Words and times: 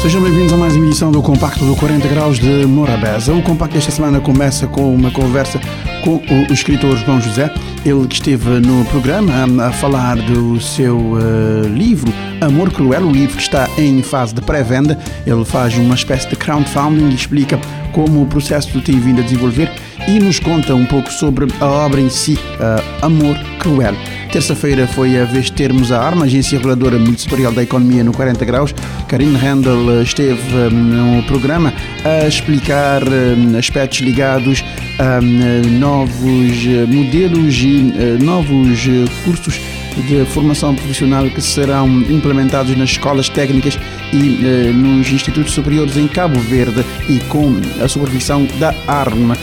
Sejam 0.00 0.22
bem-vindos 0.22 0.50
a 0.54 0.56
mais 0.56 0.74
uma 0.74 0.86
edição 0.86 1.12
do 1.12 1.20
Compacto 1.20 1.62
do 1.62 1.76
40 1.76 2.08
Graus 2.08 2.38
de 2.38 2.64
Morabeza. 2.64 3.34
O 3.34 3.42
Compacto 3.42 3.74
desta 3.74 3.90
semana 3.90 4.18
começa 4.18 4.66
com 4.66 4.94
uma 4.94 5.10
conversa 5.10 5.60
com 6.02 6.16
o 6.16 6.50
escritor 6.50 6.96
João 6.96 7.20
José, 7.20 7.52
ele 7.84 8.08
que 8.08 8.14
esteve 8.14 8.48
no 8.60 8.82
programa 8.86 9.66
a 9.66 9.70
falar 9.70 10.16
do 10.16 10.58
seu 10.58 10.96
uh, 10.96 11.68
livro 11.68 12.10
Amor 12.40 12.72
Cruel, 12.72 13.02
o 13.02 13.12
livro 13.12 13.36
que 13.36 13.42
está 13.42 13.68
em 13.76 14.02
fase 14.02 14.34
de 14.34 14.40
pré-venda. 14.40 14.98
Ele 15.26 15.44
faz 15.44 15.76
uma 15.76 15.94
espécie 15.94 16.30
de 16.30 16.36
crowdfunding 16.36 17.10
e 17.10 17.14
explica 17.14 17.60
como 17.92 18.22
o 18.22 18.26
processo 18.26 18.80
tem 18.80 18.98
vindo 18.98 19.20
a 19.20 19.22
desenvolver 19.22 19.70
e 20.08 20.18
nos 20.18 20.40
conta 20.40 20.74
um 20.74 20.86
pouco 20.86 21.12
sobre 21.12 21.46
a 21.60 21.66
obra 21.66 22.00
em 22.00 22.08
si, 22.08 22.38
uh, 22.58 23.04
Amor 23.04 23.36
Cruel. 23.58 23.94
Terça-feira 24.32 24.86
foi 24.86 25.18
a 25.18 25.24
vez 25.24 25.46
de 25.46 25.52
termos 25.52 25.90
a 25.90 26.00
ARMA, 26.00 26.24
Agência 26.24 26.56
Reguladora 26.56 26.96
Multissetorial 27.00 27.50
da 27.50 27.64
Economia, 27.64 28.04
no 28.04 28.12
40 28.12 28.44
Graus. 28.44 28.72
Karine 29.08 29.36
Handel 29.36 30.02
esteve 30.02 30.40
um, 30.72 31.16
no 31.16 31.22
programa 31.24 31.74
a 32.04 32.28
explicar 32.28 33.02
um, 33.02 33.58
aspectos 33.58 33.98
ligados 33.98 34.64
a 35.00 35.20
novos 35.20 36.64
modelos 36.86 37.56
e 37.60 37.92
novos 38.22 38.86
cursos 39.24 39.60
de 40.06 40.24
formação 40.26 40.76
profissional 40.76 41.28
que 41.28 41.40
serão 41.40 41.88
implementados 42.02 42.76
nas 42.76 42.90
escolas 42.90 43.28
técnicas 43.28 43.76
e 44.12 44.72
nos 44.72 45.10
institutos 45.10 45.52
superiores 45.52 45.96
em 45.96 46.06
Cabo 46.06 46.38
Verde 46.38 46.84
e 47.08 47.18
com 47.24 47.52
a 47.82 47.88
supervisão 47.88 48.46
da 48.60 48.72
ARMA. 48.86 49.36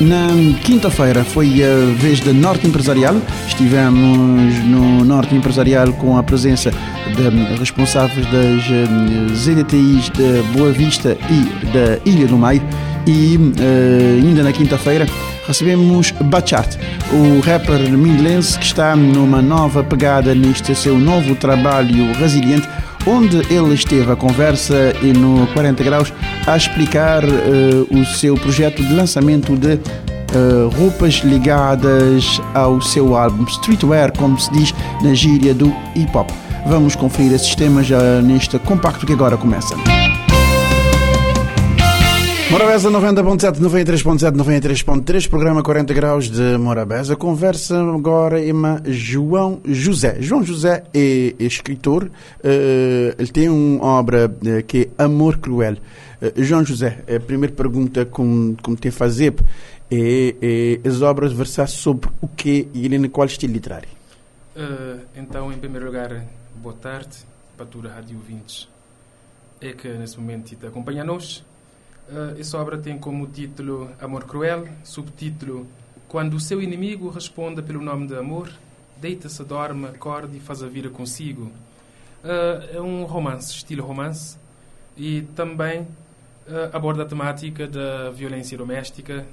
Na 0.00 0.28
quinta-feira 0.62 1.24
foi 1.24 1.60
a 1.60 1.92
vez 1.96 2.20
da 2.20 2.32
Norte 2.32 2.68
Empresarial. 2.68 3.16
Estivemos 3.48 4.54
no 4.64 5.04
Norte 5.04 5.34
Empresarial 5.34 5.92
com 5.94 6.16
a 6.16 6.22
presença 6.22 6.70
de 6.70 7.58
responsáveis 7.58 8.24
das 8.26 8.62
eh, 8.70 9.34
ZDTIs 9.34 10.10
de 10.10 10.42
Boa 10.56 10.70
Vista 10.70 11.16
e 11.28 11.66
da 11.72 11.98
Ilha 12.08 12.28
do 12.28 12.38
Maio. 12.38 12.62
E 13.08 13.36
uh, 13.36 14.22
ainda 14.22 14.42
na 14.42 14.52
quinta-feira 14.52 15.06
recebemos 15.46 16.12
Bachat, 16.12 16.78
o 17.10 17.40
rapper 17.40 17.90
mindelense 17.90 18.58
que 18.58 18.66
está 18.66 18.94
numa 18.94 19.40
nova 19.40 19.82
pegada 19.82 20.34
neste 20.34 20.74
seu 20.74 20.98
novo 20.98 21.34
trabalho 21.34 22.12
resiliente 22.12 22.68
onde 23.08 23.38
ele 23.52 23.74
esteve 23.74 24.12
a 24.12 24.16
conversa 24.16 24.92
e 25.02 25.12
no 25.12 25.46
40 25.48 25.82
graus 25.82 26.12
a 26.46 26.56
explicar 26.56 27.24
uh, 27.24 27.98
o 27.98 28.04
seu 28.04 28.34
projeto 28.34 28.82
de 28.82 28.92
lançamento 28.92 29.56
de 29.56 29.74
uh, 29.74 30.68
roupas 30.76 31.14
ligadas 31.24 32.40
ao 32.54 32.80
seu 32.82 33.16
álbum 33.16 33.44
Streetwear, 33.46 34.12
como 34.16 34.38
se 34.38 34.52
diz 34.52 34.74
na 35.02 35.14
gíria 35.14 35.54
do 35.54 35.74
hip 35.96 36.14
hop. 36.14 36.28
Vamos 36.66 36.94
conferir 36.94 37.32
esses 37.32 37.54
temas 37.54 37.86
já 37.86 38.20
neste 38.20 38.58
compacto 38.58 39.06
que 39.06 39.12
agora 39.14 39.38
começa. 39.38 39.74
Morabeza 42.50 42.90
90.7, 42.90 43.60
93.7, 43.60 44.34
93.3, 44.34 45.28
programa 45.28 45.62
40 45.62 45.92
graus 45.92 46.30
de 46.30 46.56
Morabeza. 46.56 47.14
Conversa 47.14 47.78
agora 47.78 48.38
com 48.40 48.90
João 48.90 49.60
José. 49.66 50.16
João 50.22 50.42
José 50.42 50.82
é 50.94 51.34
escritor, 51.38 52.04
uh, 52.04 52.10
ele 53.18 53.30
tem 53.30 53.50
uma 53.50 53.84
obra 53.84 54.26
uh, 54.28 54.62
que 54.66 54.88
é 54.96 55.04
Amor 55.04 55.36
Cruel. 55.36 55.74
Uh, 55.74 56.42
João 56.42 56.64
José, 56.64 57.04
a 57.14 57.20
primeira 57.20 57.54
pergunta 57.54 58.06
que 58.06 58.76
tem 58.76 58.88
a 58.88 58.92
fazer 58.92 59.34
é, 59.90 60.34
é 60.40 60.88
as 60.88 61.02
obras 61.02 61.34
versar 61.34 61.68
sobre 61.68 62.08
o 62.18 62.28
que 62.28 62.66
e 62.72 62.86
em 62.86 63.08
qual 63.10 63.26
estilo 63.26 63.52
literário? 63.52 63.88
então, 65.14 65.52
em 65.52 65.58
primeiro 65.58 65.86
lugar, 65.86 66.24
boa 66.56 66.74
tarde 66.74 67.18
para 67.56 67.66
toda 67.66 67.90
a 67.90 67.94
rádio 67.94 68.16
ouvintes 68.16 68.68
é 69.60 69.72
que 69.72 69.88
nesse 69.88 70.18
momento 70.18 70.56
acompanha-nos. 70.66 71.44
Uh, 72.08 72.40
essa 72.40 72.56
obra 72.56 72.78
tem 72.78 72.96
como 72.96 73.26
título 73.26 73.90
Amor 74.00 74.24
Cruel, 74.24 74.66
subtítulo 74.82 75.66
Quando 76.08 76.34
o 76.34 76.40
seu 76.40 76.62
inimigo 76.62 77.10
responda 77.10 77.62
pelo 77.62 77.82
nome 77.82 78.06
de 78.06 78.16
amor, 78.16 78.50
deita-se, 78.96 79.44
dorme, 79.44 79.88
acorde 79.88 80.38
e 80.38 80.40
faz 80.40 80.62
a 80.62 80.66
vida 80.68 80.88
consigo. 80.88 81.52
Uh, 82.24 82.76
é 82.76 82.80
um 82.80 83.04
romance, 83.04 83.52
estilo 83.52 83.84
romance, 83.84 84.38
e 84.96 85.20
também 85.36 85.82
uh, 85.82 85.86
aborda 86.72 87.02
a 87.02 87.06
temática 87.06 87.66
da 87.66 88.08
violência 88.08 88.56
doméstica, 88.56 89.26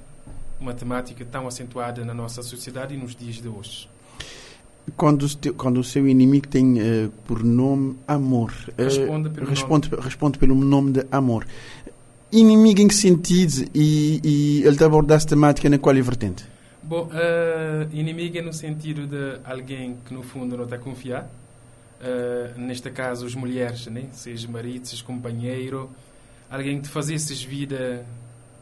uma 0.60 0.74
temática 0.74 1.24
tão 1.24 1.48
acentuada 1.48 2.04
na 2.04 2.12
nossa 2.12 2.42
sociedade 2.42 2.94
e 2.94 2.98
nos 2.98 3.16
dias 3.16 3.36
de 3.36 3.48
hoje. 3.48 3.88
Quando, 4.96 5.26
quando 5.56 5.80
o 5.80 5.84
seu 5.84 6.06
inimigo 6.06 6.46
tem 6.46 6.74
uh, 6.74 7.10
por 7.26 7.42
nome 7.42 7.96
amor, 8.06 8.52
responde 8.76 9.30
pelo, 9.30 9.46
responde, 9.46 9.90
nome. 9.90 10.04
responde 10.04 10.38
pelo 10.38 10.54
nome 10.54 10.92
de 10.92 11.06
amor 11.10 11.46
inimigo 12.40 12.80
em 12.80 12.88
que 12.88 12.94
sentido 12.94 13.68
e, 13.74 14.20
e 14.22 14.62
ele 14.64 14.82
aborda 14.84 15.14
essa 15.14 15.28
temática 15.28 15.68
na 15.68 15.78
qual 15.78 15.96
é 15.96 16.02
vertente? 16.02 16.44
Bom, 16.82 17.06
uh, 17.06 17.88
inimigo 17.92 18.38
é 18.38 18.42
no 18.42 18.52
sentido 18.52 19.06
de 19.06 19.40
alguém 19.44 19.96
que 20.04 20.14
no 20.14 20.22
fundo 20.22 20.56
não 20.56 20.64
está 20.64 20.76
a 20.76 20.78
confiar. 20.78 21.28
Uh, 22.00 22.60
neste 22.60 22.90
caso, 22.90 23.26
as 23.26 23.34
mulheres, 23.34 23.86
né? 23.86 24.04
seja 24.12 24.46
marido, 24.48 24.86
seja 24.86 25.02
companheiro, 25.02 25.90
alguém 26.50 26.76
que 26.76 26.82
te 26.84 26.88
fazesses 26.88 27.42
vida 27.42 28.04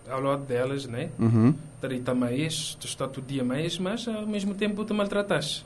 ao 0.09 0.21
lado 0.21 0.45
delas, 0.45 0.87
né? 0.87 1.11
Uhum. 1.19 1.55
Trata 1.81 2.15
mais, 2.15 2.77
tu 2.81 2.87
está 2.87 3.09
todo 3.09 3.27
dia 3.27 3.45
mais, 3.45 3.79
mas 3.79 4.07
ao 4.09 4.27
mesmo 4.27 4.55
tempo 4.55 4.85
te 4.85 4.93
maltratas. 4.93 5.65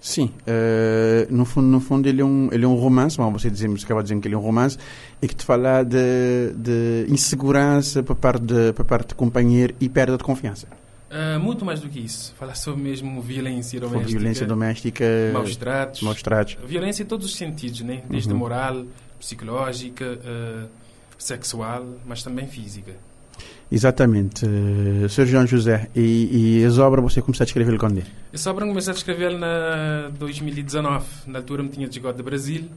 Sim, 0.00 0.30
uh, 0.46 1.34
no, 1.34 1.44
fundo, 1.44 1.66
no 1.66 1.80
fundo 1.80 2.08
ele 2.08 2.20
é 2.20 2.24
um, 2.24 2.48
ele 2.52 2.64
é 2.64 2.68
um 2.68 2.76
romance, 2.76 3.16
bom, 3.16 3.32
você 3.32 3.50
dizemos, 3.50 3.84
acaba 3.84 4.02
dizer 4.02 4.18
que 4.20 4.28
ele 4.28 4.34
é 4.34 4.38
um 4.38 4.42
romance, 4.42 4.78
e 5.20 5.26
que 5.26 5.34
te 5.34 5.44
fala 5.44 5.82
de, 5.82 6.52
de 6.56 7.06
insegurança 7.08 8.02
para 8.02 8.14
parte 8.14 8.42
de, 8.44 8.72
para 8.72 8.84
parte 8.84 9.08
de 9.08 9.14
companheiro 9.14 9.74
e 9.80 9.88
perda 9.88 10.16
de 10.16 10.22
confiança. 10.22 10.68
Uh, 11.10 11.40
muito 11.40 11.64
mais 11.64 11.80
do 11.80 11.88
que 11.88 12.00
isso. 12.00 12.34
Fala 12.36 12.54
sobre 12.54 12.82
mesmo 12.82 13.20
violência 13.22 13.80
doméstica. 13.80 14.10
Violência 14.18 14.46
doméstica. 14.46 15.04
Maus 15.32 15.56
tratos. 15.56 16.02
Maus 16.02 16.22
tratos. 16.22 16.58
Violência 16.66 17.02
em 17.04 17.06
todos 17.06 17.26
os 17.26 17.36
sentidos, 17.36 17.80
né? 17.80 18.02
Desde 18.10 18.32
Uhum. 18.32 18.38
moral, 18.38 18.84
psicológica, 19.18 20.04
uh, 20.04 20.68
sexual, 21.16 21.86
mas 22.04 22.22
também 22.22 22.46
física. 22.46 22.92
Exatamente. 23.70 24.46
Uh, 24.46 25.08
Sr. 25.08 25.26
João 25.26 25.46
José, 25.46 25.88
e, 25.94 26.60
e 26.60 26.64
as 26.64 26.78
obras 26.78 27.02
você 27.02 27.20
começou 27.20 27.44
a 27.44 27.46
escrever 27.46 27.76
quando? 27.78 28.02
Essa 28.32 28.50
obra 28.50 28.66
comecei 28.66 28.92
a 28.92 28.96
escrever 28.96 29.36
na 29.36 30.10
2019. 30.18 31.04
Na 31.26 31.40
altura 31.40 31.62
me 31.62 31.68
tinha 31.68 31.90
chegado 31.90 32.16
do 32.16 32.22
Brasil, 32.22 32.68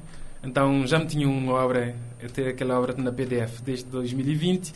então 0.44 0.86
já 0.88 0.98
me 0.98 1.06
tinha 1.06 1.28
uma 1.28 1.54
obra, 1.54 1.96
até 2.24 2.50
aquela 2.50 2.80
obra 2.80 2.96
na 2.98 3.12
PDF 3.12 3.62
desde 3.64 3.86
2020. 3.86 4.74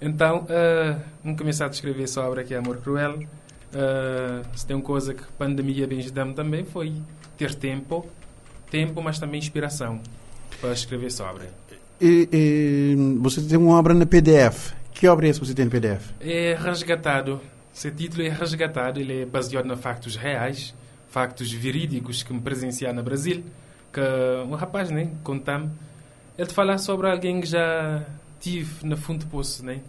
Então, 0.00 0.44
uh, 0.44 1.00
me 1.24 1.36
comecei 1.36 1.64
a 1.64 1.68
escrever 1.70 2.04
essa 2.04 2.20
obra 2.20 2.44
que 2.44 2.52
é 2.52 2.58
Amor 2.58 2.76
Cruel. 2.78 3.18
Uh, 3.18 4.46
se 4.54 4.66
tem 4.66 4.76
uma 4.76 4.82
coisa 4.82 5.14
que 5.14 5.22
a 5.22 5.38
pandemia 5.38 5.86
bem 5.86 5.98
ajudou 5.98 6.32
também 6.34 6.64
foi 6.64 6.92
ter 7.36 7.54
tempo, 7.54 8.06
tempo, 8.70 9.02
mas 9.02 9.18
também 9.18 9.38
inspiração 9.38 10.00
para 10.60 10.72
escrever 10.72 11.06
essa 11.06 11.24
obra. 11.24 11.46
E, 12.00 12.28
e, 12.30 13.18
você 13.20 13.40
tem 13.40 13.58
uma 13.58 13.78
obra 13.78 13.94
na 13.94 14.04
PDF. 14.04 14.74
Que 14.98 15.06
obra 15.08 15.26
é 15.26 15.30
essa 15.30 15.40
que 15.40 15.46
você 15.46 15.54
tem 15.54 15.66
no 15.66 15.70
PDF? 15.70 16.10
É 16.20 16.56
resgatado. 16.58 17.38
Esse 17.74 17.90
título 17.90 18.22
é 18.22 18.30
resgatado. 18.30 18.98
Ele 18.98 19.22
é 19.22 19.26
baseado 19.26 19.70
em 19.70 19.76
factos 19.76 20.16
reais, 20.16 20.74
factos 21.10 21.52
verídicos 21.52 22.22
que 22.22 22.32
me 22.32 22.40
presenciaram 22.40 22.96
no 22.96 23.02
Brasil. 23.02 23.44
Que 23.92 24.00
um 24.48 24.54
rapaz, 24.54 24.90
né, 24.90 25.10
conta-me, 25.22 25.68
ele 26.38 26.48
te 26.48 26.54
fala 26.54 26.78
sobre 26.78 27.10
alguém 27.10 27.42
que 27.42 27.46
já 27.46 28.06
tive 28.40 28.86
no 28.86 28.96
fundo 28.96 29.26
do 29.26 29.30
poço, 29.30 29.64
né, 29.64 29.80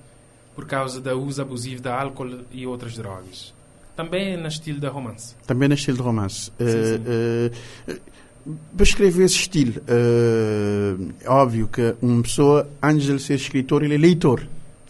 por 0.54 0.65
causa 0.65 1.00
do 1.00 1.21
uso 1.21 1.42
abusivo 1.42 1.81
de 1.81 1.88
álcool 1.88 2.42
e 2.51 2.68
outras 2.68 2.95
drogas. 2.95 3.54
Também 3.95 4.33
é 4.33 4.38
no 4.38 4.48
estilo 4.48 4.80
de 4.80 4.88
romance. 4.88 5.36
Também 5.48 5.69
no 5.69 5.75
estilo 5.75 5.98
de 5.98 6.04
romance. 6.04 6.51
Sim, 6.59 6.65
sim. 6.68 7.92
Uh, 7.95 8.51
uh, 8.51 8.57
para 8.75 8.83
escrever 8.83 9.24
esse 9.24 9.36
estilo, 9.36 9.81
uh, 9.81 11.13
óbvio 11.31 11.69
que 11.69 11.95
uma 12.01 12.21
pessoa, 12.21 12.69
antes 12.83 13.07
de 13.07 13.19
ser 13.19 13.36
escritor, 13.36 13.83
ele 13.83 13.95
é 13.95 13.98
leitor. 13.98 14.45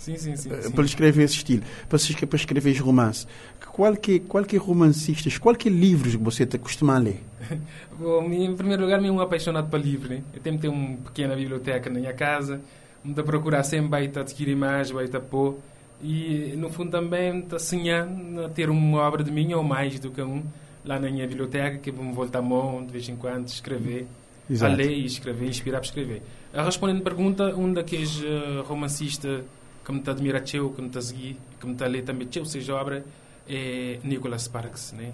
Sim, 0.07 0.15
sim, 0.15 0.35
sim. 0.37 0.49
sim. 0.61 0.71
Para 0.71 0.85
escrever 0.85 1.23
esse 1.23 1.35
estilo, 1.35 1.63
para, 1.89 1.99
para 2.27 2.37
escrever 2.37 2.77
romance. 2.77 3.27
Qual 3.73 3.93
que, 3.97 4.21
qual 4.21 4.45
que 4.45 4.55
romancistas, 4.55 5.37
qual 5.37 5.53
que 5.53 5.69
livros 5.69 6.15
que 6.15 6.23
você 6.23 6.45
te 6.45 6.57
costuma 6.57 6.97
ler? 6.97 7.21
Bom, 7.99 8.23
em 8.31 8.55
primeiro 8.55 8.83
lugar, 8.83 9.03
eu 9.03 9.13
um 9.13 9.19
apaixonado 9.19 9.69
por 9.69 9.77
livro. 9.81 10.07
Né? 10.07 10.23
Eu 10.33 10.39
tenho, 10.39 10.57
tenho 10.57 10.71
uma 10.71 10.95
pequena 10.95 11.35
biblioteca 11.35 11.89
na 11.89 11.99
minha 11.99 12.13
casa, 12.13 12.61
me 13.03 13.13
a 13.19 13.21
procurar 13.21 13.63
sempre 13.63 13.89
vai 13.89 14.05
adquirir 14.05 14.55
mais, 14.55 14.91
vai 14.91 15.09
pôr. 15.09 15.57
E, 16.01 16.53
no 16.55 16.69
fundo, 16.69 16.91
também 16.91 17.39
está 17.39 17.59
sonhando 17.59 18.45
a 18.45 18.49
ter 18.49 18.69
uma 18.69 18.99
obra 18.99 19.25
de 19.25 19.31
mim 19.31 19.51
ou 19.55 19.63
mais 19.63 19.99
do 19.99 20.09
que 20.09 20.21
um 20.21 20.41
lá 20.85 20.97
na 20.97 21.09
minha 21.09 21.27
biblioteca, 21.27 21.79
que 21.79 21.91
vou 21.91 22.05
me 22.05 22.13
voltar 22.13 22.39
a 22.39 22.41
mão 22.41 22.81
de 22.85 22.93
vez 22.93 23.09
em 23.09 23.15
quando, 23.17 23.49
escrever, 23.49 24.07
Exato. 24.49 24.71
a 24.71 24.75
ler 24.75 24.89
e 24.89 25.05
escrever, 25.05 25.49
inspirar 25.49 25.79
para 25.79 25.87
escrever. 25.87 26.21
respondendo 26.53 27.01
a 27.01 27.03
pergunta, 27.03 27.53
um 27.57 27.73
daqueles 27.73 28.21
uh, 28.21 28.63
romancistas 28.65 29.43
que 29.87 29.93
me 29.93 30.03
admira 30.05 30.41
teu, 30.41 30.69
que 30.71 30.81
me 30.81 30.89
está 30.89 31.01
segui, 31.01 31.37
que 31.57 31.65
me 31.65 31.71
está 31.71 31.85
a 31.85 31.87
ler 31.87 32.03
também 32.03 32.27
teu, 32.27 32.43
seja 32.43 32.75
obra, 32.75 33.05
é 33.47 34.01
Nicholas 34.03 34.41
Sparks, 34.41 34.91
né? 34.91 35.13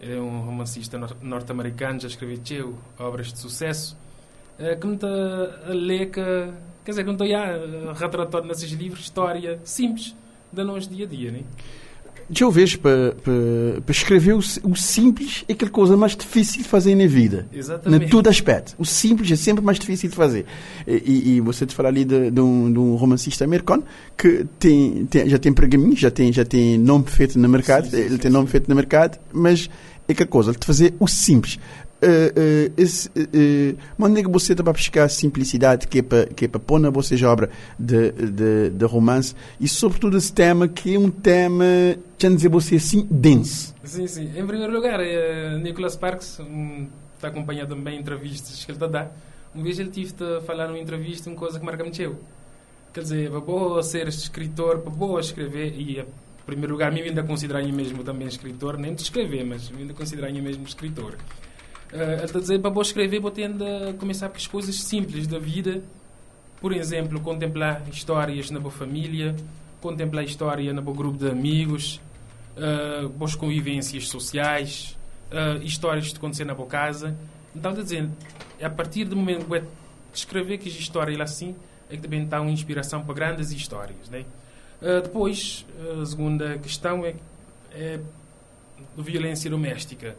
Ele 0.00 0.14
é 0.14 0.18
um 0.18 0.40
romancista 0.40 0.98
norte-americano, 1.20 2.00
já 2.00 2.08
escreveu 2.08 2.38
teu 2.38 2.78
obras 2.98 3.30
de 3.30 3.38
sucesso, 3.38 3.94
uh, 4.58 4.80
que 4.80 4.86
me 4.86 4.94
está 4.94 5.06
a 5.06 5.74
ler 5.74 6.06
que, 6.06 6.22
quer 6.82 6.92
dizer, 6.92 7.04
que 7.04 7.10
me 7.10 7.22
está 7.22 7.90
a 7.90 7.92
retratar 7.92 8.42
nesses 8.42 8.70
livros 8.70 9.00
história 9.00 9.60
simples 9.64 10.16
da 10.50 10.64
nosso 10.64 10.88
dia 10.88 11.04
a 11.04 11.08
dia, 11.08 11.30
né? 11.30 11.42
Eu 12.42 12.50
vejo 12.50 12.78
para, 12.80 13.12
para, 13.22 13.80
para 13.84 13.92
escrever 13.92 14.34
o, 14.34 14.38
o, 14.38 14.76
simples 14.76 15.44
é 15.48 15.52
aquela 15.52 15.70
coisa 15.70 15.96
mais 15.96 16.16
difícil 16.16 16.62
de 16.62 16.68
fazer 16.68 16.94
na 16.94 17.06
vida. 17.06 17.46
Exatamente. 17.52 18.06
Em 18.06 18.08
todo 18.08 18.28
aspecto. 18.28 18.74
O 18.78 18.84
simples 18.84 19.30
é 19.30 19.36
sempre 19.36 19.64
mais 19.64 19.78
difícil 19.78 20.10
de 20.10 20.16
fazer. 20.16 20.44
E, 20.86 21.36
e 21.36 21.40
você 21.40 21.64
te 21.64 21.74
fala 21.74 21.88
ali 21.88 22.04
de, 22.04 22.30
de, 22.30 22.40
um, 22.40 22.72
de, 22.72 22.78
um, 22.78 22.96
romancista 22.96 23.44
americano 23.44 23.84
que 24.16 24.44
tem, 24.58 25.06
tem, 25.06 25.28
já 25.28 25.38
tem 25.38 25.52
pergaminho, 25.52 25.96
já 25.96 26.10
tem, 26.10 26.32
já 26.32 26.44
tem 26.44 26.78
nome 26.78 27.04
feito 27.06 27.38
no 27.38 27.48
mercado, 27.48 27.84
sim, 27.84 27.90
sim, 27.90 27.96
ele 27.98 28.10
sim, 28.10 28.18
tem 28.18 28.30
nome 28.30 28.48
feito 28.48 28.68
no 28.68 28.74
mercado, 28.74 29.18
mas 29.32 29.70
é 30.08 30.14
que 30.14 30.22
a 30.22 30.26
coisa, 30.26 30.52
de 30.52 30.66
fazer 30.66 30.94
o 30.98 31.06
simples. 31.06 31.58
Uh, 31.96 32.68
uh, 32.68 32.72
esse, 32.76 33.08
uh, 33.08 33.78
onde 33.98 34.20
é 34.20 34.22
que 34.22 34.28
você 34.28 34.52
está 34.52 34.62
para 34.62 34.74
buscar 34.74 35.04
a 35.04 35.08
simplicidade 35.08 35.88
que 35.88 36.00
é 36.00 36.02
para, 36.02 36.26
que 36.26 36.44
é 36.44 36.48
para 36.48 36.60
pôr 36.60 36.78
na 36.78 36.90
vossa 36.90 37.14
obra 37.26 37.48
de, 37.78 38.12
de, 38.12 38.68
de, 38.68 38.84
romance 38.84 39.34
e 39.58 39.66
sobretudo 39.66 40.18
esse 40.18 40.30
tema 40.30 40.68
que 40.68 40.94
é 40.94 40.98
um 40.98 41.10
tema, 41.10 41.64
já 42.18 42.28
dizer 42.28 42.50
você 42.50 42.76
assim, 42.76 43.08
denso. 43.10 43.74
Sim, 43.82 44.06
sim. 44.06 44.30
Em 44.36 44.46
primeiro 44.46 44.74
lugar, 44.74 45.00
é 45.00 45.56
Nicholas 45.56 45.96
Parks 45.96 46.38
um, 46.40 46.86
está 47.14 47.28
acompanhado 47.28 47.74
também 47.74 47.98
entrevistas 47.98 48.62
que 48.62 48.70
ele 48.70 48.76
está 48.76 48.86
a 48.86 48.90
dar. 48.90 49.16
Um 49.54 49.62
vez 49.62 49.78
ele 49.78 49.90
tive 49.90 50.12
a 50.22 50.42
falar 50.42 50.66
numa 50.66 50.78
entrevista 50.78 51.30
uma 51.30 51.36
coisa 51.36 51.58
que 51.58 51.64
marca 51.64 51.82
muito 51.82 52.00
eu. 52.00 52.16
Quer 52.92 53.00
dizer, 53.00 53.30
para 53.30 53.40
boa 53.40 53.82
ser 53.82 54.06
escritor, 54.06 54.80
para 54.80 54.90
boa 54.90 55.18
escrever 55.18 55.74
e 55.74 56.04
em 56.46 56.50
primeiro 56.54 56.74
lugar, 56.74 56.92
me 56.92 57.02
ainda 57.02 57.24
considerar 57.24 57.60
mim 57.60 57.72
mesmo 57.72 58.04
também 58.04 58.28
escritor, 58.28 58.78
nem 58.78 58.94
de 58.94 59.02
escrever, 59.02 59.44
mas 59.44 59.68
me 59.68 59.82
ainda 59.82 59.92
considerar 59.92 60.30
mim 60.30 60.40
mesmo 60.40 60.64
escritor. 60.64 61.14
Uh, 61.92 62.12
ele 62.12 62.24
está 62.24 62.38
a 62.38 62.40
dizer, 62.40 62.60
para 62.60 62.80
escrever, 62.80 63.18
vou 63.18 63.32
tendo 63.32 63.64
a 63.66 63.92
começar 63.94 64.28
com 64.28 64.36
as 64.36 64.46
coisas 64.46 64.76
simples 64.76 65.26
da 65.26 65.40
vida. 65.40 65.82
Por 66.60 66.72
exemplo, 66.72 67.20
contemplar 67.20 67.82
histórias 67.88 68.48
na 68.52 68.60
boa 68.60 68.70
família, 68.70 69.34
contemplar 69.80 70.24
história 70.24 70.72
na 70.72 70.80
boa 70.80 70.96
grupo 70.96 71.18
de 71.18 71.28
amigos, 71.28 72.00
uh, 72.56 73.08
boas 73.08 73.34
convivências 73.34 74.06
sociais, 74.06 74.96
uh, 75.32 75.60
histórias 75.64 76.06
de 76.06 76.16
acontecer 76.16 76.44
na 76.44 76.54
boa 76.54 76.68
casa. 76.68 77.16
Então, 77.56 77.72
está 77.72 77.82
dizer, 77.82 78.08
a 78.62 78.70
partir 78.70 79.04
do 79.04 79.16
momento 79.16 79.46
que 79.46 79.66
escrever 80.14 80.58
que 80.58 80.68
história 80.68 81.20
assim, 81.20 81.56
é 81.90 81.96
que 81.96 82.02
também 82.02 82.22
está 82.22 82.40
uma 82.40 82.52
inspiração 82.52 83.02
para 83.02 83.14
grandes 83.14 83.50
histórias. 83.50 84.08
Né? 84.08 84.24
Uh, 84.80 85.02
depois, 85.02 85.64
a 86.00 86.04
segunda 86.04 86.58
questão 86.58 87.04
é, 87.04 87.14
é 87.72 87.98
violência 88.96 89.50
doméstica. 89.50 90.16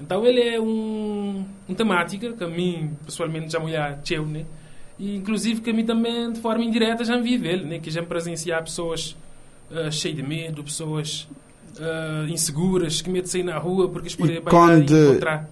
Então 0.00 0.26
ele 0.26 0.40
é 0.40 0.60
um, 0.60 1.44
um 1.68 1.74
temática 1.74 2.32
que 2.32 2.42
a 2.42 2.48
mim, 2.48 2.96
pessoalmente, 3.04 3.52
já 3.52 3.60
me 3.60 3.72
teu, 4.04 4.26
né? 4.26 4.44
E, 4.98 5.16
inclusive, 5.16 5.60
que 5.60 5.70
a 5.70 5.72
mim 5.72 5.84
também, 5.84 6.32
de 6.32 6.40
forma 6.40 6.64
indireta, 6.64 7.04
já 7.04 7.16
me 7.16 7.22
vive 7.22 7.48
ele, 7.48 7.64
né? 7.64 7.78
Que 7.78 7.90
já 7.90 8.00
me 8.00 8.06
presenciar 8.06 8.62
pessoas 8.62 9.16
uh, 9.70 9.90
cheias 9.90 10.16
de 10.16 10.22
medo, 10.22 10.64
pessoas 10.64 11.28
uh, 11.78 12.28
inseguras, 12.28 13.00
que 13.00 13.08
medo 13.08 13.24
de 13.24 13.30
sair 13.30 13.44
na 13.44 13.58
rua 13.58 13.88
porque 13.88 14.08
as 14.08 14.16
podem 14.16 14.42
quando... 14.42 14.92
encontrar, 14.92 15.48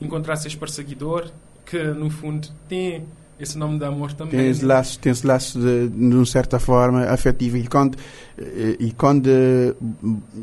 encontrar 0.00 0.36
seus 0.36 0.54
perseguidores, 0.54 1.32
que, 1.64 1.82
no 1.82 2.10
fundo, 2.10 2.48
tem 2.68 3.04
esse 3.38 3.58
nome 3.58 3.78
de 3.78 3.84
amor 3.84 4.12
também. 4.12 4.38
Tem 4.38 4.48
esse 4.48 4.64
laço, 4.64 4.98
tem 4.98 5.12
esse 5.12 5.26
laço 5.26 5.58
de, 5.58 5.88
de 5.88 6.14
uma 6.14 6.26
certa 6.26 6.58
forma 6.58 7.04
afetivo. 7.04 7.56
E 7.56 7.66
quando, 7.66 7.96
eh, 8.38 8.76
e 8.78 8.92
quando 8.92 9.28
eh, 9.28 9.74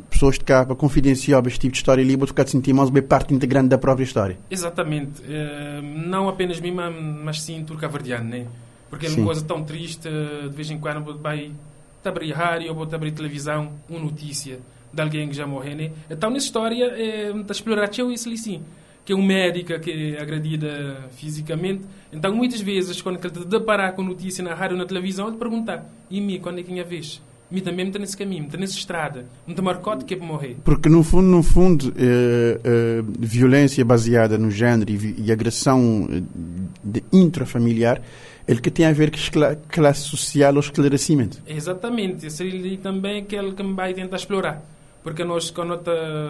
pessoas 0.10 0.38
de 0.38 0.44
cá 0.44 0.66
confidenciam 0.66 1.42
este 1.46 1.60
tipo 1.60 1.74
de 1.74 1.78
história 1.78 2.04
ali, 2.04 2.18
de 2.18 2.50
sentir 2.50 2.74
mais 2.74 2.90
bem 2.90 3.04
parte 3.04 3.34
integrante 3.34 3.70
da 3.70 3.78
própria 3.78 4.04
história. 4.04 4.38
Exatamente. 4.50 5.22
Uh, 5.22 5.82
não 5.82 6.28
apenas 6.28 6.60
mim, 6.60 6.72
mas 6.72 7.42
sim 7.42 7.64
turco-verdiano, 7.64 8.30
né? 8.30 8.46
Porque 8.90 9.06
é 9.06 9.10
uma 9.10 9.16
sim. 9.16 9.26
coisa 9.26 9.42
tão 9.44 9.64
triste, 9.64 10.10
de 10.10 10.50
vez 10.50 10.70
em 10.70 10.78
quando 10.78 11.04
vou 11.04 11.18
vai 11.18 11.52
abrir 12.04 12.32
rádio 12.32 12.70
ou 12.70 12.76
vou 12.76 12.88
abrir 12.94 13.12
televisão, 13.12 13.72
uma 13.88 14.00
notícia 14.00 14.60
de 14.92 15.02
alguém 15.02 15.30
que 15.30 15.36
já 15.36 15.48
morreu, 15.48 15.76
né? 15.76 15.92
Então, 16.10 16.30
nessa 16.30 16.46
história, 16.46 16.86
é, 16.86 17.32
está 17.32 17.54
explorar 17.54 17.90
isso 17.90 18.28
ali 18.28 18.38
sim 18.38 18.62
que 19.03 19.13
é 19.13 19.15
um 19.15 19.24
médica 19.24 19.80
que 19.80 20.15
é 20.15 20.21
agredida 20.21 21.09
fisicamente. 21.12 21.81
Então, 22.12 22.33
muitas 22.36 22.62
vezes, 22.62 23.01
quando 23.01 23.19
ele 23.24 23.30
te 23.30 23.45
deparar 23.45 23.94
com 23.94 24.03
notícia 24.03 24.44
na 24.44 24.53
rádio 24.53 24.75
ou 24.75 24.81
na 24.81 24.88
televisão, 24.88 25.27
ele 25.27 25.38
pergunta: 25.38 25.86
e 26.09 26.21
mim, 26.21 26.39
quando 26.39 26.59
é 26.59 26.63
que 26.63 26.80
a 26.80 26.83
vez? 26.83 27.21
Me 27.50 27.59
também 27.59 27.88
está 27.88 28.00
nesse 28.00 28.15
caminho, 28.15 28.45
está 28.45 28.57
nessa 28.57 28.77
estrada, 28.77 29.25
não 29.45 29.53
te 29.53 29.62
marcou 29.62 29.94
de 29.98 30.06
que 30.06 30.13
é 30.13 30.18
para 30.18 30.25
morrer. 30.25 30.56
Porque, 30.63 30.88
no 30.88 31.03
fundo, 31.03 31.27
no 31.27 31.44
fundo 31.44 31.94
é, 31.98 32.59
é, 32.63 33.03
violência 33.19 33.83
baseada 33.83 34.38
no 34.38 34.50
género 34.50 34.89
e, 34.89 35.15
e 35.18 35.31
agressão 35.33 36.07
eh, 36.09 36.21
de 36.81 37.04
intrafamiliar 37.12 38.01
ele 38.47 38.59
que 38.59 38.71
tem 38.71 38.86
a 38.86 38.92
ver 38.92 39.12
com 39.12 39.18
classe 39.68 40.01
social 40.01 40.54
ou 40.54 40.59
esclarecimento. 40.59 41.42
Exatamente, 41.47 42.25
esse 42.25 42.44
ali 42.44 42.77
também 42.77 43.18
é 43.18 43.19
aquele 43.19 43.54
que 43.54 43.63
me 43.63 43.74
vai 43.74 43.94
tentar 43.94 44.18
explorar. 44.18 44.63
Porque 45.03 45.24
nós, 45.24 45.50
quando 45.50 45.80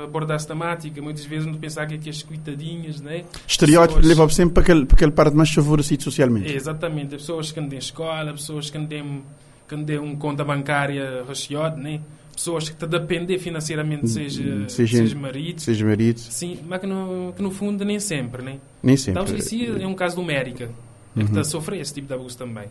abordar 0.03 0.37
essa 0.37 0.47
temática, 0.47 1.01
muitas 1.01 1.25
vezes 1.25 1.45
não 1.45 1.55
pensar 1.55 1.85
que, 1.87 1.95
é 1.95 1.97
que 1.97 2.09
as 2.09 2.23
coitadinhas, 2.23 3.01
né? 3.01 3.25
Estereótipo 3.45 3.99
pessoas... 3.99 4.17
leva 4.17 4.29
sempre 4.29 4.53
para 4.53 4.63
aquele, 4.63 4.85
para 4.85 4.95
aquele 4.95 5.11
parte 5.11 5.35
mais 5.35 5.51
favorecido 5.51 6.03
socialmente. 6.03 6.51
É, 6.51 6.55
exatamente. 6.55 7.09
Pessoas 7.09 7.51
que 7.51 7.59
não 7.59 7.67
têm 7.67 7.79
escola, 7.79 8.31
pessoas 8.31 8.69
que 8.69 8.77
não 8.77 8.87
têm, 8.87 9.23
que 9.67 9.75
não 9.75 9.83
têm 9.83 9.99
uma 9.99 10.15
conta 10.15 10.45
bancária 10.45 11.23
recheada, 11.27 11.75
né? 11.75 11.99
Pessoas 12.33 12.69
que 12.69 12.75
te 12.75 12.87
dependem 12.87 13.37
financeiramente, 13.37 14.07
seja, 14.07 14.69
seja, 14.69 14.97
seja 14.99 15.15
marido. 15.17 15.59
Seja 15.59 15.85
marido. 15.85 16.19
Sim, 16.19 16.59
mas 16.65 16.79
que 16.79 16.87
no, 16.87 17.33
que 17.35 17.41
no 17.41 17.51
fundo 17.51 17.83
nem 17.83 17.99
sempre, 17.99 18.41
né? 18.41 18.57
Nem 18.81 18.95
sempre. 18.95 19.21
Então, 19.21 19.35
isso 19.35 19.55
é 19.81 19.85
um 19.85 19.93
caso 19.93 20.15
do 20.15 20.21
América, 20.21 20.69
uhum. 21.13 21.23
que 21.23 21.29
está 21.29 21.41
a 21.41 21.43
sofrer 21.43 21.81
esse 21.81 21.93
tipo 21.93 22.07
de 22.07 22.13
abuso 22.13 22.37
também. 22.37 22.67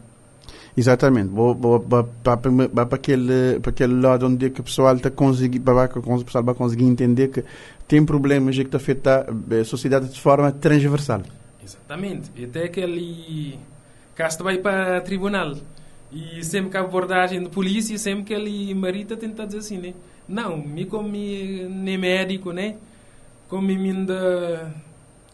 Exatamente, 0.76 1.28
vou, 1.28 1.54
para, 2.22 2.38
aquele, 2.92 3.58
para 3.60 3.70
aquele 3.70 4.00
lado 4.00 4.26
onde 4.26 4.46
é 4.46 4.50
que 4.50 4.60
o 4.60 4.64
pessoal 4.64 4.94
está 4.94 5.10
que 5.10 5.98
o 5.98 6.24
pessoal 6.24 6.44
vai 6.44 6.54
conseguir 6.54 6.84
entender 6.84 7.28
que 7.28 7.44
tem 7.88 8.04
problemas 8.04 8.56
que 8.56 8.62
está 8.62 8.76
afeta 8.76 9.26
a 9.60 9.64
sociedade 9.64 10.08
de 10.08 10.20
forma 10.20 10.52
transversal. 10.52 11.22
Exatamente, 11.62 12.30
e 12.36 12.44
até 12.44 12.64
aquele 12.64 13.58
caso 14.14 14.44
vai 14.44 14.58
para 14.58 15.00
tribunal 15.00 15.54
e 16.12 16.42
sempre 16.44 16.70
que 16.70 16.76
a 16.76 16.80
abordagem 16.80 17.42
de 17.42 17.48
polícia, 17.48 17.96
sempre 17.96 18.24
que 18.24 18.34
ele 18.34 18.74
marita 18.74 19.16
tenta 19.16 19.46
dizer 19.46 19.58
assim, 19.58 19.78
né? 19.78 19.94
Não, 20.28 20.56
me 20.56 20.84
como 20.84 21.08
nem 21.08 21.98
médico, 21.98 22.52
né? 22.52 22.76
Como 23.48 23.68
ainda 23.70 24.72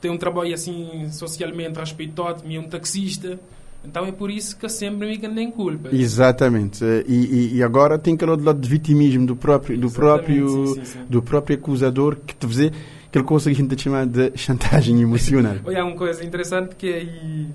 tem 0.00 0.11
um 0.11 0.19
trabalho 0.19 0.55
assim 0.55 1.09
socialmente 1.11 1.78
respeitoso, 1.78 2.45
me 2.45 2.57
é 2.57 2.61
um 2.61 2.69
taxista 2.69 3.38
então 3.87 4.05
é 4.05 4.12
por 4.12 4.31
isso 4.31 4.57
que 4.57 4.69
sempre 4.69 5.07
me 5.07 5.28
nem 5.28 5.50
culpa. 5.50 5.88
Exatamente. 5.95 6.85
E, 7.07 7.14
e, 7.14 7.57
e, 7.57 7.62
agora 7.62 7.99
tem 7.99 8.14
aquele 8.14 8.37
lado 8.37 8.61
de 8.61 8.69
vitimismo 8.69 9.26
do 9.26 9.37
próprio, 9.37 9.78
do 9.78 9.90
próprio, 9.90 10.66
sim, 10.66 10.75
sim, 10.75 10.85
sim. 10.85 10.99
do 11.09 11.23
próprio 11.23 11.57
acusador 11.57 12.16
que 12.16 12.35
te 12.35 12.47
vê 12.47 12.73
que 13.11 13.19
a 13.19 13.52
gente 13.52 13.81
chama 13.81 14.07
de 14.07 14.33
chantagem 14.37 15.00
emocional. 15.00 15.57
Olha, 15.64 15.85
uma 15.85 15.97
coisa 15.97 16.25
interessante 16.25 16.75
que 16.76 16.88
é 16.88 16.97
aí, 16.99 17.49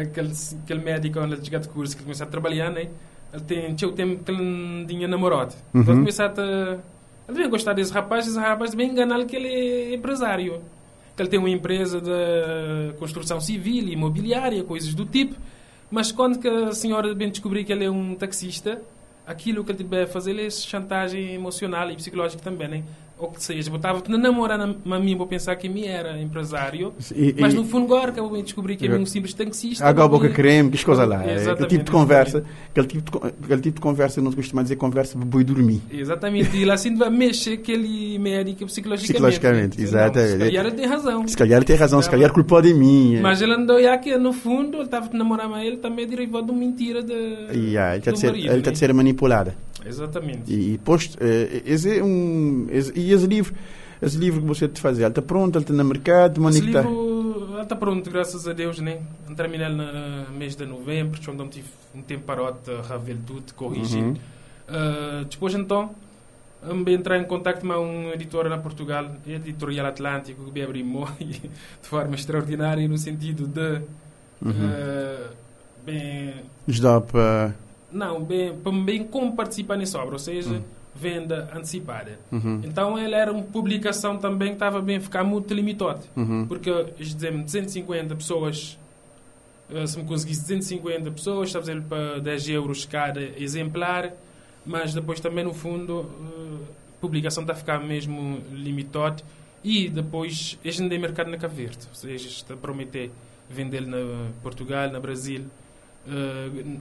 aquele, 0.00 0.32
aquele 0.64 0.80
médico 0.82 1.20
onde 1.20 1.34
ele 1.34 1.42
de 1.60 1.68
curso 1.68 1.96
que 1.96 2.02
começa 2.02 2.24
a 2.24 2.26
trabalhar, 2.26 2.70
né? 2.70 2.88
Ele 3.32 3.42
tem, 3.42 3.74
tinha 3.74 3.88
o 3.88 3.92
tempo 3.92 4.24
que 4.24 4.30
ele 4.30 4.86
tinha 4.86 5.06
namorado. 5.06 5.54
Uhum. 5.74 5.82
Então 5.82 6.02
a. 6.02 6.78
Ele 7.28 7.38
vem 7.38 7.50
gostar 7.50 7.74
desse 7.74 7.92
rapaz, 7.92 8.26
esse 8.26 8.38
rapaz 8.38 8.74
vem 8.74 8.90
enganar 8.90 9.24
que 9.26 9.36
ele 9.36 9.48
é 9.48 9.94
empresário. 9.94 10.62
Que 11.14 11.22
ele 11.22 11.28
tem 11.28 11.38
uma 11.38 11.50
empresa 11.50 12.00
de 12.00 12.94
construção 12.98 13.40
civil, 13.40 13.88
imobiliária, 13.88 14.64
coisas 14.64 14.94
do 14.94 15.04
tipo. 15.04 15.34
Mas 15.90 16.12
quando 16.12 16.38
que 16.38 16.48
a 16.48 16.72
senhora 16.72 17.14
bem 17.14 17.30
descobrir 17.30 17.64
que 17.64 17.72
ele 17.72 17.84
é 17.84 17.90
um 17.90 18.14
taxista, 18.14 18.80
aquilo 19.26 19.64
que 19.64 19.72
ele 19.72 19.78
a 20.02 20.06
fazer 20.06 20.32
é 20.32 20.66
chantagem 20.66 21.34
emocional 21.34 21.90
e 21.90 21.96
psicológica 21.96 22.42
também, 22.42 22.68
né? 22.68 22.84
Ou 23.18 23.30
que 23.30 23.42
seja, 23.42 23.70
botava 23.70 24.00
te 24.00 24.10
namorar 24.10 24.60
a 24.60 24.98
mim, 24.98 25.16
vou 25.16 25.26
pensar 25.26 25.56
que 25.56 25.68
me 25.68 25.84
era 25.84 26.20
empresário, 26.20 26.94
e, 27.14 27.34
mas 27.38 27.52
no 27.52 27.64
fundo 27.64 27.86
agora 27.86 28.12
que 28.12 28.20
eu 28.20 28.42
descobrir 28.42 28.76
que 28.76 28.86
é 28.86 28.94
um 28.94 29.04
simples 29.04 29.34
taxista. 29.34 29.84
Água 29.84 30.04
a 30.04 30.08
boca 30.08 30.28
creme, 30.28 30.70
que 30.70 30.84
coisa 30.84 31.04
lá. 31.04 31.24
É, 31.24 31.50
aquele 31.50 31.68
tipo 31.68 31.84
de 31.84 31.90
conversa, 31.90 32.44
aquele 32.70 32.86
tipo 32.86 33.10
de, 33.10 33.26
aquele 33.44 33.60
tipo 33.60 33.74
de 33.76 33.80
conversa, 33.80 34.20
não 34.20 34.30
se 34.30 34.36
costuma 34.36 34.62
dizer 34.62 34.76
conversa 34.76 35.18
boi 35.18 35.42
dormir. 35.42 35.82
Exatamente, 35.90 36.56
e 36.56 36.64
lá 36.64 36.74
assim 36.74 36.94
vai 36.94 37.10
mexer 37.10 37.54
aquele 37.54 38.18
médico 38.18 38.66
psicologicamente. 38.66 39.12
Psicologicamente, 39.12 39.82
exatamente. 39.82 40.32
se 40.32 40.38
calhar 40.38 40.66
ele 40.66 40.74
tem 40.74 40.86
razão. 40.86 41.28
Se 41.28 41.36
calhar 41.36 41.56
ele 41.56 41.66
tem 41.66 41.76
razão, 41.76 42.02
se 42.02 42.10
calhar 42.10 42.32
culpou 42.32 42.62
de 42.62 42.72
mim. 42.72 43.16
É. 43.16 43.20
Mas 43.20 43.42
ele 43.42 43.54
andou 43.54 43.82
já 43.82 43.98
que 43.98 44.16
no 44.16 44.32
fundo 44.32 44.76
ele 44.76 44.84
estava 44.84 45.08
a 45.12 45.16
namorar 45.16 45.48
com 45.48 45.58
ele 45.58 45.78
também 45.78 46.04
é 46.04 46.08
derivado 46.08 46.46
de 46.46 46.52
uma 46.52 46.60
mentira 46.60 47.02
de. 47.02 47.12
Yeah, 47.52 47.92
ele 47.92 47.98
está 47.98 48.12
de 48.12 48.18
ser, 48.20 48.34
ele 48.34 48.58
está 48.58 48.70
de 48.70 48.78
ser 48.78 48.92
manipulada. 48.94 49.56
Exatamente. 49.84 50.52
E, 50.52 50.74
e 50.74 50.78
posto, 50.78 51.14
uh, 51.16 51.62
esse 51.64 51.98
é 51.98 52.02
um, 52.02 52.66
esse, 52.70 52.92
e 52.98 53.12
esse 53.12 53.26
livro, 53.26 53.54
esse 54.02 54.16
livro 54.16 54.40
que 54.40 54.46
você 54.46 54.68
te 54.68 54.80
fazer, 54.80 55.02
ele 55.02 55.10
está 55.10 55.22
pronto, 55.22 55.56
ele 55.56 55.64
está 55.64 55.74
no 55.74 55.84
mercado, 55.84 56.48
esse 56.48 56.60
livro 56.60 57.08
está 57.62 57.76
pronto, 57.76 58.10
graças 58.10 58.48
a 58.48 58.52
Deus, 58.52 58.78
né? 58.78 59.00
Terminei 59.36 59.68
no 59.68 60.32
mês 60.32 60.56
de 60.56 60.64
novembro, 60.64 61.20
quando 61.24 61.46
tive 61.48 61.68
um 61.94 62.02
tempo 62.02 62.24
para 62.24 62.54
rever 62.88 63.16
tudo, 63.26 63.52
corrigir. 63.54 64.02
Uhum. 64.02 64.12
Uh, 64.12 65.24
depois, 65.28 65.54
então, 65.54 65.94
me 66.62 66.94
entrar 66.94 67.18
em 67.18 67.24
contato 67.24 67.60
com 67.60 67.68
um 67.68 68.10
editor 68.12 68.48
na 68.48 68.58
Portugal, 68.58 69.10
Editorial 69.26 69.86
Atlântico, 69.86 70.44
que 70.44 70.52
me 70.52 70.62
abriu 70.62 70.84
de 71.20 71.50
forma 71.82 72.14
extraordinária, 72.14 72.86
no 72.88 72.98
sentido 72.98 73.46
de. 73.46 73.82
Uhum. 74.40 74.50
Uh, 74.50 75.30
bem. 75.84 76.34
Dá 76.80 77.00
para. 77.00 77.54
Não, 77.90 78.22
bem, 78.22 78.52
bem 78.84 79.04
como 79.04 79.34
participar 79.34 79.76
nessa 79.76 79.98
obra, 79.98 80.14
ou 80.14 80.18
seja. 80.18 80.50
Uhum 80.50 80.78
venda 80.98 81.48
antecipada. 81.54 82.18
Uhum. 82.32 82.60
Então 82.64 82.98
ele 82.98 83.14
era 83.14 83.32
uma 83.32 83.42
publicação 83.42 84.18
também 84.18 84.48
que 84.48 84.54
estava 84.54 84.82
bem 84.82 84.96
a 84.96 85.00
ficar 85.00 85.22
muito 85.22 85.54
limitado. 85.54 86.04
Uhum. 86.16 86.44
Porque, 86.46 86.70
dizemos, 86.98 87.44
250 87.44 88.16
pessoas, 88.16 88.76
eh, 89.70 89.86
se 89.86 89.96
me 89.96 90.04
conseguisse 90.04 90.40
250 90.40 91.10
pessoas, 91.12 91.48
está 91.48 91.60
a 91.60 91.62
fazer 91.62 91.80
para 91.82 92.18
10 92.18 92.48
euros 92.48 92.84
cada 92.84 93.22
exemplar, 93.40 94.12
mas 94.66 94.92
depois 94.92 95.20
também 95.20 95.44
no 95.44 95.54
fundo 95.54 96.00
a 96.00 96.64
eh, 96.64 96.72
publicação 97.00 97.44
está 97.44 97.52
a 97.52 97.56
ficar 97.56 97.78
mesmo 97.78 98.42
limitada 98.52 99.22
e 99.62 99.88
depois 99.88 100.58
este 100.64 100.82
não 100.82 100.88
tem 100.88 100.98
mercado 100.98 101.30
na 101.30 101.36
Cabo 101.36 101.54
Verde, 101.54 101.78
ou 101.88 101.94
seja, 101.94 102.28
está 102.28 102.54
a 102.54 102.56
prometer 102.56 103.10
vender 103.48 103.86
na 103.86 104.30
Portugal, 104.42 104.90
na 104.90 105.00
Brasil 105.00 105.42
uh, 106.06 106.80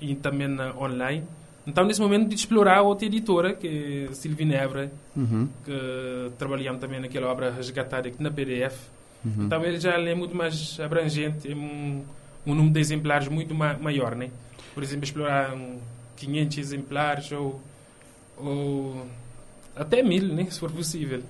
e 0.00 0.14
também 0.14 0.48
na 0.48 0.74
online. 0.76 1.24
Então, 1.66 1.84
nesse 1.84 2.00
momento, 2.00 2.28
de 2.28 2.34
explorar 2.34 2.82
outra 2.82 3.06
editora, 3.06 3.54
que 3.54 4.06
é 4.10 4.14
Silvia 4.14 4.44
Nebra, 4.44 4.92
uhum. 5.16 5.48
que 5.64 6.32
trabalhamos 6.38 6.80
também 6.80 7.00
naquela 7.00 7.28
obra 7.28 7.50
resgatada 7.50 8.08
aqui 8.08 8.22
na 8.22 8.30
PDF. 8.30 8.76
Uhum. 9.24 9.46
Então, 9.46 9.64
ele 9.64 9.80
já 9.80 9.98
é 9.98 10.14
muito 10.14 10.36
mais 10.36 10.78
abrangente, 10.78 11.50
é 11.50 11.54
um, 11.54 12.04
um 12.46 12.54
número 12.54 12.74
de 12.74 12.80
exemplares 12.80 13.28
muito 13.28 13.54
ma 13.54 13.74
maior, 13.78 14.14
né? 14.14 14.30
Por 14.74 14.82
exemplo, 14.82 15.04
explorar 15.04 15.54
um 15.54 15.78
500 16.16 16.58
exemplares 16.58 17.32
ou, 17.32 17.60
ou 18.36 19.06
até 19.74 20.02
mil, 20.02 20.28
né? 20.28 20.46
Se 20.50 20.60
for 20.60 20.70
possível. 20.70 21.22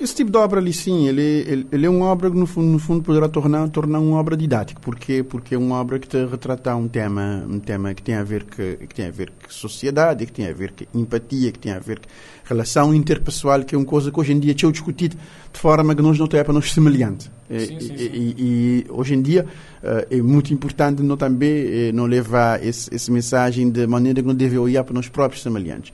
Esse 0.00 0.14
tipo 0.14 0.30
de 0.30 0.38
obra 0.38 0.60
ali, 0.60 0.72
sim, 0.72 1.06
ele, 1.06 1.20
ele, 1.46 1.66
ele, 1.70 1.84
é 1.84 1.90
uma 1.90 2.06
obra 2.06 2.30
que, 2.30 2.36
no 2.36 2.46
fundo, 2.46 2.68
no 2.68 2.78
fundo 2.78 3.02
poderá 3.02 3.28
tornar, 3.28 3.68
tornar 3.68 3.98
uma 4.00 4.18
obra 4.18 4.34
didática. 4.34 4.80
Porquê? 4.80 5.22
Porque 5.22 5.54
é 5.54 5.58
uma 5.58 5.78
obra 5.78 5.98
que 5.98 6.08
te 6.08 6.24
retrata 6.24 6.74
um 6.74 6.88
tema, 6.88 7.44
um 7.46 7.60
tema 7.60 7.92
que 7.92 8.02
tem 8.02 8.14
a 8.14 8.24
ver 8.24 8.44
que, 8.44 8.76
que 8.76 8.94
tem 8.94 9.08
a 9.08 9.10
ver 9.10 9.30
com 9.30 9.50
sociedade, 9.50 10.24
que 10.24 10.32
tem 10.32 10.48
a 10.48 10.54
ver 10.54 10.72
com 10.72 10.98
empatia, 10.98 11.52
que 11.52 11.58
tem 11.58 11.72
a 11.72 11.78
ver 11.78 11.98
com 11.98 12.06
relação 12.46 12.94
interpessoal, 12.94 13.62
que 13.62 13.74
é 13.74 13.78
uma 13.78 13.84
coisa 13.84 14.10
que 14.10 14.18
hoje 14.18 14.32
em 14.32 14.40
dia 14.40 14.52
é 14.52 14.70
discutido 14.70 15.18
de 15.52 15.60
forma 15.60 15.94
que 15.94 16.00
nós 16.00 16.18
não 16.18 16.26
temos 16.26 16.44
para 16.46 16.54
nós 16.54 16.72
semelhante. 16.72 17.30
Sim, 17.50 17.58
sim, 17.58 17.80
sim. 17.80 17.94
E, 17.98 18.06
e, 18.06 18.34
e, 18.38 18.86
hoje 18.88 19.12
em 19.12 19.20
dia 19.20 19.44
uh, 19.82 20.06
é 20.10 20.22
muito 20.22 20.54
importante 20.54 21.02
não 21.02 21.18
também 21.18 21.90
uh, 21.90 21.92
não 21.92 22.06
levar 22.06 22.64
esse, 22.64 22.94
essa 22.94 23.12
mensagem 23.12 23.68
de 23.68 23.86
maneira 23.86 24.22
que 24.22 24.26
não 24.26 24.34
deve 24.34 24.56
olhar 24.56 24.82
para 24.82 24.94
nós 24.94 25.08
próprios 25.08 25.42
semelhantes. 25.42 25.92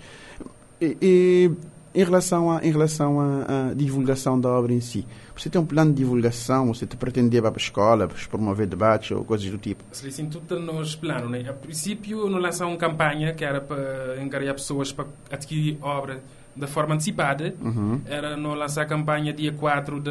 E, 0.80 0.96
e 1.02 1.50
em 1.96 2.04
relação 2.04 2.50
à 2.50 2.62
em 2.62 2.70
relação 2.70 3.18
à, 3.18 3.72
divulgação 3.74 4.38
da 4.38 4.50
obra 4.50 4.72
em 4.72 4.80
si, 4.80 5.06
você 5.34 5.48
tem 5.48 5.58
um 5.58 5.64
plano 5.64 5.92
de 5.92 5.98
divulgação? 5.98 6.68
Você 6.68 6.86
te 6.86 6.94
pretende 6.94 7.38
ir 7.38 7.40
para 7.40 7.50
a 7.50 7.56
escola, 7.56 8.06
para 8.06 8.18
promover 8.28 8.66
debates 8.66 9.12
ou 9.12 9.24
coisas 9.24 9.50
do 9.50 9.56
tipo? 9.56 9.82
Sim, 9.90 10.26
tudo 10.26 10.60
nos 10.60 10.94
planos. 10.94 11.30
Né? 11.30 11.48
A 11.48 11.54
princípio, 11.54 12.28
nós 12.28 12.42
lançamos 12.42 12.74
uma 12.74 12.78
campanha 12.78 13.32
que 13.32 13.44
era 13.44 13.62
para 13.62 14.22
engajar 14.22 14.52
pessoas 14.54 14.92
para 14.92 15.06
adquirir 15.30 15.78
obra 15.80 16.22
de 16.54 16.66
forma 16.66 16.94
antecipada. 16.94 17.54
Uhum. 17.62 18.02
Era 18.04 18.36
nós 18.36 18.58
lançar 18.58 18.82
a 18.82 18.86
campanha 18.86 19.32
dia 19.32 19.52
4 19.52 19.98
de, 19.98 20.10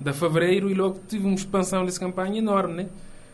de 0.00 0.12
fevereiro 0.12 0.70
e 0.70 0.74
logo 0.74 1.00
tive 1.08 1.26
uma 1.26 1.34
expansão 1.34 1.84
dessa 1.84 1.98
campanha 1.98 2.38
enorme. 2.38 2.74
Né? 2.74 2.88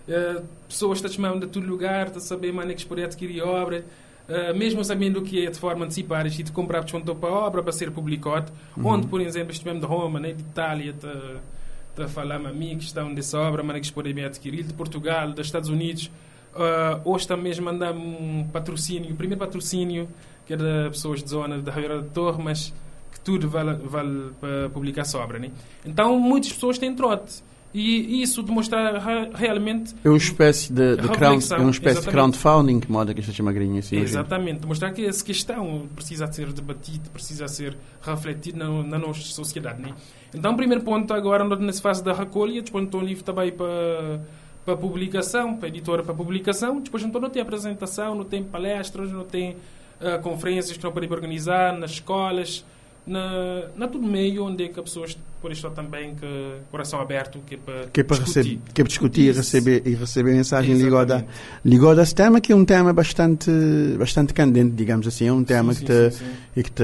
Uh, 0.08 0.42
pessoas 0.68 0.98
estão 0.98 1.10
chamando 1.10 1.46
de 1.46 1.52
todo 1.52 1.66
lugar, 1.66 2.06
estão 2.06 2.18
a 2.18 2.24
saber 2.24 2.48
como 2.48 2.62
é 2.62 2.74
que 2.74 2.86
podem 2.86 3.04
adquirir 3.04 3.42
obra. 3.42 3.84
Uh, 4.28 4.56
mesmo 4.56 4.85
sabendo 4.85 5.23
que 5.23 5.47
é 5.47 5.50
de 5.50 5.59
forma 5.59 5.85
antecipada, 5.85 6.28
e 6.28 6.42
de 6.42 6.50
comprar 6.50 6.83
desconto 6.83 7.14
para 7.14 7.28
a 7.28 7.33
obra 7.33 7.62
para 7.62 7.73
ser 7.73 7.92
publicado, 7.92 8.52
uhum. 8.76 8.87
onde, 8.87 9.06
por 9.06 9.21
exemplo, 9.21 9.52
estivemos 9.52 9.80
de 9.80 9.87
Roma, 9.87 10.18
né, 10.18 10.33
de 10.33 10.42
Itália, 10.42 10.90
está 10.90 12.04
a 12.04 12.09
falar 12.09 12.37
a 12.37 12.52
mim 12.52 12.76
que 12.76 12.85
estão 12.85 13.14
dessa 13.14 13.38
obra, 13.38 13.62
mas 13.62 13.88
que 13.88 13.95
podem 13.95 14.25
adquirir, 14.25 14.64
de 14.64 14.75
Portugal, 14.75 15.30
dos 15.30 15.47
Estados 15.47 15.68
Unidos. 15.68 16.11
Uh, 16.54 17.00
hoje 17.04 17.28
também 17.28 17.54
mandamos 17.61 18.02
um 18.02 18.45
patrocínio, 18.49 19.12
o 19.12 19.16
primeiro 19.16 19.38
patrocínio, 19.38 20.09
que 20.45 20.54
é 20.54 20.56
de 20.56 20.88
pessoas 20.90 21.23
de 21.23 21.28
zona 21.28 21.59
da 21.59 21.71
Ribeira 21.71 22.00
da 22.00 22.09
Torre, 22.09 22.42
mas 22.42 22.73
que 23.12 23.21
tudo 23.21 23.49
vale, 23.49 23.75
vale 23.85 24.33
para 24.40 24.71
publicar 24.71 25.02
essa 25.02 25.18
obra. 25.18 25.38
Né? 25.38 25.50
Então, 25.85 26.18
muitas 26.18 26.52
pessoas 26.52 26.78
têm 26.78 26.95
trote. 26.95 27.42
E 27.78 28.23
isso 28.23 28.42
demonstra 28.42 29.28
realmente. 29.35 29.95
É 30.02 30.09
uma 30.09 30.16
espécie 30.16 30.73
de, 30.73 30.97
de, 30.97 31.09
crowd, 31.09 31.52
é 31.52 31.56
uma 31.59 31.71
espécie 31.71 32.00
de 32.00 32.06
crowdfunding, 32.09 32.80
que 32.80 32.90
moda 32.90 33.12
que 33.12 33.21
esta 33.21 33.35
chama 33.35 33.52
grinha 33.52 33.80
assim. 33.80 33.99
Exatamente, 33.99 34.61
demonstrar 34.61 34.95
que 34.95 35.04
essa 35.04 35.23
questão 35.23 35.87
precisa 35.95 36.26
ser 36.33 36.54
debatida, 36.54 37.11
precisa 37.12 37.47
ser 37.47 37.76
refletida 38.00 38.64
na, 38.64 38.83
na 38.83 38.99
nossa 38.99 39.21
sociedade. 39.21 39.83
Né? 39.83 39.92
Então, 40.35 40.54
o 40.54 40.56
primeiro 40.56 40.83
ponto 40.83 41.12
agora, 41.12 41.45
nessa 41.59 41.83
fase 41.83 42.02
da 42.02 42.14
recolha, 42.14 42.62
depois 42.62 42.83
então 42.83 43.00
o 43.00 43.04
livro 43.04 43.23
também 43.23 43.52
para 43.52 44.23
para 44.64 44.76
publicação, 44.76 45.54
para 45.56 45.68
editora 45.68 46.02
para 46.02 46.12
publicação, 46.12 46.80
depois 46.80 47.02
então 47.04 47.21
não 47.21 47.30
tem 47.30 47.40
apresentação, 47.40 48.16
não 48.16 48.25
tem 48.25 48.42
palestras, 48.42 49.12
não 49.12 49.23
tem 49.23 49.52
uh, 50.00 50.21
conferências 50.23 50.76
que 50.76 50.83
não 50.83 50.90
podem 50.90 51.09
organizar 51.09 51.78
nas 51.78 51.92
escolas, 51.92 52.64
na, 53.06 53.68
na 53.76 53.86
todo 53.86 54.04
meio 54.06 54.44
onde 54.44 54.64
é 54.64 54.68
que 54.68 54.80
as 54.80 54.84
pessoas 54.84 55.16
por 55.40 55.52
isso 55.52 55.70
também 55.70 56.14
que 56.16 56.26
coração 56.72 57.00
aberto 57.00 57.38
que 57.46 57.54
é 57.54 57.58
para, 57.58 57.86
que 57.92 58.00
é 58.00 58.04
para 58.04 58.18
discutir, 58.18 58.58
que 58.75 58.80
é 58.80 58.84
para 58.84 58.88
discutir 58.88 59.20
e 59.20 59.32
receber 59.32 59.82
e 59.86 59.94
receber 59.94 60.32
mensagem 60.32 60.75
ligada 60.75 61.25
ligada 61.64 62.00
a 62.00 62.02
esse 62.02 62.14
tema 62.14 62.40
que 62.40 62.52
é 62.52 62.56
um 62.56 62.64
tema 62.64 62.92
bastante 62.92 63.50
bastante 63.96 64.34
candente 64.34 64.72
digamos 64.75 65.06
assim. 65.06 65.28
É 65.28 65.32
um 65.32 65.44
tema 65.44 65.72
sim, 65.72 65.84
que 65.84 65.92
sim, 65.92 66.10
te 66.10 66.16
sim, 66.16 66.25
e 66.56 66.62
que 66.64 66.70
te 66.72 66.82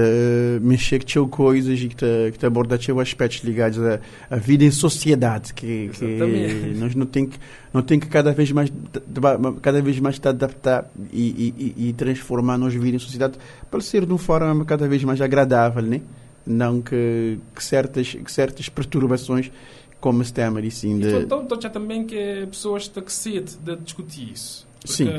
mexe 0.61 0.97
com 0.99 1.27
coisas 1.27 1.77
e 1.77 1.89
que 1.89 1.95
te, 1.95 2.31
que 2.31 2.37
te 2.37 2.45
aborda 2.45 2.77
com 2.77 2.99
aspectos 3.01 3.43
ligados 3.43 3.79
à, 3.79 3.99
à 4.29 4.37
vida 4.37 4.63
em 4.63 4.71
sociedade 4.71 5.53
que, 5.53 5.89
que 5.89 6.75
nós 6.77 6.95
não 6.95 7.05
tem 7.05 7.25
que 7.25 7.37
não 7.73 7.81
tem 7.81 7.99
que 7.99 8.07
cada 8.07 8.31
vez 8.31 8.49
mais 8.51 8.71
cada 9.61 9.81
vez 9.81 9.99
mais 9.99 10.15
estar 10.15 10.29
adaptar 10.29 10.89
e, 11.11 11.73
e, 11.77 11.89
e 11.89 11.93
transformar 11.93 12.57
nos 12.57 12.73
vida 12.73 12.95
em 12.95 12.99
sociedade 12.99 13.37
para 13.69 13.81
ser 13.81 14.05
de 14.05 14.11
uma 14.13 14.19
forma 14.19 14.63
cada 14.63 14.87
vez 14.87 15.03
mais 15.03 15.19
agradável 15.19 15.81
né 15.81 15.99
não 16.45 16.81
que, 16.81 17.39
que, 17.55 17.63
certas, 17.63 18.13
que 18.13 18.31
certas 18.31 18.69
perturbações 18.69 19.51
como 19.99 20.21
esse 20.21 20.33
tema 20.33 20.59
e 20.59 20.69
sim 20.69 20.99
de... 20.99 21.15
Então, 21.15 21.43
então 21.43 21.61
já 21.61 21.69
também 21.69 22.05
que 22.05 22.45
pessoas 22.47 22.83
estão 22.83 23.01
que 23.01 23.13
sede 23.13 23.55
de 23.57 23.75
discutir 23.77 24.31
isso. 24.33 24.67
Porque 24.81 24.93
sim. 24.93 25.09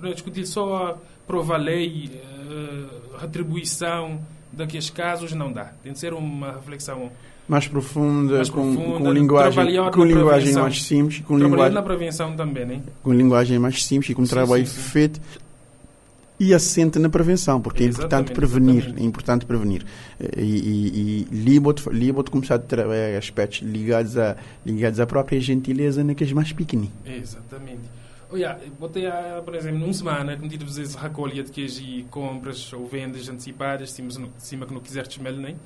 não 0.00 0.10
é 0.10 0.12
discutir 0.12 0.46
só 0.46 0.98
prova 1.26 1.56
lei, 1.56 2.10
uh, 2.12 3.16
retribuição 3.18 4.20
daqueles 4.52 4.90
casos, 4.90 5.32
não 5.32 5.50
dá. 5.50 5.72
Tem 5.82 5.92
de 5.92 5.98
ser 5.98 6.12
uma 6.12 6.52
reflexão 6.52 7.10
mais 7.48 7.66
profunda, 7.66 8.36
mais 8.36 8.50
com, 8.50 8.74
profunda 8.74 8.98
com 8.98 9.12
linguagem, 9.12 9.90
com 9.90 10.04
linguagem 10.04 10.54
mais 10.54 10.82
simples. 10.82 11.20
Com 11.20 11.38
linguagem, 11.38 11.74
na 11.74 11.82
prevenção 11.82 12.36
também, 12.36 12.66
né? 12.66 12.82
Com 13.02 13.12
linguagem 13.12 13.58
mais 13.58 13.84
simples 13.84 14.10
e 14.10 14.14
com 14.14 14.24
sim, 14.24 14.30
trabalho 14.30 14.66
sim, 14.66 14.80
sim. 14.80 14.88
feito 14.90 15.20
e 16.40 16.54
assente 16.54 16.98
na 16.98 17.10
prevenção, 17.10 17.60
porque 17.60 17.84
é 17.84 17.86
importante 17.86 18.32
prevenir, 18.32 18.78
exatamente. 18.78 19.02
é 19.02 19.04
importante 19.04 19.44
prevenir. 19.44 19.84
E, 20.38 20.40
e, 20.40 21.26
e 21.30 21.34
Libot, 21.92 22.30
começar 22.30 22.54
a 22.54 22.58
trabalhar 22.58 23.18
aspectos 23.18 23.60
ligados, 23.60 24.16
a, 24.16 24.38
ligados 24.64 24.98
à 24.98 25.06
própria 25.06 25.38
gentileza 25.38 26.02
naqueles 26.02 26.32
mais 26.32 26.50
pequeninos. 26.50 26.94
Exatamente. 27.04 27.82
Olha, 28.32 28.58
botei, 28.78 29.06
a, 29.06 29.42
por 29.44 29.54
exemplo, 29.54 29.80
numa 29.80 29.92
semana, 29.92 30.34
como 30.34 30.48
tive 30.48 30.64
vezes 30.64 30.94
recolha 30.94 31.42
de 31.42 31.50
queijo 31.50 31.82
e 31.82 32.04
compras 32.04 32.72
ou 32.72 32.86
vendas 32.86 33.28
antecipadas, 33.28 33.90
cima, 33.90 34.10
cima 34.38 34.64
que 34.64 34.72
não 34.72 34.80
quiseres 34.80 35.14
nem. 35.18 35.56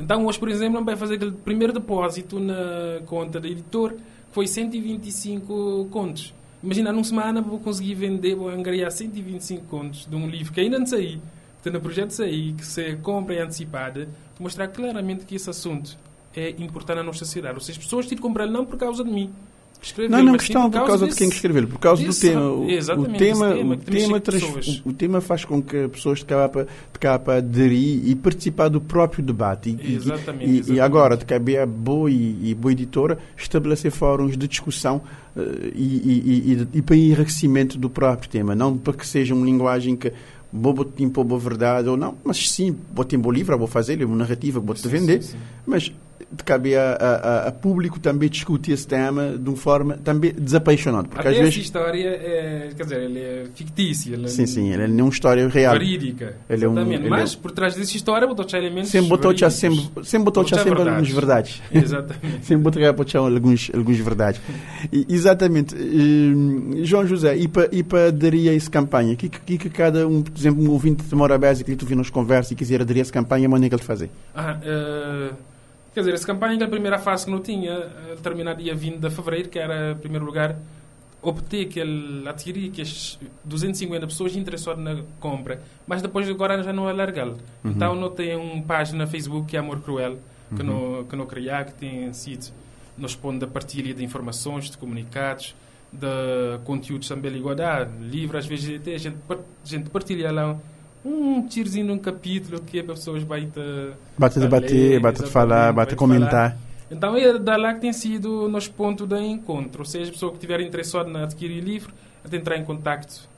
Então, 0.00 0.24
hoje, 0.24 0.38
por 0.38 0.48
exemplo, 0.48 0.74
não 0.78 0.84
vai 0.84 0.96
fazer 0.96 1.16
aquele 1.16 1.32
primeiro 1.32 1.74
depósito 1.74 2.40
na 2.40 3.02
conta 3.04 3.38
do 3.38 3.46
editor, 3.46 3.92
que 3.92 4.00
foi 4.32 4.46
125 4.46 5.88
contos. 5.90 6.32
Imagina, 6.62 6.92
numa 6.92 7.02
semana 7.02 7.40
vou 7.40 7.58
conseguir 7.58 7.94
vender, 7.94 8.36
vou 8.36 8.48
angariar 8.48 8.90
125 8.90 9.66
contos 9.66 10.06
de 10.06 10.14
um 10.14 10.28
livro 10.28 10.52
que 10.52 10.60
ainda 10.60 10.78
não 10.78 10.86
saí, 10.86 11.16
que 11.16 11.68
está 11.68 11.70
no 11.72 11.80
projeto 11.80 12.10
sair, 12.10 12.52
que 12.52 12.64
se 12.64 12.96
compra 12.96 13.34
em 13.34 13.38
antecipada, 13.40 14.08
mostrar 14.38 14.68
claramente 14.68 15.24
que 15.24 15.34
esse 15.34 15.50
assunto 15.50 15.98
é 16.34 16.50
importante 16.50 16.98
na 16.98 17.02
nossa 17.02 17.20
sociedade. 17.20 17.54
Ou 17.54 17.60
seja, 17.60 17.78
as 17.78 17.84
pessoas 17.84 18.06
têm 18.06 18.14
de 18.14 18.22
comprar 18.22 18.46
não 18.46 18.64
por 18.64 18.78
causa 18.78 19.02
de 19.02 19.10
mim, 19.10 19.32
não, 20.08 20.22
não 20.22 20.36
questão 20.36 20.70
por 20.70 20.84
causa, 20.86 21.08
de 21.08 21.14
quem 21.14 21.28
escreveu, 21.28 21.66
por 21.66 21.78
causa 21.78 22.04
do 22.04 22.14
tema. 22.14 22.42
O, 22.42 22.64
o 22.64 22.66
tema, 22.66 23.54
tema, 23.54 23.74
o, 23.74 23.76
tema 23.76 24.20
trans, 24.20 24.82
o, 24.84 24.90
o, 24.90 24.92
tema 24.92 25.20
faz 25.20 25.44
com 25.44 25.60
que 25.60 25.88
pessoas 25.88 26.20
de 26.20 26.24
capa, 26.24 26.66
de 26.92 26.98
capa 26.98 27.36
aderir 27.36 28.08
e 28.08 28.14
participar 28.14 28.68
do 28.68 28.80
próprio 28.80 29.24
debate. 29.24 29.70
E, 29.70 29.94
exatamente, 29.94 30.44
e, 30.44 30.58
exatamente. 30.58 30.72
e 30.72 30.80
agora, 30.80 31.16
de 31.16 31.24
caber 31.24 31.60
a 31.60 31.66
boa 31.66 32.10
e, 32.10 32.50
e 32.50 32.54
boa 32.54 32.72
editora, 32.72 33.18
estabelecer 33.36 33.90
fóruns 33.90 34.36
de 34.36 34.46
discussão 34.46 35.02
uh, 35.36 35.40
e, 35.74 36.66
e, 36.72 36.82
para 36.82 36.96
enriquecimento 36.96 37.76
do 37.76 37.90
próprio 37.90 38.30
tema, 38.30 38.54
não 38.54 38.76
para 38.76 38.92
que 38.92 39.06
seja 39.06 39.34
uma 39.34 39.44
linguagem 39.44 39.96
que 39.96 40.12
vou 40.52 40.86
impor 40.98 41.24
boa 41.24 41.40
verdade 41.40 41.88
ou 41.88 41.96
não, 41.96 42.14
mas 42.22 42.50
sim, 42.50 42.76
vou 42.92 43.06
um 43.14 43.18
bom 43.18 43.30
livro, 43.30 43.56
vou 43.56 43.66
fazer 43.66 44.04
uma 44.04 44.16
narrativa, 44.16 44.60
vou 44.60 44.74
te 44.74 44.86
vender, 44.86 45.22
sim, 45.22 45.32
sim. 45.32 45.38
mas 45.66 45.90
de 46.32 46.42
caber 46.44 46.78
a, 46.78 46.92
a, 46.92 47.48
a, 47.48 47.52
público 47.52 48.00
também 48.00 48.28
discutir 48.28 48.72
esse 48.72 48.86
tema 48.86 49.36
de 49.38 49.48
uma 49.48 49.56
forma 49.56 49.98
também 49.98 50.32
desapaixonante. 50.32 51.08
Porque 51.08 51.28
Até 51.28 51.36
às 51.36 51.44
vezes... 51.44 51.56
história 51.56 52.08
é, 52.08 52.70
quer 52.76 52.82
dizer, 52.84 53.02
ele 53.02 53.20
é 53.20 53.44
fictícia. 53.54 54.14
Ele 54.14 54.28
sim, 54.28 54.46
sim, 54.46 54.72
ele 54.72 54.88
não 54.88 55.00
é 55.00 55.02
uma 55.04 55.10
história 55.10 55.46
real. 55.48 55.72
Verídica. 55.74 56.36
Ele 56.48 56.64
exatamente. 56.64 56.94
É 56.94 56.98
um, 56.98 57.02
ele 57.02 57.10
Mas 57.10 57.34
é... 57.34 57.36
por 57.36 57.50
trás 57.50 57.74
dessa 57.74 57.96
história 57.96 58.26
botou 58.26 58.46
elementos 58.58 58.90
sempre 58.90 59.08
botou 59.08 59.50
sempre, 59.50 60.04
sempre 60.04 60.24
botou 60.24 60.46
sempre 60.46 60.70
algumas 60.70 61.08
verdades. 61.08 61.62
Exatamente. 61.72 62.46
sempre 62.46 62.62
botou 62.62 63.18
alguns, 63.18 63.70
algumas 63.74 63.98
verdades. 63.98 64.40
E, 64.92 65.06
exatamente. 65.08 65.74
Uh, 65.74 66.84
João 66.84 67.06
José, 67.06 67.36
e 67.36 67.48
para 67.48 67.68
e 67.72 67.82
para 67.82 68.08
aderir 68.08 68.50
a 68.50 68.54
essa 68.54 68.70
campanha, 68.70 69.14
o 69.14 69.16
que, 69.16 69.28
que, 69.28 69.58
que 69.58 69.70
cada 69.70 70.06
um, 70.06 70.22
por 70.22 70.38
exemplo, 70.38 70.62
um 70.62 70.70
ouvinte 70.70 71.04
de 71.04 71.14
Morabeza 71.14 71.64
que 71.64 71.76
tu 71.76 71.86
viu 71.86 71.96
nos 71.96 72.10
conversa 72.10 72.52
e 72.52 72.56
quiser 72.56 72.80
aderir 72.80 73.00
a 73.00 73.02
essa 73.02 73.12
campanha, 73.12 73.48
maneira 73.48 73.76
que 73.76 73.82
ele 73.82 73.86
fazer? 73.86 74.10
Ah, 74.34 74.58
uh, 74.58 75.34
quer 75.92 76.00
dizer, 76.00 76.14
essa 76.14 76.26
campanha, 76.26 76.64
a 76.64 76.68
primeira 76.68 76.98
fase 76.98 77.24
que 77.24 77.30
não 77.30 77.40
tinha, 77.40 77.78
uh, 77.78 78.20
terminar 78.22 78.54
dia 78.54 78.74
20 78.74 78.98
de 78.98 79.10
fevereiro, 79.10 79.48
que 79.48 79.58
era, 79.58 79.92
em 79.92 79.96
primeiro 79.96 80.24
lugar, 80.24 80.56
obter 81.22 81.66
que 81.66 81.78
ele 81.78 82.28
adquirir 82.28 82.70
que 82.70 82.82
as 82.82 83.18
250 83.44 84.06
pessoas 84.06 84.34
interessadas 84.34 84.82
na 84.82 85.02
compra, 85.20 85.62
mas 85.86 86.02
depois 86.02 86.28
agora 86.28 86.62
já 86.62 86.72
não 86.72 86.88
é 86.88 86.92
legal. 86.92 87.36
Uhum. 87.62 87.70
Então 87.70 87.94
não 87.94 88.10
tem 88.10 88.34
uma 88.36 88.62
página 88.62 89.06
Facebook 89.06 89.46
que 89.46 89.56
é 89.56 89.60
Amor 89.60 89.80
Cruel, 89.80 90.18
que 90.54 90.62
uhum. 90.62 90.96
não 90.96 91.04
que 91.04 91.16
não 91.16 91.26
criar, 91.26 91.64
que 91.64 91.74
tem 91.74 92.12
sido 92.12 92.52
nos 92.98 93.14
pontos 93.14 93.40
da 93.40 93.46
partilha 93.46 93.94
de 93.94 94.04
informações, 94.04 94.68
de 94.68 94.76
comunicados, 94.76 95.54
de 95.92 96.58
conteúdos 96.64 97.08
também 97.08 97.30
ligados 97.30 97.60
a 97.64 97.84
livros, 98.00 98.40
às 98.40 98.46
vezes 98.46 98.80
até 98.80 98.94
a 98.94 98.98
gente, 98.98 99.16
a 99.30 99.36
gente 99.68 99.90
partilha 99.90 100.32
lá 100.32 100.58
um 101.04 101.46
tirozinho 101.46 101.86
num 101.86 101.98
capítulo 101.98 102.60
que 102.60 102.78
é 102.78 102.82
para 102.82 102.94
pessoas 102.94 103.24
bate 103.24 103.52
bate 104.16 104.38
debater, 104.38 105.00
bate 105.00 105.26
falar, 105.26 105.72
bate 105.72 105.96
comentar. 105.96 106.56
Então 106.90 107.16
é 107.16 107.38
da 107.38 107.56
lá 107.56 107.74
que 107.74 107.80
tem 107.80 107.92
sido 107.92 108.48
nos 108.48 108.68
pontos 108.68 109.08
de 109.08 109.18
encontro. 109.18 109.80
Ou 109.80 109.86
seja, 109.86 110.10
a 110.10 110.12
pessoa 110.12 110.30
que 110.30 110.36
estiver 110.36 110.60
interessada 110.60 111.08
em 111.08 111.22
adquirir 111.22 111.62
livro, 111.62 111.92
até 112.22 112.36
entrar 112.36 112.58
em 112.58 112.64
contato 112.64 113.28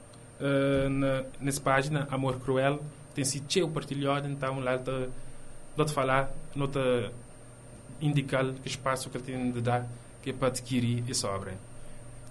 uh, 0.40 0.88
na, 0.88 1.22
nessa 1.40 1.60
página, 1.60 2.08
Amor 2.10 2.40
Cruel, 2.40 2.80
tem 3.14 3.24
sido 3.24 3.44
cheio 3.48 3.68
partilhado, 3.68 4.28
então 4.28 4.58
lá 4.58 4.76
de, 4.76 5.08
de 5.76 5.92
falar, 5.92 6.32
nota 6.54 7.12
indicar 8.02 8.44
que 8.62 8.68
espaço 8.68 9.08
que 9.08 9.16
ele 9.18 9.24
tem 9.24 9.52
de 9.52 9.60
dar 9.60 9.86
que 10.20 10.30
é 10.30 10.32
para 10.32 10.48
adquirir 10.48 11.04
essa 11.08 11.28
obra. 11.28 11.52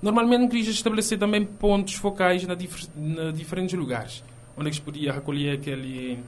Normalmente 0.01 0.49
queria 0.49 0.69
estabelecer 0.69 1.17
também 1.17 1.45
pontos 1.45 1.93
focais 1.93 2.45
na, 2.45 2.55
na 2.95 3.31
diferentes 3.31 3.77
lugares, 3.77 4.23
onde 4.57 4.69
é 4.69 4.73
se 4.73 4.81
podia 4.81 5.11
recolher 5.11 5.57
aquele 5.57 6.19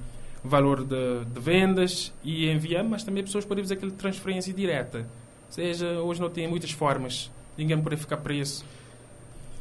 valor 0.44 0.84
de, 0.84 1.26
de, 1.26 1.40
vendas 1.40 2.14
e 2.24 2.50
enviar, 2.50 2.84
mas 2.84 3.04
também 3.04 3.24
pessoas 3.24 3.46
podem 3.46 3.64
fazer 3.64 3.76
aquela 3.76 3.92
transferência 3.92 4.54
direta. 4.54 5.00
Ou 5.00 5.52
seja, 5.52 6.00
hoje 6.00 6.22
não 6.22 6.30
tem 6.30 6.48
muitas 6.48 6.72
formas, 6.72 7.32
ninguém 7.58 7.80
pode 7.82 7.98
ficar 7.98 8.18
preso. 8.18 8.64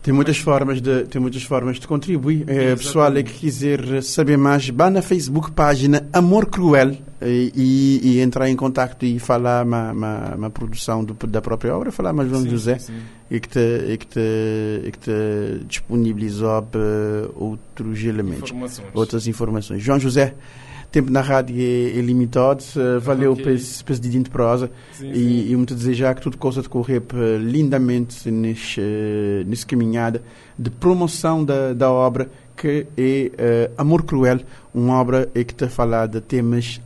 Tem 0.05 0.13
muitas 0.13 0.37
formas 0.37 0.83
de 0.83 1.05
tem 1.05 1.19
muitas 1.19 1.43
formas 1.45 1.81
de 1.81 1.89
contribuir. 1.89 2.45
É, 2.47 2.77
pessoal 2.77 3.17
é 3.17 3.23
que 3.23 3.33
quiser 3.33 4.03
saber 4.03 4.37
mais, 4.37 4.69
vá 4.69 4.91
na 4.91 5.01
Facebook 5.01 5.51
página 5.51 6.07
Amor 6.13 6.45
Cruel 6.45 6.99
e, 7.23 8.01
e 8.03 8.21
entrar 8.21 8.51
em 8.51 8.55
contato 8.55 9.03
e 9.07 9.19
falar 9.19 9.65
uma, 9.65 10.51
produção 10.51 11.03
do, 11.03 11.15
da 11.27 11.41
própria 11.41 11.75
obra, 11.75 11.91
falar 11.91 12.13
mais 12.13 12.29
João 12.29 12.47
José 12.47 12.79
sim. 12.79 12.93
e 13.31 13.41
que 13.41 13.49
te 13.49 13.59
e 13.59 13.97
que 13.97 14.07
te, 14.07 14.21
e 14.85 14.93
que 14.93 14.99
te 14.99 15.65
disponibilizou 15.67 16.69
outros 17.35 18.05
elementos, 18.05 18.51
informações. 18.51 18.89
outras 18.93 19.27
informações. 19.27 19.83
João 19.83 19.99
José 19.99 20.35
tempo 20.95 21.11
na 21.11 21.21
rádio 21.21 21.57
é, 21.59 21.99
é 21.99 22.01
limitado. 22.01 22.63
Uh, 22.77 23.01
valeu 23.01 23.33
okay. 23.33 23.45
para 23.45 23.53
esse, 23.53 23.83
para 23.83 23.93
esse 23.95 24.03
de 24.09 24.31
prosa 24.31 24.71
sim, 24.93 25.11
e, 25.11 25.15
sim. 25.15 25.51
e 25.51 25.57
muito 25.57 25.75
desejar 25.75 26.15
que 26.15 26.23
tudo 26.23 26.39
possa 26.39 26.63
decorrer 26.63 27.03
lindamente 27.41 28.31
nesse, 28.31 28.81
uh, 28.81 29.45
nesse 29.47 29.67
caminhada 29.67 30.23
de 30.57 30.71
promoção 30.71 31.45
da, 31.45 31.73
da 31.73 31.91
obra 31.91 32.31
que 32.57 32.87
é 32.97 33.71
uh, 33.71 33.75
Amor 33.77 34.05
Cruel, 34.05 34.41
uma 34.73 35.01
obra 35.01 35.27
que 35.27 35.41
está 35.41 35.67
a 35.67 35.69
falar 35.69 36.07
de 36.07 36.21
temas 36.21 36.81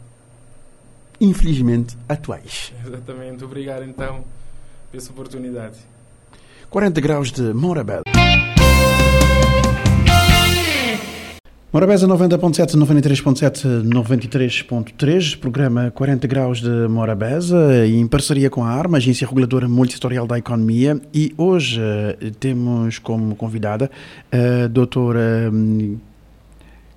infelizmente 1.21 1.97
atuais. 2.09 2.73
Exatamente. 2.87 3.45
Obrigado 3.45 3.85
então 3.85 4.25
por 4.91 4.97
essa 4.97 5.11
oportunidade. 5.11 5.77
40 6.71 7.01
graus 7.01 7.31
de 7.31 7.53
Morabel. 7.53 8.03
Morabeza 11.71 12.09
90.7, 12.09 12.79
93.7, 12.79 13.83
93.3, 13.83 15.39
programa 15.39 15.91
40 15.91 16.27
graus 16.27 16.63
de 16.63 16.89
Morabeza, 16.89 17.87
em 17.87 18.07
parceria 18.07 18.49
com 18.49 18.65
a 18.65 18.71
ARMA, 18.71 18.97
Agência 18.97 19.27
Reguladora 19.27 19.69
Multissetorial 19.69 20.27
da 20.27 20.39
Economia, 20.39 20.99
e 21.13 21.35
hoje 21.37 21.79
uh, 21.79 22.31
temos 22.41 22.99
como 22.99 23.37
convidada 23.37 23.91
a 24.33 24.67
doutora 24.67 25.51
um, 25.53 25.99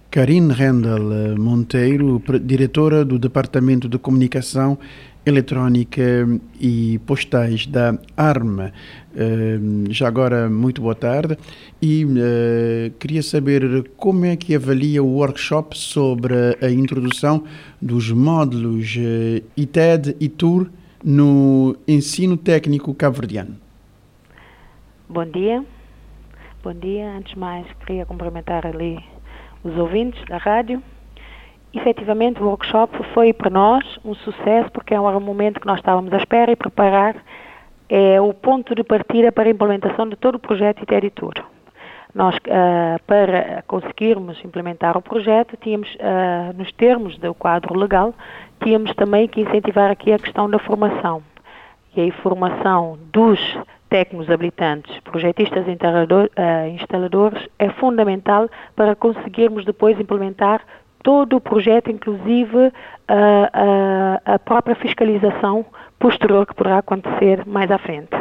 Karine 0.10 0.53
Rendel 0.53 1.38
Monteiro, 1.38 2.23
diretora 2.41 3.03
do 3.03 3.19
Departamento 3.19 3.89
de 3.89 3.97
Comunicação 3.97 4.77
Eletrónica 5.25 6.01
e 6.60 6.99
Postais 7.05 7.67
da 7.67 7.97
ARMA. 8.17 8.73
Uh, 9.13 9.91
já 9.91 10.07
agora, 10.07 10.49
muito 10.49 10.81
boa 10.81 10.95
tarde. 10.95 11.38
E 11.81 12.05
uh, 12.05 12.91
queria 12.99 13.21
saber 13.21 13.89
como 13.97 14.25
é 14.25 14.36
que 14.36 14.55
avalia 14.55 15.03
o 15.03 15.15
workshop 15.15 15.77
sobre 15.77 16.34
a 16.62 16.69
introdução 16.69 17.43
dos 17.81 18.12
módulos 18.12 18.95
uh, 18.95 19.45
ITED 19.55 20.15
e 20.19 20.27
TUR 20.27 20.69
no 21.03 21.75
ensino 21.88 22.38
técnico 22.38 22.93
cabo-verdiano. 22.93 23.57
Bom 25.07 25.25
dia. 25.25 25.63
Bom 26.63 26.73
dia. 26.73 27.17
Antes 27.17 27.34
de 27.34 27.39
mais, 27.39 27.67
queria 27.86 28.05
cumprimentar 28.05 28.65
ali 28.65 28.97
os 29.63 29.75
ouvintes 29.77 30.23
da 30.27 30.38
rádio. 30.38 30.81
Efetivamente, 31.73 32.41
o 32.41 32.47
workshop 32.47 32.97
foi 33.13 33.31
para 33.31 33.49
nós 33.49 33.99
um 34.03 34.13
sucesso 34.13 34.69
porque 34.71 34.93
é 34.93 34.99
um 34.99 35.19
momento 35.19 35.60
que 35.60 35.67
nós 35.67 35.77
estávamos 35.77 36.12
à 36.12 36.17
espera 36.17 36.51
e 36.51 36.55
preparar 36.55 37.15
é 37.91 38.21
o 38.21 38.34
ponto 38.34 38.73
de 38.73 38.86
partida 38.86 39.34
para 39.34 39.49
a 39.49 39.51
implementação 39.51 40.07
de 40.07 40.15
todo 40.15 40.36
o 40.36 40.39
projeto 40.39 40.81
Iteritur. 40.81 41.34
Nós, 42.15 42.36
uh, 42.38 43.03
para 43.05 43.63
conseguirmos 43.67 44.43
implementar 44.45 44.97
o 44.97 45.01
projeto, 45.01 45.57
tínhamos, 45.57 45.93
uh, 45.95 46.57
nos 46.57 46.71
termos 46.71 47.17
do 47.17 47.34
quadro 47.34 47.77
legal, 47.77 48.13
tínhamos 48.63 48.93
também 48.95 49.27
que 49.27 49.41
incentivar 49.41 49.91
aqui 49.91 50.13
a 50.13 50.19
questão 50.19 50.49
da 50.49 50.57
formação. 50.60 51.21
E 51.93 52.10
a 52.10 52.13
formação 52.21 52.97
dos 53.12 53.39
técnicos 53.89 54.29
habilitantes, 54.29 54.97
projetistas 55.01 55.65
e 55.67 55.71
uh, 55.71 56.67
instaladores 56.73 57.45
é 57.60 57.69
fundamental 57.71 58.49
para 58.73 58.95
conseguirmos 58.95 59.65
depois 59.65 59.99
implementar 59.99 60.62
todo 61.03 61.37
o 61.37 61.41
projeto, 61.41 61.91
inclusive 61.91 62.71
a 63.07 64.39
própria 64.39 64.75
fiscalização 64.75 65.65
posterior 65.99 66.45
que 66.45 66.55
poderá 66.55 66.79
acontecer 66.79 67.45
mais 67.45 67.69
à 67.69 67.77
frente. 67.77 68.15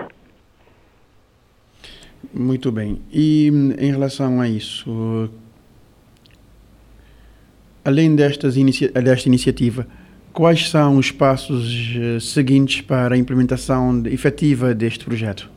Muito 2.32 2.70
bem. 2.70 3.00
E 3.12 3.48
em 3.78 3.90
relação 3.90 4.40
a 4.40 4.48
isso, 4.48 5.30
além 7.84 8.14
destas 8.14 8.56
inicia 8.56 8.90
desta 8.92 9.28
iniciativa, 9.28 9.86
quais 10.32 10.68
são 10.68 10.96
os 10.96 11.10
passos 11.10 11.96
eh, 11.96 12.20
seguintes 12.20 12.82
para 12.82 13.14
a 13.14 13.18
implementação 13.18 14.02
efetiva 14.06 14.74
deste 14.74 15.04
projeto? 15.04 15.50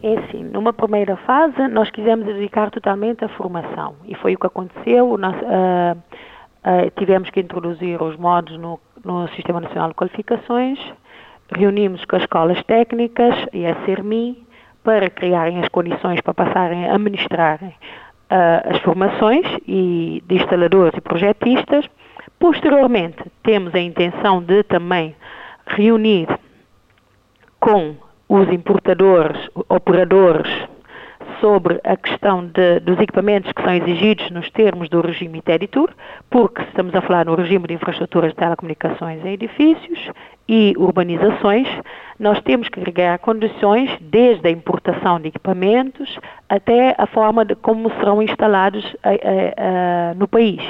É 0.00 0.16
assim, 0.16 0.44
numa 0.44 0.72
primeira 0.72 1.16
fase 1.16 1.66
nós 1.68 1.90
quisemos 1.90 2.24
dedicar 2.24 2.70
totalmente 2.70 3.24
à 3.24 3.28
formação 3.30 3.96
e 4.04 4.14
foi 4.14 4.34
o 4.34 4.38
que 4.38 4.46
aconteceu. 4.46 5.16
Nós, 5.18 5.34
uh, 5.34 5.98
uh, 5.98 6.90
tivemos 6.96 7.30
que 7.30 7.40
introduzir 7.40 8.00
os 8.00 8.16
modos 8.16 8.56
no, 8.58 8.78
no 9.04 9.28
Sistema 9.30 9.60
Nacional 9.60 9.88
de 9.88 9.94
Qualificações, 9.96 10.78
reunimos 11.52 12.04
com 12.04 12.14
as 12.14 12.22
escolas 12.22 12.62
técnicas 12.64 13.34
e 13.52 13.66
a 13.66 13.74
CERMI 13.84 14.46
para 14.84 15.10
criarem 15.10 15.58
as 15.60 15.68
condições 15.68 16.20
para 16.20 16.32
passarem 16.32 16.86
a 16.86 16.94
administrarem 16.94 17.70
uh, 17.70 18.74
as 18.74 18.80
formações 18.82 19.46
e 19.66 20.22
de 20.26 20.36
instaladores 20.36 20.96
e 20.96 21.00
projetistas. 21.00 21.86
Posteriormente, 22.38 23.18
temos 23.42 23.74
a 23.74 23.80
intenção 23.80 24.40
de 24.40 24.62
também 24.62 25.16
reunir 25.66 26.28
com 27.58 27.96
os 28.28 28.48
importadores, 28.50 29.48
operadores, 29.68 30.68
sobre 31.40 31.80
a 31.84 31.96
questão 31.96 32.46
de, 32.46 32.80
dos 32.80 32.98
equipamentos 32.98 33.52
que 33.52 33.62
são 33.62 33.72
exigidos 33.72 34.30
nos 34.30 34.50
termos 34.50 34.88
do 34.88 35.00
regime 35.00 35.38
Iteritur, 35.38 35.90
porque 36.30 36.62
estamos 36.62 36.94
a 36.94 37.00
falar 37.00 37.26
no 37.26 37.34
regime 37.34 37.66
de 37.66 37.74
infraestruturas 37.74 38.30
de 38.30 38.36
telecomunicações 38.36 39.24
em 39.24 39.32
edifícios 39.34 40.10
e 40.48 40.74
urbanizações, 40.76 41.68
nós 42.18 42.40
temos 42.40 42.68
que 42.68 42.80
criar 42.80 43.18
condições 43.18 43.90
desde 44.00 44.48
a 44.48 44.50
importação 44.50 45.20
de 45.20 45.28
equipamentos 45.28 46.18
até 46.48 46.94
a 46.98 47.06
forma 47.06 47.44
de 47.44 47.54
como 47.54 47.90
serão 47.96 48.22
instalados 48.22 48.96
a, 49.02 49.10
a, 49.10 50.10
a, 50.10 50.14
no 50.14 50.26
país. 50.26 50.62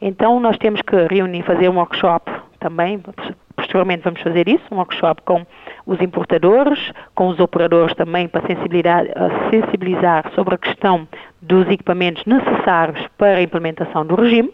Então 0.00 0.38
nós 0.38 0.56
temos 0.58 0.80
que 0.82 0.96
reunir, 1.08 1.42
fazer 1.42 1.68
um 1.68 1.76
workshop 1.76 2.30
também 2.60 3.02
posteriormente 3.58 4.04
vamos 4.04 4.22
fazer 4.22 4.48
isso, 4.48 4.64
um 4.70 4.76
workshop 4.76 5.22
com 5.22 5.44
os 5.88 5.98
importadores, 6.02 6.78
com 7.14 7.28
os 7.28 7.40
operadores 7.40 7.94
também 7.94 8.28
para 8.28 8.46
sensibilizar, 8.46 10.30
sobre 10.34 10.54
a 10.54 10.58
questão 10.58 11.08
dos 11.40 11.66
equipamentos 11.66 12.22
necessários 12.26 13.06
para 13.16 13.38
a 13.38 13.42
implementação 13.42 14.04
do 14.04 14.14
regime. 14.14 14.52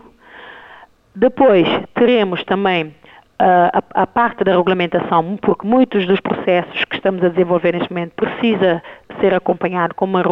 Depois 1.12 1.66
teremos 1.92 2.44
também 2.44 2.94
a, 3.38 3.82
a, 4.02 4.06
parte 4.06 4.44
da 4.44 4.52
regulamentação, 4.52 5.36
porque 5.42 5.66
muitos 5.66 6.06
dos 6.06 6.20
processos 6.20 6.84
que 6.84 6.96
estamos 6.96 7.22
a 7.24 7.28
desenvolver 7.28 7.72
neste 7.72 7.92
momento 7.92 8.12
precisa 8.14 8.82
ser 9.20 9.34
acompanhado 9.34 9.94
com 9.94 10.04
uma 10.04 10.22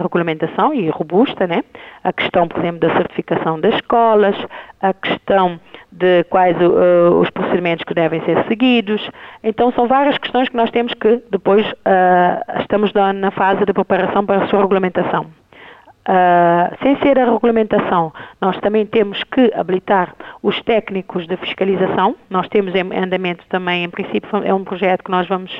regulamentação 0.00 0.72
e 0.72 0.88
robusta, 0.88 1.46
né? 1.46 1.62
A 2.02 2.12
questão, 2.12 2.46
por 2.48 2.60
exemplo, 2.60 2.80
da 2.80 2.94
certificação 2.96 3.60
das 3.60 3.74
escolas, 3.74 4.36
a 4.80 4.92
questão 4.92 5.58
de 5.90 6.24
quais 6.24 6.56
uh, 6.60 7.20
os 7.20 7.30
procedimentos 7.30 7.84
que 7.84 7.94
devem 7.94 8.20
ser 8.24 8.44
seguidos. 8.46 9.08
Então, 9.42 9.72
são 9.72 9.86
várias 9.86 10.18
questões 10.18 10.48
que 10.48 10.56
nós 10.56 10.70
temos 10.70 10.92
que 10.94 11.22
depois 11.30 11.64
uh, 11.70 12.60
estamos 12.60 12.92
na 12.92 13.30
fase 13.30 13.64
de 13.64 13.72
preparação 13.72 14.24
para 14.26 14.44
a 14.44 14.48
sua 14.48 14.60
regulamentação. 14.60 15.26
Uh, 16.06 16.76
sem 16.82 16.98
ser 16.98 17.18
a 17.18 17.24
regulamentação, 17.24 18.12
nós 18.38 18.58
também 18.60 18.84
temos 18.84 19.24
que 19.24 19.50
habilitar 19.54 20.14
os 20.42 20.60
técnicos 20.62 21.26
de 21.26 21.36
fiscalização. 21.38 22.14
Nós 22.28 22.46
temos 22.48 22.74
em 22.74 22.82
andamento 22.94 23.44
também, 23.48 23.84
em 23.84 23.90
princípio, 23.90 24.28
é 24.44 24.52
um 24.52 24.64
projeto 24.64 25.02
que 25.02 25.10
nós 25.10 25.26
vamos, 25.26 25.50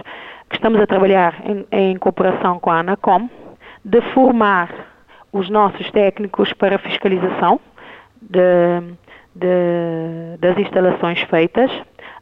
que 0.51 0.57
estamos 0.57 0.79
a 0.83 0.87
trabalhar 0.87 1.35
em, 1.47 1.67
em 1.73 1.97
cooperação 1.97 2.61
com 2.61 2.71
a 2.71 2.81
ANACOM, 2.81 3.31
de 3.83 4.03
formar 4.13 4.69
os 5.33 5.49
nossos 5.49 5.91
técnicos 5.91 6.53
para 6.53 6.79
fiscalização 6.79 7.59
de, 8.21 8.97
de, 9.35 10.37
das 10.39 10.59
instalações 10.59 11.21
feitas, 11.23 11.71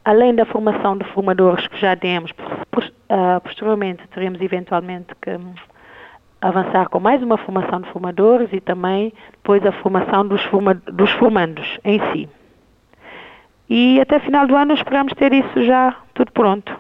além 0.05 0.35
da 0.35 0.45
formação 0.45 0.97
de 0.97 1.05
formadores 1.07 1.67
que 1.67 1.79
já 1.79 1.97
temos, 1.97 2.31
uh, 2.31 3.41
posteriormente 3.43 4.07
teremos 4.15 4.41
eventualmente 4.41 5.09
que 5.21 5.39
avançar 6.42 6.88
com 6.88 6.98
mais 6.98 7.22
uma 7.22 7.38
formação 7.38 7.81
de 7.81 7.88
formadores 7.90 8.52
e 8.52 8.61
também 8.61 9.12
depois 9.31 9.64
a 9.64 9.70
formação 9.70 10.26
dos, 10.26 10.42
forma, 10.46 10.74
dos 10.74 11.11
em 11.85 12.00
si. 12.12 12.28
E 13.70 14.00
até 14.00 14.18
final 14.18 14.46
do 14.46 14.57
ano 14.57 14.74
esperamos 14.74 15.14
ter 15.14 15.33
isso 15.33 15.62
já 15.62 15.96
tudo 16.12 16.33
pronto. 16.33 16.76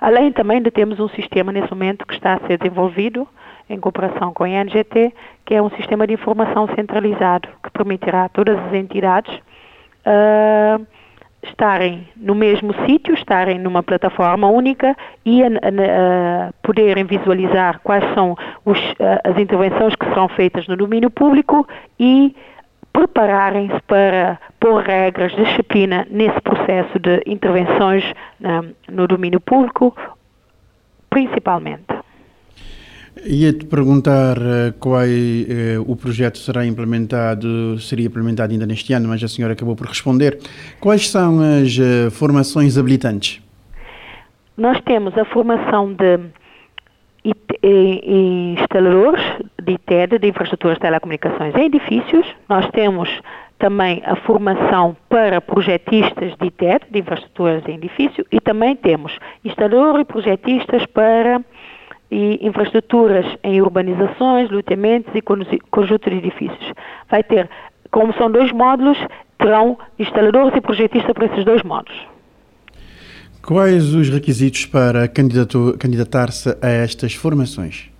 Além 0.00 0.32
também 0.32 0.62
de 0.62 0.70
termos 0.70 0.98
um 0.98 1.08
sistema 1.08 1.52
nesse 1.52 1.70
momento 1.70 2.06
que 2.06 2.14
está 2.14 2.34
a 2.34 2.40
ser 2.46 2.58
desenvolvido 2.58 3.28
em 3.68 3.78
cooperação 3.78 4.32
com 4.32 4.44
a 4.44 4.48
NGT, 4.48 5.14
que 5.44 5.54
é 5.54 5.62
um 5.62 5.70
sistema 5.70 6.06
de 6.06 6.14
informação 6.14 6.66
centralizado 6.74 7.48
que 7.62 7.70
permitirá 7.70 8.24
a 8.24 8.28
todas 8.28 8.58
as 8.58 8.72
entidades 8.72 9.32
uh, 10.06 10.86
estarem 11.44 12.08
no 12.16 12.34
mesmo 12.34 12.74
sítio, 12.86 13.14
estarem 13.14 13.58
numa 13.58 13.82
plataforma 13.82 14.48
única 14.48 14.96
e 15.24 15.42
a, 15.42 15.46
a, 15.46 15.48
a 16.48 16.52
poderem 16.62 17.04
visualizar 17.04 17.80
quais 17.82 18.04
são 18.14 18.36
os, 18.64 18.78
as 19.24 19.38
intervenções 19.38 19.94
que 19.94 20.06
serão 20.06 20.28
feitas 20.28 20.66
no 20.66 20.76
domínio 20.76 21.10
público 21.10 21.66
e 21.98 22.34
prepararem-se 22.92 23.80
para 23.86 24.38
pôr 24.60 24.82
regras 24.82 25.32
de 25.32 25.44
disciplina 25.44 26.06
nesse 26.10 26.40
processo 26.40 26.98
de 26.98 27.22
intervenções 27.26 28.04
no 28.88 29.06
domínio 29.06 29.40
público, 29.40 29.94
principalmente. 31.10 31.93
Ia-te 33.26 33.64
perguntar 33.64 34.36
uh, 34.36 34.72
qual 34.78 35.02
uh, 35.02 35.80
o 35.90 35.96
projeto 35.96 36.36
será 36.38 36.66
implementado, 36.66 37.78
seria 37.80 38.06
implementado 38.06 38.52
ainda 38.52 38.66
neste 38.66 38.92
ano, 38.92 39.08
mas 39.08 39.22
a 39.22 39.28
senhora 39.28 39.54
acabou 39.54 39.74
por 39.74 39.86
responder. 39.86 40.38
Quais 40.78 41.08
são 41.08 41.40
as 41.40 41.76
uh, 41.78 42.10
formações 42.10 42.76
habilitantes? 42.76 43.40
Nós 44.56 44.78
temos 44.82 45.16
a 45.16 45.24
formação 45.24 45.94
de 45.94 46.20
instaladores 47.62 49.22
de 49.62 49.72
ITED, 49.72 50.18
de 50.18 50.28
infraestruturas 50.28 50.76
de 50.76 50.82
telecomunicações 50.82 51.54
em 51.54 51.64
edifícios. 51.64 52.26
Nós 52.48 52.68
temos 52.70 53.08
também 53.58 54.02
a 54.04 54.14
formação 54.16 54.94
para 55.08 55.40
projetistas 55.40 56.36
de 56.38 56.46
ITED, 56.46 56.84
de 56.90 56.98
infraestruturas 56.98 57.66
em 57.66 57.76
edifício, 57.76 58.26
e 58.30 58.40
também 58.40 58.76
temos 58.76 59.18
instaladores 59.42 60.02
e 60.02 60.04
projetistas 60.04 60.84
para 60.86 61.40
e 62.14 62.46
infraestruturas 62.46 63.26
em 63.42 63.60
urbanizações, 63.60 64.48
loteamentos 64.48 65.12
e 65.16 65.20
conjunto 65.20 66.08
de 66.08 66.16
edifícios. 66.16 66.72
Vai 67.10 67.24
ter, 67.24 67.50
como 67.90 68.14
são 68.14 68.30
dois 68.30 68.52
módulos, 68.52 68.96
terão 69.36 69.76
instaladores 69.98 70.56
e 70.56 70.60
projetistas 70.60 71.12
para 71.12 71.26
esses 71.26 71.44
dois 71.44 71.64
módulos. 71.64 71.98
Quais 73.42 73.92
os 73.92 74.08
requisitos 74.08 74.64
para 74.64 75.08
candidatar-se 75.08 76.56
a 76.62 76.68
estas 76.68 77.14
formações? 77.14 77.90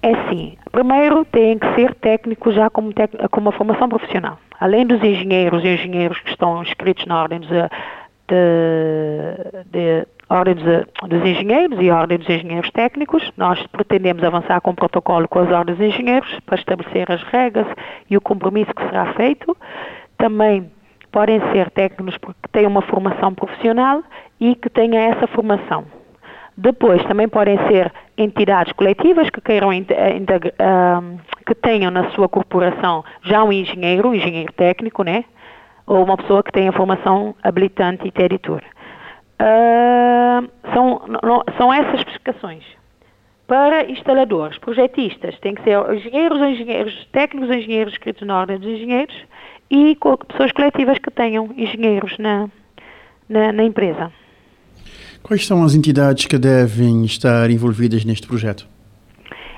É 0.00 0.14
sim. 0.30 0.56
Primeiro, 0.70 1.24
tem 1.24 1.58
que 1.58 1.74
ser 1.74 1.92
técnico 1.96 2.52
já 2.52 2.70
com, 2.70 2.88
com 3.30 3.40
uma 3.40 3.52
formação 3.52 3.88
profissional. 3.88 4.38
Além 4.60 4.86
dos 4.86 5.02
engenheiros 5.02 5.64
e 5.64 5.68
engenheiros 5.68 6.20
que 6.20 6.30
estão 6.30 6.62
inscritos 6.62 7.04
na 7.04 7.20
ordem 7.20 7.40
de, 7.40 7.48
de, 8.28 9.64
de 9.70 10.06
Ordem 10.30 10.54
dos, 10.54 10.64
dos 11.08 11.26
Engenheiros 11.26 11.76
e 11.80 11.90
Ordem 11.90 12.16
dos 12.16 12.28
Engenheiros 12.28 12.70
Técnicos. 12.70 13.32
Nós 13.36 13.66
pretendemos 13.66 14.22
avançar 14.22 14.60
com 14.60 14.70
um 14.70 14.74
protocolo 14.76 15.26
com 15.26 15.40
as 15.40 15.50
Ordens 15.50 15.76
dos 15.76 15.88
Engenheiros 15.88 16.38
para 16.46 16.54
estabelecer 16.54 17.10
as 17.10 17.20
regras 17.24 17.66
e 18.08 18.16
o 18.16 18.20
compromisso 18.20 18.72
que 18.72 18.84
será 18.84 19.12
feito. 19.14 19.56
Também 20.16 20.70
podem 21.10 21.40
ser 21.50 21.68
técnicos 21.70 22.16
que 22.16 22.48
têm 22.52 22.64
uma 22.64 22.80
formação 22.82 23.34
profissional 23.34 24.04
e 24.38 24.54
que 24.54 24.70
tenham 24.70 25.02
essa 25.02 25.26
formação. 25.26 25.84
Depois, 26.56 27.02
também 27.06 27.28
podem 27.28 27.58
ser 27.66 27.92
entidades 28.16 28.72
coletivas 28.74 29.28
que 29.30 29.40
queiram 29.40 29.70
que 31.44 31.54
tenham 31.56 31.90
na 31.90 32.08
sua 32.10 32.28
corporação 32.28 33.04
já 33.22 33.42
um 33.42 33.50
engenheiro, 33.50 34.10
um 34.10 34.14
engenheiro 34.14 34.52
técnico, 34.52 35.02
né? 35.02 35.24
Ou 35.86 36.04
uma 36.04 36.16
pessoa 36.16 36.40
que 36.40 36.52
tenha 36.52 36.70
formação 36.70 37.34
habilitante 37.42 38.06
e 38.06 38.12
território. 38.12 38.68
Uh, 39.40 40.50
são, 40.74 41.02
não, 41.22 41.42
são 41.56 41.72
essas 41.72 42.00
especificações. 42.00 42.62
Para 43.46 43.90
instaladores, 43.90 44.58
projetistas, 44.58 45.36
tem 45.40 45.54
que 45.54 45.62
ser 45.62 45.76
engenheiros, 45.92 46.38
engenheiros 46.40 47.08
técnicos, 47.10 47.50
engenheiros 47.50 47.94
escritos 47.94 48.26
na 48.26 48.38
ordem 48.38 48.58
dos 48.58 48.68
engenheiros 48.68 49.14
e 49.70 49.96
pessoas 50.28 50.52
coletivas 50.52 50.98
que 50.98 51.10
tenham 51.10 51.50
engenheiros 51.56 52.16
na, 52.18 52.48
na, 53.28 53.52
na 53.52 53.64
empresa. 53.64 54.12
Quais 55.22 55.46
são 55.46 55.64
as 55.64 55.74
entidades 55.74 56.26
que 56.26 56.38
devem 56.38 57.04
estar 57.04 57.50
envolvidas 57.50 58.04
neste 58.04 58.26
projeto? 58.26 58.68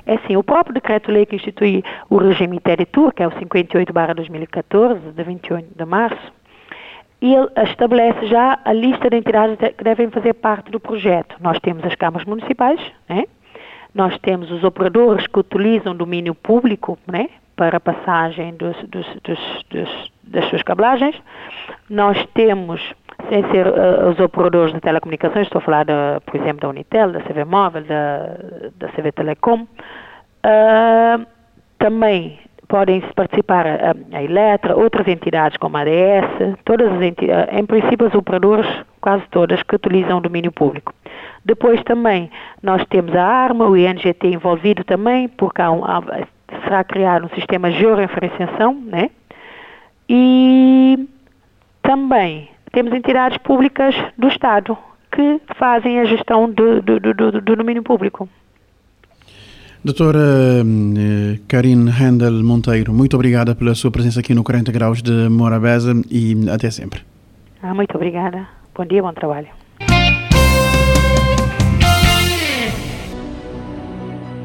É 0.06 0.14
assim, 0.14 0.36
o 0.36 0.42
próprio 0.42 0.74
decreto-lei 0.74 1.26
que 1.26 1.36
institui 1.36 1.82
o 2.10 2.16
regime 2.16 2.58
Territur, 2.60 3.12
que 3.12 3.22
é 3.22 3.28
o 3.28 3.30
58-2014, 3.30 5.12
de 5.14 5.22
28 5.22 5.68
de 5.76 5.84
março, 5.84 6.32
e 7.22 7.32
ele 7.36 7.48
estabelece 7.68 8.26
já 8.26 8.58
a 8.64 8.72
lista 8.72 9.08
de 9.08 9.16
entidades 9.16 9.56
que 9.56 9.84
devem 9.84 10.10
fazer 10.10 10.34
parte 10.34 10.72
do 10.72 10.80
projeto. 10.80 11.36
Nós 11.40 11.56
temos 11.60 11.84
as 11.84 11.94
câmaras 11.94 12.26
municipais, 12.26 12.80
né? 13.08 13.24
nós 13.94 14.18
temos 14.18 14.50
os 14.50 14.64
operadores 14.64 15.24
que 15.28 15.38
utilizam 15.38 15.94
domínio 15.94 16.34
público 16.34 16.98
né? 17.06 17.28
para 17.54 17.76
a 17.76 17.80
passagem 17.80 18.54
dos, 18.56 18.76
dos, 18.88 19.06
dos, 19.22 20.12
das 20.24 20.46
suas 20.46 20.64
cablagens, 20.64 21.14
nós 21.88 22.26
temos, 22.34 22.80
sem 23.28 23.48
ser 23.52 23.68
uh, 23.68 24.08
os 24.10 24.18
operadores 24.18 24.74
de 24.74 24.80
telecomunicações, 24.80 25.46
estou 25.46 25.60
a 25.60 25.62
falar, 25.62 25.84
de, 25.84 25.92
por 26.26 26.40
exemplo, 26.40 26.62
da 26.62 26.68
Unitel, 26.70 27.12
da 27.12 27.20
CV 27.20 27.44
Móvel, 27.44 27.84
da, 27.84 28.36
da 28.78 28.88
CV 28.88 29.12
Telecom, 29.12 29.62
uh, 29.62 31.26
também 31.78 32.40
podem 32.72 33.02
participar 33.14 33.66
a, 33.66 33.94
a 34.16 34.22
Eletra, 34.22 34.74
outras 34.74 35.06
entidades 35.06 35.58
como 35.58 35.76
a 35.76 35.82
ADS, 35.82 36.56
todas 36.64 36.90
as 36.90 37.02
entidades, 37.02 37.54
em 37.54 37.66
princípio 37.66 38.06
as 38.06 38.14
operadoras, 38.14 38.66
quase 38.98 39.22
todas, 39.30 39.62
que 39.62 39.76
utilizam 39.76 40.16
o 40.16 40.20
domínio 40.22 40.50
público. 40.50 40.94
Depois 41.44 41.82
também 41.82 42.30
nós 42.62 42.82
temos 42.86 43.14
a 43.14 43.22
ARMA, 43.22 43.66
o 43.66 43.76
INGT 43.76 44.26
envolvido 44.26 44.82
também, 44.84 45.28
porque 45.28 45.60
há 45.60 45.70
um, 45.70 45.84
há, 45.84 46.02
será 46.64 46.82
criado 46.82 47.26
um 47.26 47.34
sistema 47.36 47.70
de 47.70 47.78
georreferenciação, 47.78 48.72
né? 48.72 49.10
E 50.08 51.06
também 51.82 52.48
temos 52.72 52.94
entidades 52.94 53.36
públicas 53.36 53.94
do 54.16 54.28
Estado 54.28 54.78
que 55.14 55.42
fazem 55.56 56.00
a 56.00 56.06
gestão 56.06 56.50
do, 56.50 56.80
do, 56.80 56.98
do, 56.98 57.32
do 57.32 57.54
domínio 57.54 57.82
público. 57.82 58.26
Doutora 59.84 60.62
eh, 60.62 61.40
Karine 61.48 61.90
Handel 61.90 62.44
Monteiro, 62.44 62.92
muito 62.92 63.14
obrigada 63.16 63.52
pela 63.52 63.74
sua 63.74 63.90
presença 63.90 64.20
aqui 64.20 64.32
no 64.32 64.44
40 64.44 64.70
Graus 64.70 65.02
de 65.02 65.28
Morabeza 65.28 65.92
e 66.08 66.36
até 66.48 66.70
sempre. 66.70 67.00
Ah, 67.60 67.74
muito 67.74 67.92
obrigada. 67.96 68.46
Bom 68.76 68.86
dia, 68.86 69.02
bom 69.02 69.12
trabalho. 69.12 69.48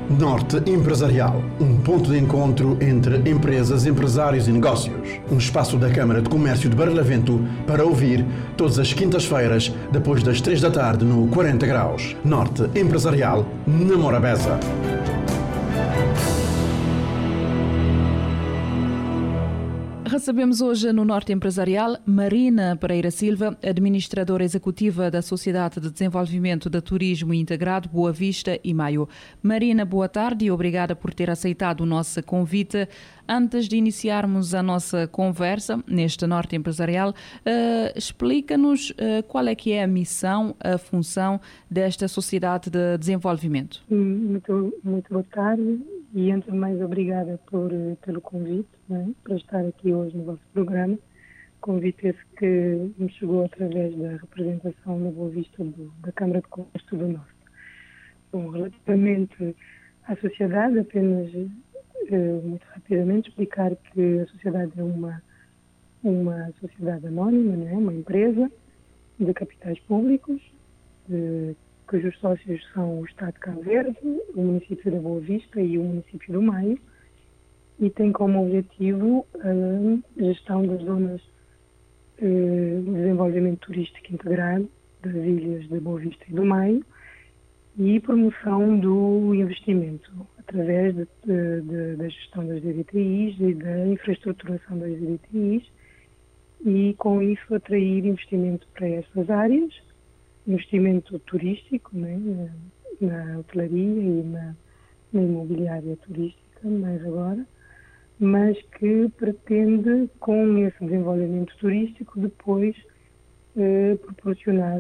Norte 0.10 0.58
Empresarial, 0.66 1.44
um 1.60 1.78
ponto 1.82 2.10
de 2.10 2.18
encontro 2.18 2.76
entre 2.82 3.18
empresas, 3.30 3.86
empresários 3.86 4.48
e 4.48 4.52
negócios. 4.52 4.96
Um 5.32 5.38
espaço 5.38 5.78
da 5.78 5.92
Câmara 5.92 6.22
de 6.22 6.30
Comércio 6.30 6.68
de 6.68 6.76
Barlavento 6.76 7.46
para 7.68 7.86
ouvir 7.86 8.26
todas 8.56 8.80
as 8.80 8.92
quintas-feiras, 8.92 9.72
depois 9.92 10.24
das 10.24 10.42
três 10.42 10.62
da 10.62 10.72
tarde, 10.72 11.06
no 11.06 11.28
40 11.28 11.68
Graus. 11.68 12.16
Norte 12.26 12.64
Empresarial, 12.74 13.46
na 13.68 13.98
Morabeza. 13.98 14.58
Recebemos 20.08 20.62
hoje 20.62 20.94
no 20.94 21.04
Norte 21.04 21.34
Empresarial 21.34 21.98
Marina 22.06 22.78
Pereira 22.78 23.12
Silva, 23.12 23.58
administradora 23.62 24.42
executiva 24.42 25.12
da 25.12 25.22
Sociedade 25.22 25.82
de 25.82 25.92
Desenvolvimento 25.92 26.70
de 26.70 26.80
Turismo 26.80 27.34
Integrado 27.34 27.90
Boa 27.90 28.14
Vista 28.14 28.58
e 28.64 28.74
Maio. 28.74 29.10
Marina, 29.44 29.84
boa 29.84 30.08
tarde 30.08 30.46
e 30.46 30.52
obrigada 30.52 30.96
por 30.96 31.14
ter 31.14 31.30
aceitado 31.30 31.82
o 31.82 31.86
nosso 31.86 32.24
convite. 32.24 32.88
Antes 33.28 33.68
de 33.68 33.76
iniciarmos 33.76 34.54
a 34.54 34.64
nossa 34.64 35.08
conversa 35.08 35.84
neste 35.86 36.26
Norte 36.26 36.56
Empresarial, 36.56 37.10
uh, 37.10 37.94
explica-nos 37.94 38.92
uh, 38.92 39.24
qual 39.28 39.46
é 39.46 39.56
que 39.56 39.74
é 39.74 39.84
a 39.84 39.88
missão, 39.88 40.56
a 40.62 40.78
função 40.78 41.42
desta 41.70 42.08
Sociedade 42.08 42.70
de 42.70 42.98
Desenvolvimento. 42.98 43.84
Muito, 43.90 44.74
muito 44.86 45.14
boa 45.14 45.26
tarde 45.30 45.82
e 46.14 46.32
antes 46.32 46.52
de 46.52 46.58
mais 46.58 46.82
obrigada 46.82 47.40
por, 47.48 47.70
pelo 48.06 48.22
convite 48.22 48.70
é? 48.92 49.06
para 49.24 49.36
estar 49.36 49.66
aqui 49.66 49.94
hoje 49.94 50.16
no 50.16 50.24
vosso 50.24 50.42
programa. 50.54 50.98
Convite 51.60 52.08
esse 52.08 52.26
que 52.38 52.92
me 52.98 53.10
chegou 53.12 53.46
através 53.46 53.96
da 53.98 54.12
representação 54.12 55.00
na 55.00 55.12
Boa 55.12 55.30
Vista 55.30 55.64
do, 55.64 55.92
da 56.02 56.12
Câmara 56.12 56.42
de 56.42 56.48
Comércio 56.48 56.98
do 56.98 57.08
Norte. 57.08 57.36
Bom, 58.32 58.50
relativamente 58.50 59.56
à 60.08 60.16
sociedade, 60.16 60.80
apenas 60.80 61.30
eh, 62.10 62.42
muito 62.44 62.66
rapidamente 62.74 63.30
explicar 63.30 63.76
que 63.76 64.20
a 64.20 64.28
sociedade 64.28 64.72
é 64.78 64.84
uma, 64.84 65.22
uma 66.04 66.52
sociedade 66.60 67.08
anónima, 67.08 67.56
não 67.58 67.68
é? 67.68 67.74
uma 67.74 67.94
empresa 67.94 68.50
de 69.20 69.34
capitais 69.34 69.80
públicos, 69.82 70.42
de, 71.08 71.56
cujos 71.88 72.18
sócios 72.20 72.62
são 72.74 73.00
o 73.00 73.06
Estado 73.06 73.34
de 73.34 73.40
Cabo 73.40 73.62
Verde, 73.62 73.98
o 74.36 74.42
município 74.42 74.92
da 74.92 75.00
Boa 75.00 75.22
Vista 75.22 75.62
e 75.62 75.78
o 75.78 75.84
município 75.84 76.34
do 76.34 76.42
Maio, 76.42 76.78
e 77.80 77.90
tem 77.90 78.12
como 78.12 78.44
objetivo 78.46 79.26
a 79.40 80.22
gestão 80.22 80.66
das 80.66 80.82
zonas 80.84 81.22
eh, 82.20 82.82
de 82.84 82.92
desenvolvimento 82.92 83.60
turístico 83.60 84.14
integrado 84.14 84.70
das 85.02 85.16
ilhas 85.16 85.68
da 85.70 85.80
Boa 85.80 86.00
Vista 86.00 86.26
e 86.30 86.34
do 86.34 86.46
Maio 86.46 86.84
e 87.78 88.00
promoção 88.00 88.80
do 88.80 89.34
investimento 89.36 90.12
através 90.40 90.96
de, 90.96 91.08
de, 91.26 91.62
de, 91.62 91.96
da 91.96 92.10
gestão 92.10 92.46
das 92.48 92.62
DDTIs 92.62 93.40
e 93.40 93.54
da 93.54 93.88
infraestruturação 93.88 94.80
das 94.80 94.92
DDTIs 95.00 95.64
e 96.66 96.96
com 96.98 97.22
isso 97.22 97.54
atrair 97.54 98.06
investimento 98.06 98.68
para 98.74 98.88
essas 98.88 99.30
áreas, 99.30 99.72
investimento 100.48 101.20
turístico 101.20 101.96
né, 101.96 102.50
na 103.02 103.40
hotelaria 103.40 104.02
e 104.02 104.24
na, 104.24 104.56
na 105.14 105.22
imobiliária 105.22 105.98
turística, 105.98 106.68
mais 106.68 107.06
agora, 107.06 107.46
mas 108.20 108.58
que 108.80 109.10
pretende, 109.18 110.10
com 110.20 110.58
esse 110.58 110.84
desenvolvimento 110.84 111.56
turístico, 111.58 112.20
depois 112.20 112.76
eh, 113.56 113.96
proporcionar 113.96 114.80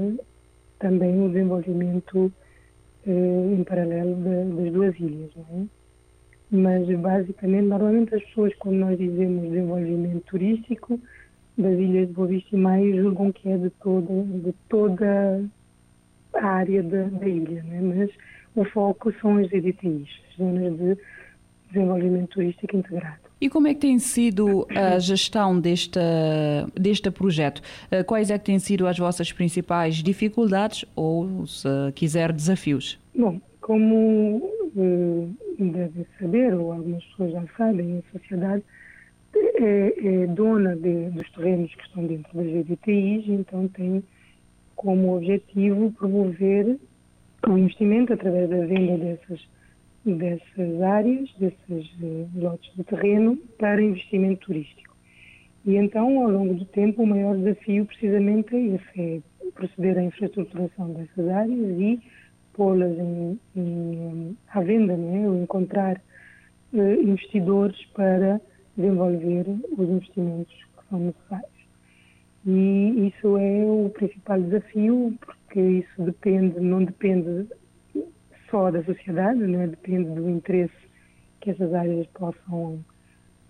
também 0.79 1.23
o 1.23 1.29
desenvolvimento 1.29 2.31
eh, 3.05 3.55
em 3.57 3.63
paralelo 3.63 4.15
de, 4.15 4.55
das 4.55 4.73
duas 4.73 4.99
ilhas. 4.99 5.31
Não 5.35 5.61
é? 5.61 5.65
Mas, 6.49 6.99
basicamente, 6.99 7.67
normalmente 7.67 8.15
as 8.15 8.23
pessoas, 8.23 8.55
quando 8.55 8.77
nós 8.77 8.97
dizemos 8.97 9.49
desenvolvimento 9.49 10.23
turístico 10.25 10.99
das 11.57 11.73
ilhas 11.73 12.07
de 12.07 12.13
Boa 12.13 12.27
Vista 12.27 12.55
e 12.55 12.59
Maio, 12.59 13.01
julgam 13.01 13.31
que 13.31 13.49
é 13.49 13.57
de 13.57 13.69
toda, 13.81 14.23
de 14.23 14.53
toda 14.69 15.43
a 16.33 16.45
área 16.45 16.83
da, 16.83 17.03
da 17.05 17.27
ilha, 17.27 17.65
é? 17.71 17.81
mas 17.81 18.11
o 18.55 18.63
foco 18.65 19.11
são 19.21 19.37
as 19.37 19.51
EDTIs, 19.51 20.07
as 20.29 20.37
zonas 20.37 20.77
de 20.77 20.97
desenvolvimento 21.71 22.29
turístico 22.29 22.77
integrado. 22.77 23.27
E 23.39 23.49
como 23.49 23.67
é 23.67 23.73
que 23.73 23.81
tem 23.81 23.99
sido 23.99 24.65
a 24.69 24.97
gestão 24.97 25.59
deste, 25.59 25.99
deste 26.73 27.11
projeto? 27.11 27.61
Eh, 27.91 28.01
quais 28.01 28.31
é 28.31 28.37
que 28.37 28.45
têm 28.45 28.57
sido 28.57 28.87
as 28.87 28.97
vossas 28.97 29.31
principais 29.31 29.97
dificuldades 29.97 30.85
ou, 30.95 31.45
se 31.45 31.67
quiser, 31.93 32.33
desafios? 32.33 32.99
Bom, 33.15 33.39
como 33.61 34.37
uh, 34.75 35.35
devem 35.59 36.05
saber, 36.19 36.55
ou 36.55 36.71
algumas 36.71 37.03
pessoas 37.03 37.31
já 37.31 37.43
sabem, 37.55 37.99
a 37.99 38.17
sociedade 38.17 38.63
é, 39.35 40.23
é 40.23 40.27
dona 40.27 40.75
de, 40.75 41.09
dos 41.11 41.29
terrenos 41.31 41.73
que 41.73 41.83
estão 41.83 42.05
dentro 42.05 42.35
das 42.35 42.45
GDTIs, 42.45 43.27
então 43.27 43.67
tem 43.69 44.03
como 44.75 45.15
objetivo 45.15 45.91
promover 45.91 46.77
o 47.47 47.57
investimento 47.57 48.13
através 48.13 48.49
da 48.49 48.65
venda 48.65 48.97
dessas 48.97 49.41
dessas 50.15 50.81
áreas, 50.81 51.29
desses 51.37 51.91
uh, 52.01 52.29
lotes 52.35 52.73
de 52.75 52.83
terreno 52.83 53.37
para 53.57 53.81
investimento 53.81 54.47
turístico. 54.47 54.95
E 55.65 55.75
então, 55.75 56.23
ao 56.23 56.31
longo 56.31 56.53
do 56.53 56.65
tempo, 56.65 57.03
o 57.03 57.07
maior 57.07 57.35
desafio 57.35 57.85
precisamente 57.85 58.55
é 58.55 58.75
esse, 58.75 59.01
é 59.01 59.51
proceder 59.53 59.97
à 59.97 60.03
infraestruturação 60.03 60.93
dessas 60.93 61.27
áreas 61.27 61.79
e 61.79 61.99
pô-las 62.53 62.95
à 64.53 64.61
venda, 64.61 64.95
né? 64.95 65.27
ou 65.27 65.41
encontrar 65.41 66.01
uh, 66.73 67.01
investidores 67.01 67.83
para 67.93 68.39
desenvolver 68.77 69.45
os 69.77 69.89
investimentos 69.89 70.53
que 70.53 70.89
são 70.89 70.99
necessários. 70.99 71.57
E 72.45 73.07
isso 73.07 73.37
é 73.37 73.65
o 73.65 73.89
principal 73.89 74.41
desafio, 74.41 75.13
porque 75.19 75.59
isso 75.59 76.01
depende, 76.03 76.59
não 76.59 76.83
depende 76.83 77.47
só 78.49 78.71
da 78.71 78.83
sociedade, 78.83 79.39
não 79.39 79.61
é? 79.61 79.67
depende 79.67 80.09
do 80.11 80.29
interesse 80.29 80.73
que 81.41 81.51
essas 81.51 81.73
áreas 81.73 82.07
possam 82.07 82.79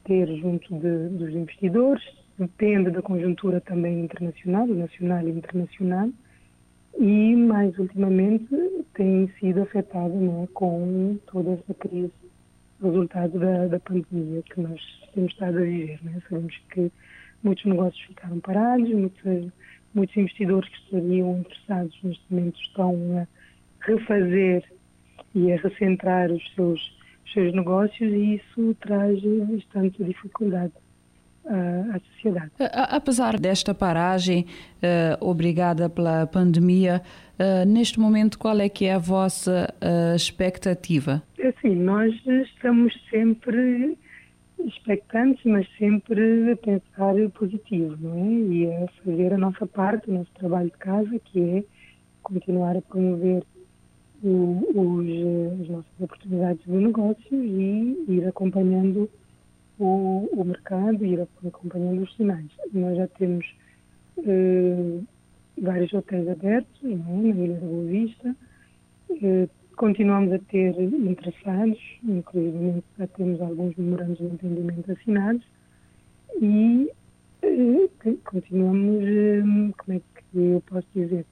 ter 0.03 0.27
junto 0.37 0.73
de, 0.79 1.09
dos 1.09 1.29
investidores, 1.29 2.03
depende 2.39 2.89
da 2.89 3.01
conjuntura 3.01 3.61
também 3.61 3.99
internacional, 4.05 4.65
nacional 4.65 5.27
e 5.27 5.31
internacional, 5.31 6.09
e 6.97 7.35
mais 7.35 7.77
ultimamente 7.77 8.47
tem 8.95 9.31
sido 9.39 9.61
afetado 9.61 10.13
é? 10.43 10.47
com 10.53 11.19
toda 11.31 11.51
essa 11.51 11.73
crise, 11.75 12.11
resultado 12.81 13.39
da, 13.39 13.67
da 13.67 13.79
pandemia 13.79 14.41
que 14.43 14.61
nós 14.61 14.81
temos 15.13 15.31
estado 15.31 15.57
a 15.57 15.61
viver. 15.61 15.99
É? 16.05 16.19
Sabemos 16.29 16.57
que 16.71 16.91
muitos 17.43 17.65
negócios 17.65 18.01
ficaram 18.05 18.39
parados, 18.39 18.89
muitos, 18.89 19.51
muitos 19.93 20.17
investidores 20.17 20.69
que 20.69 20.77
estariam 20.77 21.39
interessados 21.39 21.99
neste 22.03 22.33
momento 22.33 22.59
estão 22.61 23.17
a 23.17 23.27
refazer 23.85 24.63
e 25.33 25.51
a 25.51 25.57
recentrar 25.57 26.31
os 26.31 26.55
seus, 26.55 26.79
os 27.25 27.33
seus 27.33 27.53
negócios 27.53 28.13
e 28.13 28.35
isso 28.35 28.75
traz 28.81 29.21
bastante 29.21 30.03
dificuldade 30.03 30.73
à 31.49 31.99
sociedade. 31.99 32.51
Apesar 32.89 33.39
desta 33.39 33.73
paragem 33.73 34.45
uh, 34.77 35.25
obrigada 35.25 35.89
pela 35.89 36.27
pandemia, 36.27 37.01
uh, 37.39 37.65
neste 37.65 37.99
momento 37.99 38.37
qual 38.37 38.59
é 38.59 38.69
que 38.69 38.85
é 38.85 38.93
a 38.93 38.97
vossa 38.97 39.73
expectativa? 40.15 41.23
Assim, 41.39 41.75
nós 41.75 42.13
estamos 42.25 42.93
sempre 43.09 43.97
expectantes, 44.65 45.43
mas 45.45 45.67
sempre 45.77 46.51
a 46.51 46.57
pensar 46.57 47.13
positivo, 47.35 47.95
não 47.99 48.13
é? 48.17 48.53
E 48.53 48.83
a 48.83 48.87
fazer 49.03 49.33
a 49.33 49.37
nossa 49.37 49.65
parte, 49.67 50.09
o 50.09 50.13
nosso 50.13 50.31
trabalho 50.33 50.69
de 50.69 50.77
casa, 50.77 51.19
que 51.25 51.39
é 51.39 51.63
continuar 52.23 52.75
a 52.75 52.81
promover 52.81 53.43
os, 54.23 55.61
as 55.61 55.69
nossas 55.69 55.91
oportunidades 55.99 56.63
de 56.65 56.71
negócios 56.71 57.31
e 57.31 58.05
ir 58.07 58.27
acompanhando 58.27 59.09
o, 59.79 60.29
o 60.31 60.43
mercado, 60.43 61.05
ir 61.05 61.21
acompanhando 61.45 62.03
os 62.03 62.15
sinais. 62.15 62.49
Nós 62.73 62.97
já 62.97 63.07
temos 63.07 63.45
eh, 64.25 64.99
vários 65.61 65.93
hotéis 65.93 66.27
abertos 66.27 66.83
é? 66.83 66.87
na 66.87 67.29
Ilha 67.29 67.53
da 67.55 67.65
Boa 67.65 67.85
Vista, 67.85 68.35
eh, 69.21 69.47
continuamos 69.75 70.33
a 70.33 70.39
ter 70.39 70.79
interessados, 70.79 71.79
inclusive 72.03 72.83
já 72.97 73.07
temos 73.07 73.41
alguns 73.41 73.75
memorandos 73.75 74.17
de 74.17 74.25
entendimento 74.25 74.91
assinados 74.91 75.45
e 76.41 76.91
eh, 77.43 77.89
continuamos, 78.25 79.03
como 79.77 79.97
é 79.97 79.99
que 79.99 80.37
eu 80.37 80.63
posso 80.67 80.87
dizer, 80.95 81.25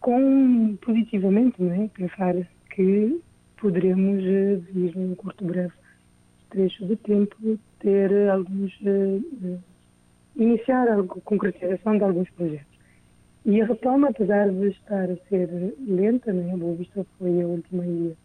com 0.00 0.76
positivamente, 0.82 1.62
não 1.62 1.72
é? 1.72 1.88
Pensar 1.88 2.34
que 2.70 3.20
poderemos 3.58 4.22
eh, 4.24 4.60
vir 4.72 4.96
num 4.96 5.14
curto 5.14 5.44
breve 5.44 5.72
trecho 6.52 6.86
de 6.86 6.96
tempo 6.96 7.58
ter 7.80 8.30
alguns 8.30 8.72
uh, 8.82 9.58
iniciar 10.36 10.86
a 10.88 11.02
concretização 11.02 11.96
de 11.96 12.04
alguns 12.04 12.28
projetos. 12.30 12.72
E 13.44 13.60
a 13.60 13.66
retoma, 13.66 14.10
apesar 14.10 14.50
de 14.50 14.68
estar 14.68 15.10
a 15.10 15.16
ser 15.28 15.74
lenta, 15.80 16.32
né, 16.32 16.52
a 16.52 16.56
Boa 16.56 16.76
Vista 16.76 17.04
foi 17.18 17.42
a 17.42 17.46
última 17.46 17.84
ilha 17.84 18.16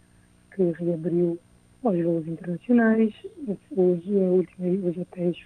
que 0.53 0.71
reabriu 0.71 1.39
aos 1.83 2.03
voos 2.03 2.27
internacionais, 2.27 3.13
os, 3.47 4.05
última, 4.05 4.89
os 4.89 4.97
hotéis 4.97 5.37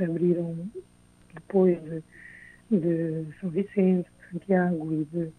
abriram 0.00 0.56
depois 1.34 1.78
de, 1.82 2.02
de, 2.78 3.26
São 3.40 3.50
Vicente, 3.50 4.08
de 4.08 4.32
Santiago 4.32 4.92
e, 4.92 5.04
de, 5.04 5.32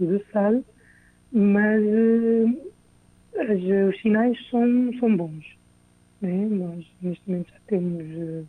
e 0.00 0.06
do 0.06 0.24
Sal, 0.32 0.64
mas 1.32 1.82
as, 3.36 3.94
os 3.94 4.00
sinais 4.00 4.38
são, 4.48 4.92
são 4.98 5.16
bons. 5.16 5.53
Né? 6.24 6.46
Nós, 6.46 6.86
neste 7.02 7.28
momento, 7.28 7.52
já 7.52 7.60
temos 7.66 8.02
uh, 8.02 8.46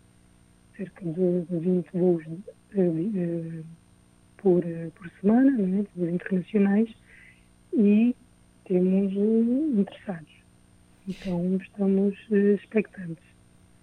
cerca 0.77 1.05
de 1.05 1.45
20 1.49 1.89
voos 1.93 2.25
uh, 2.25 3.65
por, 4.37 4.63
por 4.95 5.11
semana, 5.19 5.51
né? 5.51 5.85
voos 5.95 6.09
internacionais, 6.09 6.89
e 7.73 8.15
temos 8.65 9.11
interessados. 9.13 10.33
Então, 11.07 11.57
estamos 11.57 12.15
expectantes. 12.31 13.23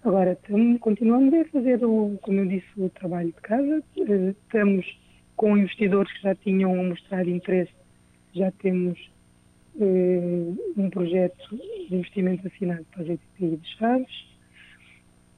Agora, 0.03 0.33
estamos, 0.33 0.79
continuamos 0.79 1.33
a 1.33 1.45
fazer, 1.45 1.85
o, 1.85 2.17
como 2.21 2.39
eu 2.39 2.47
disse, 2.47 2.67
o 2.77 2.89
trabalho 2.89 3.27
de 3.27 3.41
casa. 3.41 3.83
Estamos 3.95 4.85
com 5.35 5.57
investidores 5.57 6.11
que 6.13 6.23
já 6.23 6.35
tinham 6.35 6.75
mostrado 6.83 7.29
interesse, 7.29 7.71
já 8.33 8.51
temos 8.51 9.12
um 9.75 10.89
projeto 10.89 11.57
de 11.89 11.95
investimento 11.95 12.47
assinado 12.47 12.85
para 12.91 13.01
a 13.01 13.05
GTI 13.05 13.57
de 13.57 13.67
Chaves. 13.77 14.33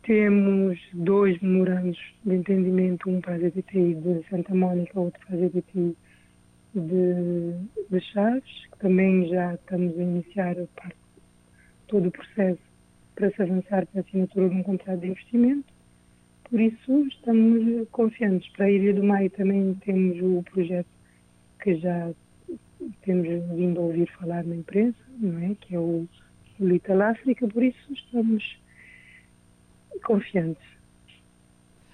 Temos 0.04 0.80
dois 0.93 1.39
memorandos 1.41 1.98
de 2.24 2.36
entendimento, 2.36 3.10
um 3.10 3.21
para 3.21 3.36
a 3.36 3.39
GTI 3.39 3.95
de 3.95 4.30
Santa 4.30 4.54
Mónica, 4.54 5.00
outro 5.00 5.19
para 5.26 5.36
a 5.36 5.50
GTI 5.50 5.98
de, 6.76 7.54
de 7.89 8.00
Chaves, 8.12 8.65
que 8.71 8.80
também 8.80 9.28
já 9.30 9.54
estamos 9.56 9.98
a 9.98 10.04
iniciar 10.04 10.60
a 10.60 10.67
parte, 10.80 10.98
todo 11.88 12.08
o 12.08 12.12
processo 12.12 12.60
para 13.15 13.32
se 13.32 13.41
avançar 13.41 13.86
para 13.88 14.02
a 14.02 14.04
assinatura 14.04 14.50
de 14.50 14.56
um 14.56 14.63
contrato 14.63 15.00
de 15.00 15.08
investimento. 15.08 15.74
Por 16.50 16.60
isso, 16.60 17.08
estamos 17.08 17.88
confiantes. 17.89 18.48
Para 18.50 18.65
a 18.65 18.71
Ilha 18.71 18.93
do 18.93 19.04
Maio 19.04 19.30
também 19.32 19.74
temos 19.86 20.21
o 20.21 20.43
projeto 20.43 20.88
que 21.63 21.76
já 21.78 22.12
temos 23.04 23.28
vindo 23.56 23.80
a 23.80 23.84
ouvir 23.84 24.08
falar 24.19 24.43
na 24.43 24.56
imprensa, 24.56 24.98
não 25.19 25.39
é? 25.39 25.56
que 25.60 25.76
é 25.76 25.80
o, 25.80 26.08
Little 26.60 27.02
África, 27.02 27.48
por 27.48 27.63
isso 27.63 27.93
estamos 27.93 28.58
confiantes. 30.04 30.63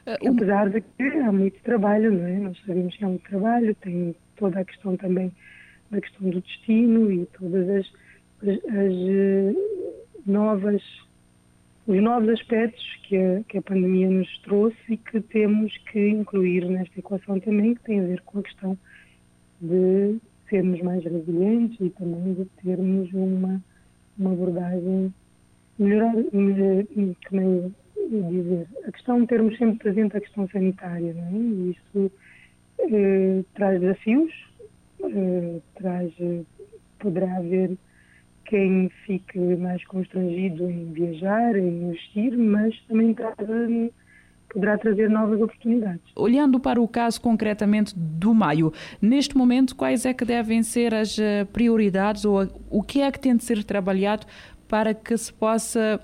Uh, 0.05 0.29
Apesar 0.29 0.69
de 0.69 0.81
que 0.81 1.03
há 1.03 1.31
muito 1.31 1.59
trabalho, 1.63 2.11
não 2.11 2.25
é? 2.25 2.37
Nós 2.37 2.59
sabemos 2.65 2.95
que 2.95 3.03
há 3.03 3.07
muito 3.07 3.27
trabalho, 3.27 3.75
tem 3.75 4.15
toda 4.35 4.59
a 4.59 4.65
questão 4.65 4.95
também 4.97 5.31
da 5.89 5.99
questão 5.99 6.29
do 6.29 6.41
destino 6.41 7.11
e 7.11 7.25
todas 7.37 7.69
as, 7.69 7.93
as, 8.43 8.57
as 8.65 8.93
eh, 8.93 9.53
novas 10.25 10.81
os 11.87 12.01
novos 12.01 12.29
aspectos 12.29 12.83
que 13.03 13.17
a, 13.17 13.43
que 13.43 13.57
a 13.57 13.61
pandemia 13.61 14.09
nos 14.09 14.37
trouxe 14.39 14.77
e 14.87 14.97
que 14.97 15.19
temos 15.19 15.75
que 15.91 16.09
incluir 16.09 16.65
nesta 16.65 16.99
equação 16.99 17.39
também, 17.39 17.73
que 17.73 17.83
tem 17.83 17.99
a 17.99 18.03
ver 18.03 18.21
com 18.21 18.39
a 18.39 18.43
questão 18.43 18.77
de 19.59 20.19
sermos 20.51 20.79
mais 20.81 21.03
resilientes 21.03 21.79
e 21.79 21.89
também 21.91 22.35
de 22.35 22.45
termos 22.61 23.11
uma, 23.13 23.59
uma 24.19 24.31
abordagem 24.33 25.11
melhor, 25.79 26.13
melhor 26.31 26.85
como 27.27 27.41
é 27.41 27.71
dizer, 28.29 28.67
a 28.85 28.91
questão 28.91 29.21
de 29.21 29.27
termos 29.27 29.57
sempre 29.57 29.77
presente 29.79 30.17
a 30.17 30.21
questão 30.21 30.47
sanitária, 30.49 31.13
não 31.13 31.23
é? 31.23 31.31
E 31.31 31.71
isso 31.71 32.11
eh, 32.79 33.43
traz 33.55 33.79
desafios, 33.79 34.31
eh, 35.03 35.59
traz, 35.75 36.13
poderá 36.99 37.37
haver 37.37 37.77
quem 38.45 38.89
fique 39.05 39.39
mais 39.39 39.83
constrangido 39.85 40.69
em 40.69 40.91
viajar, 40.91 41.55
em 41.55 41.89
investir, 41.89 42.37
mas 42.37 42.77
também 42.87 43.13
traz, 43.13 43.37
poderá 44.53 44.77
trazer 44.77 45.09
novas 45.09 45.41
oportunidades. 45.41 46.01
Olhando 46.15 46.59
para 46.59 46.81
o 46.81 46.87
caso 46.87 47.21
concretamente 47.21 47.93
do 47.97 48.33
Maio, 48.33 48.73
neste 49.01 49.37
momento, 49.37 49.75
quais 49.75 50.05
é 50.05 50.13
que 50.13 50.25
devem 50.25 50.63
ser 50.63 50.93
as 50.93 51.17
eh, 51.17 51.45
prioridades 51.45 52.25
ou 52.25 52.47
o 52.69 52.83
que 52.83 53.01
é 53.01 53.11
que 53.11 53.19
tem 53.19 53.35
de 53.35 53.43
ser 53.43 53.63
trabalhado 53.63 54.25
para 54.67 54.93
que 54.93 55.17
se 55.17 55.31
possa 55.33 55.99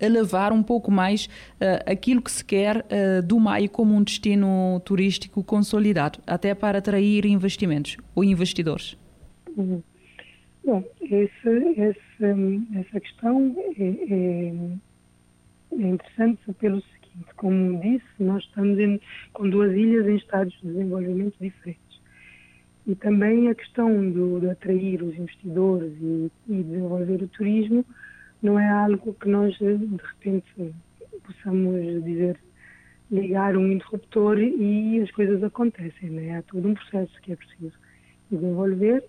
elevar 0.00 0.52
um 0.52 0.62
pouco 0.62 0.90
mais 0.90 1.26
uh, 1.26 1.90
aquilo 1.90 2.20
que 2.20 2.30
se 2.30 2.44
quer 2.44 2.78
uh, 2.78 3.22
do 3.24 3.38
Maio 3.38 3.70
como 3.70 3.94
um 3.94 4.02
destino 4.02 4.80
turístico 4.84 5.42
consolidado, 5.42 6.18
até 6.26 6.54
para 6.54 6.78
atrair 6.78 7.24
investimentos 7.24 7.96
ou 8.14 8.24
investidores? 8.24 8.98
Uhum. 9.56 9.82
Bom, 10.64 10.82
esse, 11.02 11.48
esse, 11.76 12.62
essa 12.74 13.00
questão 13.00 13.54
é, 13.78 13.84
é, 13.84 14.52
é, 15.78 15.88
interessante 15.88 16.40
pelo 16.58 16.82
como 17.36 17.80
disse, 17.80 18.04
nós 18.18 18.42
estamos 18.44 18.78
em, 18.78 19.00
com 19.32 19.48
duas 19.48 19.72
ilhas 19.72 20.06
em 20.06 20.16
estados 20.16 20.52
de 20.60 20.68
desenvolvimento 20.68 21.34
diferentes. 21.40 22.00
E 22.86 22.94
também 22.94 23.48
a 23.48 23.54
questão 23.54 24.10
do, 24.10 24.40
de 24.40 24.50
atrair 24.50 25.02
os 25.02 25.16
investidores 25.16 25.92
e, 26.00 26.30
e 26.48 26.62
desenvolver 26.62 27.22
o 27.22 27.28
turismo 27.28 27.84
não 28.42 28.58
é 28.58 28.68
algo 28.68 29.14
que 29.14 29.28
nós, 29.28 29.56
de 29.56 29.96
repente, 29.96 30.74
possamos 31.24 32.04
dizer, 32.04 32.38
ligar 33.10 33.56
um 33.56 33.72
interruptor 33.72 34.38
e 34.38 35.00
as 35.00 35.10
coisas 35.12 35.42
acontecem. 35.42 36.10
Né? 36.10 36.36
Há 36.36 36.42
todo 36.42 36.68
um 36.68 36.74
processo 36.74 37.12
que 37.22 37.32
é 37.32 37.36
preciso 37.36 37.72
desenvolver 38.30 39.02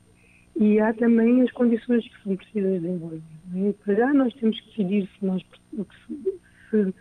e 0.56 0.80
há 0.80 0.94
também 0.94 1.42
as 1.42 1.52
condições 1.52 2.08
que 2.08 2.24
são 2.24 2.36
precisas 2.38 2.82
desenvolver. 2.82 3.22
É? 3.56 3.74
Para 3.84 3.96
já 3.96 4.14
nós 4.14 4.34
temos 4.36 4.60
que 4.62 4.68
decidir 4.70 5.10
se 5.20 5.26
nós 5.26 5.44
se, 6.70 6.94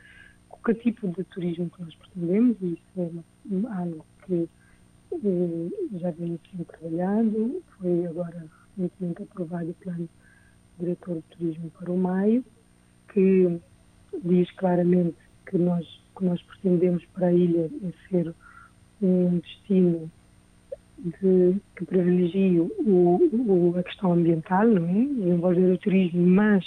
que 0.65 0.75
tipo 0.75 1.09
de 1.09 1.25
turismo 1.25 1.71
que 1.71 1.83
nós 1.83 1.95
pretendemos, 1.97 2.57
e 2.63 2.73
isso 2.73 2.83
é 2.97 3.77
algo 3.77 4.05
que 4.27 4.49
eh, 5.13 5.99
já 5.99 6.11
vem 6.13 6.39
sendo 6.51 6.65
trabalhado, 6.65 7.63
foi 7.79 8.07
agora 8.07 8.47
recentemente 8.77 9.23
aprovado 9.23 9.71
o 9.71 9.75
plano 9.75 10.09
diretor 10.79 11.17
de 11.17 11.23
turismo 11.37 11.71
para 11.71 11.93
o 11.93 11.97
maio, 11.97 12.45
que 13.13 13.61
diz 14.25 14.51
claramente 14.53 15.17
que 15.47 15.59
nós, 15.59 15.87
que 16.17 16.25
nós 16.25 16.41
pretendemos 16.43 17.05
para 17.15 17.27
a 17.27 17.33
ilha 17.33 17.71
é 17.83 18.09
ser 18.09 18.35
um 19.03 19.39
destino 19.39 20.11
de, 20.99 21.57
que 21.77 21.85
privilegie 21.85 22.61
o, 22.61 22.71
o, 22.87 23.75
a 23.79 23.83
questão 23.83 24.13
ambiental, 24.13 24.67
não 24.67 24.89
é? 24.89 25.05
Desenvolver 25.05 25.73
o 25.73 25.79
turismo, 25.79 26.27
mas 26.27 26.65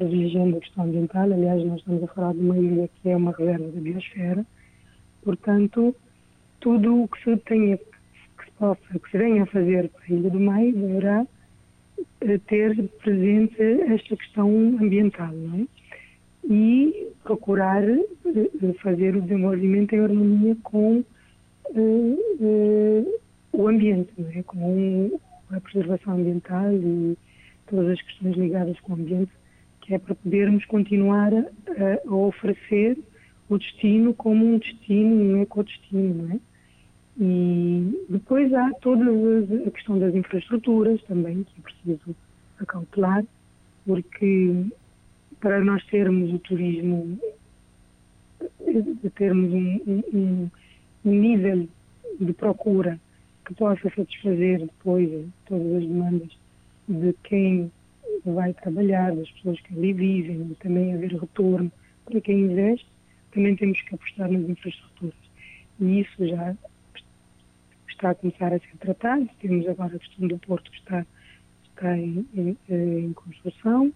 privilegiando 0.00 0.56
a 0.56 0.60
questão 0.60 0.84
ambiental. 0.84 1.24
Aliás, 1.24 1.62
nós 1.64 1.78
estamos 1.80 2.02
a 2.02 2.06
falar 2.06 2.32
de 2.32 2.40
uma 2.40 2.56
ilha 2.56 2.88
que 2.88 3.10
é 3.10 3.16
uma 3.16 3.32
reserva 3.32 3.68
da 3.68 3.80
biosfera. 3.80 4.46
Portanto, 5.22 5.94
tudo 6.60 7.02
o 7.02 7.08
que 7.08 7.22
se 7.22 7.36
tenha 7.38 7.76
que 7.76 8.44
se, 8.44 8.50
possa, 8.58 8.98
que 8.98 9.10
se 9.10 9.18
venha 9.18 9.42
a 9.42 9.46
fazer 9.46 9.90
para 9.90 10.02
a 10.02 10.12
Ilha 10.18 10.30
do 10.30 10.40
Maio 10.40 10.72
deverá 10.74 11.26
eh, 12.22 12.38
ter 12.48 12.88
presente 13.02 13.62
esta 13.62 14.16
questão 14.16 14.48
ambiental, 14.80 15.32
não 15.32 15.60
é? 15.60 15.66
E 16.50 17.08
procurar 17.22 17.82
eh, 17.86 18.00
fazer 18.82 19.16
o 19.16 19.20
desenvolvimento 19.20 19.94
em 19.94 20.00
harmonia 20.00 20.56
com 20.62 21.04
uh, 21.70 23.20
o 23.52 23.68
ambiente, 23.68 24.10
não 24.16 24.30
é? 24.30 24.42
com 24.42 25.20
a 25.50 25.60
preservação 25.60 26.14
ambiental 26.14 26.72
e 26.72 27.18
todas 27.68 27.90
as 27.90 28.02
questões 28.02 28.36
ligadas 28.36 28.80
com 28.80 28.94
o 28.94 28.96
ambiente, 28.96 29.30
é 29.90 29.98
para 29.98 30.14
podermos 30.14 30.64
continuar 30.66 31.32
a, 31.34 32.08
a 32.08 32.14
oferecer 32.14 32.98
o 33.48 33.58
destino 33.58 34.14
como 34.14 34.44
um 34.46 34.58
destino 34.58 35.24
e 35.24 35.34
um 35.34 35.42
ecodestino, 35.42 36.14
não 36.22 36.34
é? 36.36 36.40
E 37.18 38.06
depois 38.08 38.54
há 38.54 38.70
toda 38.80 39.04
a 39.66 39.70
questão 39.72 39.98
das 39.98 40.14
infraestruturas 40.14 41.02
também, 41.02 41.42
que 41.42 41.52
é 41.58 41.62
preciso 41.62 42.16
acautelar, 42.58 43.24
porque 43.84 44.66
para 45.40 45.62
nós 45.62 45.84
termos 45.86 46.32
o 46.32 46.38
turismo, 46.38 47.18
termos 49.16 49.52
um, 49.52 50.02
um, 50.14 50.50
um 51.04 51.10
nível 51.10 51.68
de 52.20 52.32
procura 52.32 52.98
que 53.44 53.54
possa 53.54 53.90
satisfazer 53.90 54.60
depois 54.60 55.10
todas 55.46 55.74
as 55.74 55.82
demandas 55.82 56.38
de 56.88 57.12
quem 57.24 57.70
vai 58.24 58.52
trabalhar, 58.54 59.14
das 59.14 59.30
pessoas 59.30 59.60
que 59.60 59.74
ali 59.74 59.92
vivem, 59.92 60.56
também 60.60 60.94
haver 60.94 61.12
retorno 61.12 61.70
para 62.04 62.20
quem 62.20 62.40
investe, 62.40 62.86
também 63.32 63.56
temos 63.56 63.80
que 63.82 63.94
apostar 63.94 64.30
nas 64.30 64.48
infraestruturas. 64.48 65.14
E 65.80 66.00
isso 66.00 66.26
já 66.26 66.54
está 67.88 68.10
a 68.10 68.14
começar 68.14 68.52
a 68.52 68.58
ser 68.58 68.76
tratado. 68.78 69.28
Temos 69.40 69.68
agora 69.68 69.94
a 69.94 69.98
questão 69.98 70.26
do 70.26 70.38
Porto 70.38 70.70
que 70.70 70.78
está, 70.78 71.06
está 71.70 71.96
em, 71.96 72.26
em, 72.34 72.56
em 72.68 73.12
construção 73.12 73.92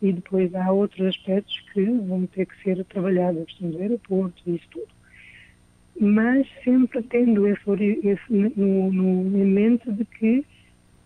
e 0.00 0.12
depois 0.12 0.54
há 0.54 0.70
outros 0.70 1.06
aspectos 1.06 1.58
que 1.72 1.84
vão 1.84 2.26
ter 2.26 2.46
que 2.46 2.62
ser 2.62 2.84
trabalhados, 2.84 3.42
a 3.42 3.46
questão 3.46 3.70
do 3.70 3.78
aeroporto 3.78 4.42
e 4.46 4.56
isso 4.56 4.68
tudo. 4.70 4.88
mas 6.00 6.46
sempre 6.62 7.02
tendo 7.02 7.46
esse, 7.48 7.62
esse 8.04 8.32
no, 8.32 8.92
no, 8.92 9.38
em 9.38 9.44
mente 9.44 9.90
de 9.90 10.04
que 10.04 10.44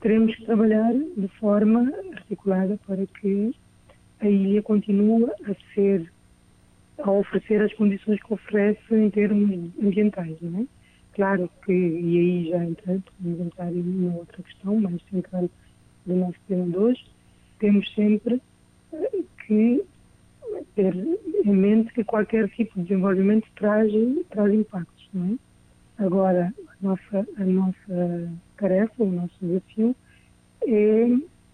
teremos 0.02 0.34
que 0.34 0.44
trabalhar 0.44 0.92
de 0.92 1.28
forma 1.38 1.92
articulada 2.12 2.78
para 2.86 3.06
que 3.06 3.54
a 4.20 4.28
ilha 4.28 4.62
continue 4.62 5.24
a 5.24 5.74
ser 5.74 6.12
a 6.98 7.10
oferecer 7.10 7.62
as 7.62 7.72
condições 7.74 8.20
que 8.22 8.34
oferece 8.34 8.94
em 8.94 9.10
termos 9.10 9.70
ambientais, 9.82 10.36
não 10.40 10.60
é? 10.60 10.66
Claro 11.14 11.48
que, 11.64 11.72
e 11.72 12.18
aí 12.18 12.50
já 12.50 12.64
entramos, 12.64 13.02
podemos 13.16 13.40
entrar 13.40 13.70
numa 13.70 14.18
outra 14.18 14.42
questão 14.42 14.80
mais 14.80 15.02
central 15.10 15.48
do 16.06 16.14
nosso 16.14 16.38
tema 16.48 16.66
de 16.66 16.76
hoje, 16.76 17.04
temos 17.58 17.92
sempre 17.94 18.40
eh, 18.92 19.22
que 19.46 19.84
ter 20.74 20.94
em 21.44 21.52
mente 21.52 21.92
que 21.92 22.04
qualquer 22.04 22.48
tipo 22.50 22.78
de 22.78 22.86
desenvolvimento 22.86 23.46
traz, 23.56 23.92
traz 24.30 24.52
impactos, 24.52 25.08
não 25.12 25.34
é? 25.34 26.04
Agora, 26.04 26.52
a 26.68 26.84
nossa, 26.84 27.26
a 27.36 27.44
nossa 27.44 28.32
tarefa, 28.62 29.02
o 29.02 29.10
nosso 29.10 29.34
desafio 29.42 29.96
é 30.66 31.08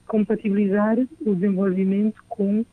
compatibilizar 0.06 0.98
o 1.24 1.34
desenvolvimento 1.34 2.22
com 2.28 2.64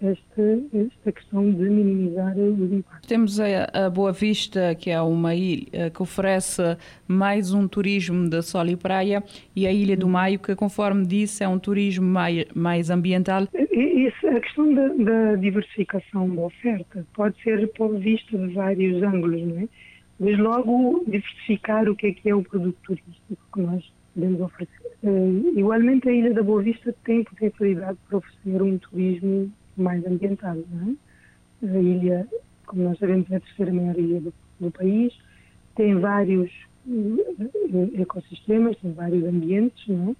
esta, 0.00 0.42
esta 0.74 1.12
questão 1.12 1.50
de 1.50 1.68
minimizar 1.68 2.36
os 2.36 2.72
impactos. 2.72 3.08
Temos 3.08 3.40
a, 3.40 3.86
a 3.86 3.90
Boa 3.90 4.12
Vista, 4.12 4.74
que 4.74 4.90
é 4.90 5.00
uma 5.00 5.34
ilha 5.34 5.90
que 5.90 6.02
oferece 6.02 6.62
mais 7.06 7.52
um 7.52 7.66
turismo 7.66 8.28
de 8.28 8.42
sol 8.42 8.66
e 8.66 8.76
praia, 8.76 9.22
e 9.56 9.66
a 9.66 9.72
Ilha 9.72 9.96
do 9.96 10.08
Maio, 10.08 10.38
que, 10.38 10.54
conforme 10.54 11.04
disse, 11.04 11.42
é 11.42 11.48
um 11.48 11.58
turismo 11.58 12.06
mais, 12.06 12.44
mais 12.54 12.90
ambiental. 12.90 13.42
A 13.42 14.40
questão 14.40 14.72
da, 14.72 14.88
da, 14.88 15.34
diversificação 15.36 16.28
da 16.28 16.42
oferta 16.42 17.04
pode 17.14 17.40
ser 17.42 17.68
vista 17.98 18.38
de 18.38 18.54
vários 18.54 19.02
ângulos, 19.02 19.42
não 19.42 19.58
é? 19.60 19.68
Desde 20.18 20.42
logo, 20.42 21.04
diversificar 21.06 21.88
o 21.88 21.94
que 21.94 22.08
é 22.08 22.12
que 22.12 22.28
é 22.28 22.34
o 22.34 22.42
produto 22.42 22.76
turístico 22.82 23.38
que 23.54 23.60
nós 23.60 23.92
podemos 24.14 24.40
oferecer. 24.40 24.92
Uh, 25.02 25.58
igualmente, 25.58 26.08
a 26.08 26.12
Ilha 26.12 26.34
da 26.34 26.42
Boa 26.42 26.62
Vista 26.62 26.94
tem 27.04 27.22
potencialidade 27.22 27.98
para 28.08 28.18
oferecer 28.18 28.62
um 28.62 28.78
turismo 28.78 29.52
mais 29.76 30.04
ambiental. 30.04 30.56
Não 30.70 30.90
é? 30.90 31.76
A 31.76 31.80
ilha, 31.80 32.28
como 32.66 32.82
nós 32.82 32.98
sabemos, 32.98 33.30
é 33.30 33.36
a 33.36 33.40
terceira 33.40 33.72
maior 33.72 33.98
ilha 33.98 34.20
do, 34.20 34.34
do 34.58 34.70
país, 34.70 35.16
tem 35.76 35.94
vários 36.00 36.50
uh, 36.86 38.00
ecossistemas, 38.00 38.76
tem 38.78 38.92
vários 38.92 39.24
ambientes, 39.24 39.86
não 39.86 40.10
é? 40.10 40.16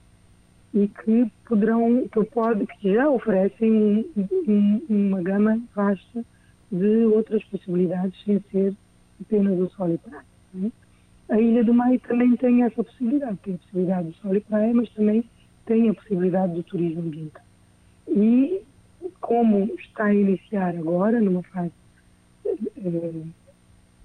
e 0.75 0.87
que 0.89 1.31
poderão, 1.47 2.07
que, 2.09 2.25
pode, 2.25 2.67
que 2.67 2.95
já 2.95 3.09
oferecem 3.09 3.73
um, 4.17 4.29
um, 4.47 4.83
uma 4.89 5.23
gama 5.23 5.61
vasta 5.75 6.25
de 6.71 7.07
outras 7.07 7.43
possibilidades 7.45 8.15
sem 8.25 8.41
ser 8.51 8.75
apenas 9.21 9.59
o 9.59 9.69
sol 9.71 9.93
e 9.93 9.99
praia. 9.99 10.25
É? 10.65 10.71
A 11.35 11.41
Ilha 11.41 11.63
do 11.63 11.75
Maio 11.75 12.01
também 12.01 12.37
tem 12.37 12.63
essa 12.63 12.83
possibilidade, 12.83 13.39
tem 13.43 13.55
a 13.55 13.59
possibilidade 13.59 14.09
do 14.09 14.15
sol 14.15 14.35
e 14.35 14.41
praia, 14.41 14.73
mas 14.75 14.89
também 14.91 15.25
tem 15.67 15.89
a 15.89 15.95
possibilidade 15.95 16.55
do 16.55 16.63
turismo 16.63 17.03
ambiental. 17.03 17.43
E 18.09 18.63
como 19.21 19.71
está 19.79 20.05
a 20.05 20.15
iniciar 20.15 20.75
agora, 20.77 21.21
numa 21.21 21.43
fase 21.43 21.73
eh, 22.47 23.23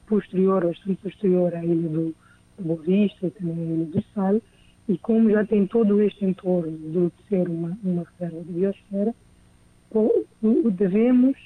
posterior, 0.07 0.65
bastante 0.65 1.01
posterior 1.01 1.55
à 1.55 1.63
Ilha 1.63 1.87
do, 1.87 2.15
do 2.57 2.63
Boa 2.63 2.81
Vista 2.81 3.27
e 3.27 3.31
também 3.31 3.55
à 3.55 3.73
Ilha 3.73 3.85
do 3.85 4.03
Sal, 4.13 4.41
e 4.89 4.97
como 4.97 5.31
já 5.31 5.45
tem 5.45 5.65
todo 5.65 6.01
este 6.01 6.25
entorno 6.25 6.77
de 6.77 7.11
ser 7.29 7.47
uma, 7.47 7.77
uma 7.83 8.03
reserva 8.03 8.43
de 8.43 8.51
biosfera, 8.51 9.15
devemos 10.71 11.37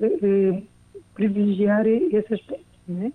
eh, 0.00 0.18
eh, 0.22 0.62
privilegiar 1.14 1.86
esse 1.86 2.34
aspecto, 2.34 2.69
né? 2.90 3.12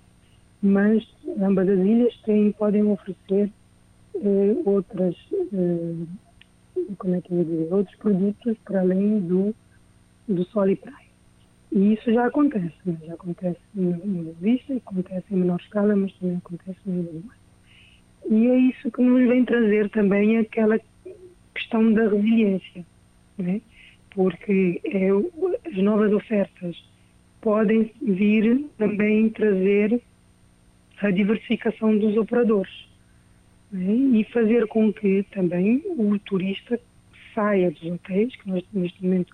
mas 0.62 1.08
ambas 1.40 1.70
as 1.70 1.80
ilhas 1.80 2.16
têm, 2.22 2.52
podem 2.54 2.84
oferecer 2.84 3.52
eh, 4.16 4.56
outras, 4.66 5.16
eh, 5.34 6.06
como 6.98 7.16
é 7.16 7.22
que 7.22 7.36
dizer, 7.36 7.68
outros 7.72 7.96
produtos 7.98 8.58
para 8.66 8.82
além 8.82 9.20
do 9.20 9.54
do 10.28 10.44
sol 10.46 10.68
e 10.70 10.76
praia. 10.76 11.06
E 11.72 11.94
isso 11.94 12.12
já 12.12 12.26
acontece, 12.26 12.74
né? 12.86 12.98
já 13.06 13.14
acontece 13.14 13.60
no 13.74 14.34
Vista, 14.40 14.74
acontece 14.76 15.26
em 15.32 15.38
menor 15.38 15.60
escala, 15.60 15.96
mas 15.96 16.14
também 16.14 16.38
acontece 16.38 16.80
no 16.86 17.02
Ilha. 17.02 17.22
E 18.30 18.48
é 18.48 18.58
isso 18.58 18.90
que 18.92 19.02
nos 19.02 19.28
vem 19.28 19.46
trazer 19.46 19.90
também 19.90 20.38
aquela 20.38 20.80
questão 21.54 21.94
da 21.94 22.08
resiliência, 22.08 22.86
né? 23.38 23.62
porque 24.12 24.82
é, 24.86 25.10
as 25.70 25.78
novas 25.78 26.12
ofertas 26.14 26.76
podem 27.46 27.92
vir 28.02 28.66
também 28.76 29.30
trazer 29.30 30.02
a 31.00 31.12
diversificação 31.12 31.96
dos 31.96 32.18
operadores 32.18 32.74
né? 33.72 33.94
e 34.20 34.24
fazer 34.34 34.66
com 34.66 34.92
que 34.92 35.22
também 35.32 35.84
o 35.96 36.18
turista 36.18 36.80
saia 37.36 37.70
dos 37.70 37.84
hotéis, 37.84 38.36
que 38.36 38.50
nós 38.50 38.64
neste 38.74 39.04
momento 39.04 39.32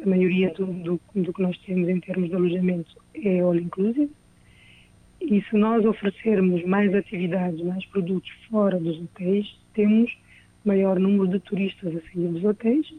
a 0.00 0.08
maioria 0.08 0.54
do, 0.54 0.66
do, 0.66 1.00
do, 1.12 1.32
que 1.32 1.42
nós 1.42 1.58
temos 1.66 1.88
em 1.88 1.98
termos 1.98 2.28
de 2.28 2.36
alojamento 2.36 2.96
é 3.14 3.40
all 3.40 3.56
inclusive. 3.56 4.12
E 5.20 5.42
se 5.42 5.56
nós 5.56 5.84
oferecermos 5.84 6.64
mais 6.64 6.94
atividades, 6.94 7.60
mais 7.64 7.84
produtos 7.86 8.30
fora 8.48 8.78
dos 8.78 8.96
hotéis, 9.00 9.58
temos 9.74 10.16
maior 10.64 11.00
número 11.00 11.26
de 11.26 11.40
turistas 11.40 11.96
a 11.96 12.00
sair 12.00 12.28
dos 12.28 12.44
hotéis 12.44 12.94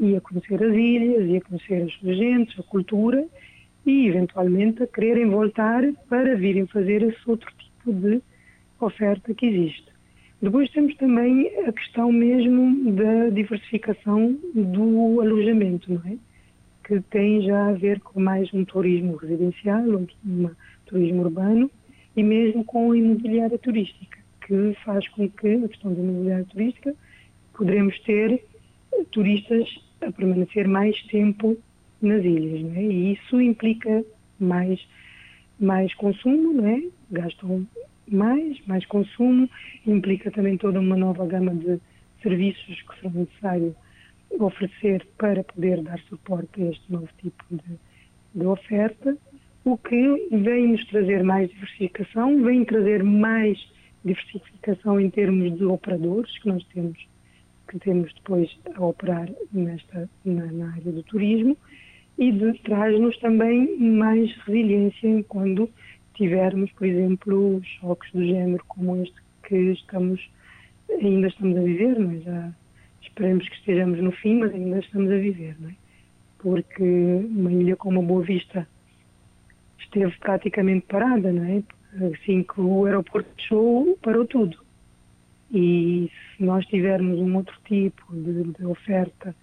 e 0.00 0.16
a 0.16 0.22
conhecer 0.22 0.62
as 0.62 0.74
ilhas, 0.74 1.28
e 1.28 1.36
a 1.36 1.40
conhecer 1.42 1.82
as 1.82 1.92
suas 1.94 2.16
gentes, 2.16 2.58
a 2.58 2.62
cultura 2.62 3.28
e 3.86 4.08
eventualmente 4.08 4.82
a 4.82 4.86
quererem 4.86 5.28
voltar 5.28 5.82
para 6.08 6.36
virem 6.36 6.66
fazer 6.66 7.02
esse 7.02 7.18
outro 7.26 7.50
tipo 7.58 7.92
de 7.92 8.22
oferta 8.80 9.34
que 9.34 9.46
existe. 9.46 9.92
Depois 10.40 10.70
temos 10.70 10.94
também 10.96 11.50
a 11.66 11.72
questão 11.72 12.12
mesmo 12.12 12.92
da 12.92 13.30
diversificação 13.30 14.36
do 14.54 15.20
alojamento, 15.20 15.92
não 15.92 16.02
é? 16.04 16.16
que 16.84 17.00
tem 17.10 17.40
já 17.42 17.68
a 17.68 17.72
ver 17.72 17.98
com 18.00 18.20
mais 18.20 18.52
um 18.52 18.64
turismo 18.64 19.16
residencial, 19.16 19.82
um, 19.82 20.06
um 20.26 20.50
turismo 20.84 21.22
urbano 21.22 21.70
e 22.14 22.22
mesmo 22.22 22.62
com 22.64 22.92
a 22.92 22.96
imobiliária 22.96 23.58
turística, 23.58 24.18
que 24.46 24.76
faz 24.84 25.08
com 25.08 25.28
que 25.28 25.64
a 25.64 25.68
questão 25.68 25.94
da 25.94 26.00
imobiliária 26.00 26.44
turística 26.44 26.94
poderemos 27.54 27.98
ter 28.00 28.44
turistas 29.10 29.66
a 30.02 30.12
permanecer 30.12 30.68
mais 30.68 31.00
tempo 31.04 31.56
nas 32.04 32.24
ilhas, 32.24 32.62
não 32.62 32.76
é? 32.76 32.82
E 32.82 33.12
isso 33.12 33.40
implica 33.40 34.04
mais 34.38 34.80
mais 35.58 35.94
consumo, 35.94 36.66
é? 36.66 36.82
Gastam 37.10 37.66
mais, 38.08 38.60
mais 38.66 38.84
consumo, 38.86 39.48
implica 39.86 40.30
também 40.30 40.56
toda 40.56 40.80
uma 40.80 40.96
nova 40.96 41.26
gama 41.26 41.54
de 41.54 41.80
serviços 42.22 42.82
que 42.82 43.00
serão 43.00 43.12
necessários 43.12 43.74
oferecer 44.38 45.06
para 45.16 45.44
poder 45.44 45.82
dar 45.82 45.98
suporte 46.00 46.62
a 46.62 46.70
este 46.70 46.92
novo 46.92 47.08
tipo 47.18 47.44
de, 47.50 47.78
de 48.34 48.46
oferta, 48.46 49.16
o 49.64 49.78
que 49.78 50.28
vem 50.30 50.68
nos 50.68 50.84
trazer 50.86 51.22
mais 51.22 51.48
diversificação, 51.50 52.42
vem 52.42 52.64
trazer 52.64 53.02
mais 53.02 53.58
diversificação 54.04 55.00
em 55.00 55.08
termos 55.08 55.56
de 55.56 55.64
operadores 55.64 56.36
que 56.38 56.48
nós 56.48 56.64
temos, 56.74 56.98
que 57.68 57.78
temos 57.78 58.12
depois 58.14 58.50
a 58.74 58.84
operar 58.84 59.30
nesta, 59.52 60.10
na, 60.24 60.46
na 60.46 60.72
área 60.72 60.92
do 60.92 61.02
turismo 61.04 61.56
e 62.18 62.58
traz-nos 62.64 63.16
também 63.18 63.76
mais 63.78 64.32
resiliência 64.38 65.24
quando 65.28 65.68
tivermos, 66.14 66.70
por 66.72 66.86
exemplo, 66.86 67.60
choques 67.80 68.10
do 68.12 68.24
género 68.24 68.64
como 68.68 69.02
este 69.02 69.16
que 69.42 69.56
estamos 69.72 70.20
ainda 70.90 71.28
estamos 71.28 71.56
a 71.56 71.60
viver, 71.60 71.98
mas 71.98 72.20
é? 72.20 72.24
já 72.24 72.52
esperemos 73.02 73.48
que 73.48 73.56
estejamos 73.56 74.00
no 74.00 74.12
fim, 74.12 74.38
mas 74.38 74.52
ainda 74.52 74.78
estamos 74.78 75.10
a 75.10 75.16
viver, 75.16 75.56
não 75.60 75.70
é? 75.70 75.74
Porque 76.38 76.82
uma 76.82 77.52
ilha 77.52 77.76
como 77.76 78.00
a 78.00 78.02
Boa 78.02 78.22
Vista 78.22 78.66
esteve 79.78 80.12
praticamente 80.18 80.86
parada, 80.86 81.32
não 81.32 81.44
é? 81.44 81.62
Assim 82.12 82.42
que 82.42 82.60
o 82.60 82.84
aeroporto 82.84 83.28
fechou, 83.36 83.98
parou 84.02 84.26
tudo. 84.26 84.58
E 85.52 86.10
se 86.36 86.42
nós 86.42 86.66
tivermos 86.66 87.18
um 87.18 87.36
outro 87.36 87.56
tipo 87.64 88.04
de, 88.12 88.44
de 88.52 88.66
oferta 88.66 89.34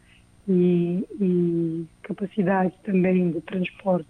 e, 0.52 1.06
e, 1.20 1.86
capacidade 2.04 2.74
também 2.84 3.32
de 3.32 3.42
transporte 3.42 4.10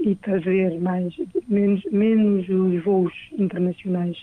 e 0.00 0.14
trazer 0.16 0.78
mais, 0.80 1.14
menos, 1.48 1.84
menos 1.92 2.48
os 2.48 2.82
voos 2.84 3.12
internacionais 3.32 4.16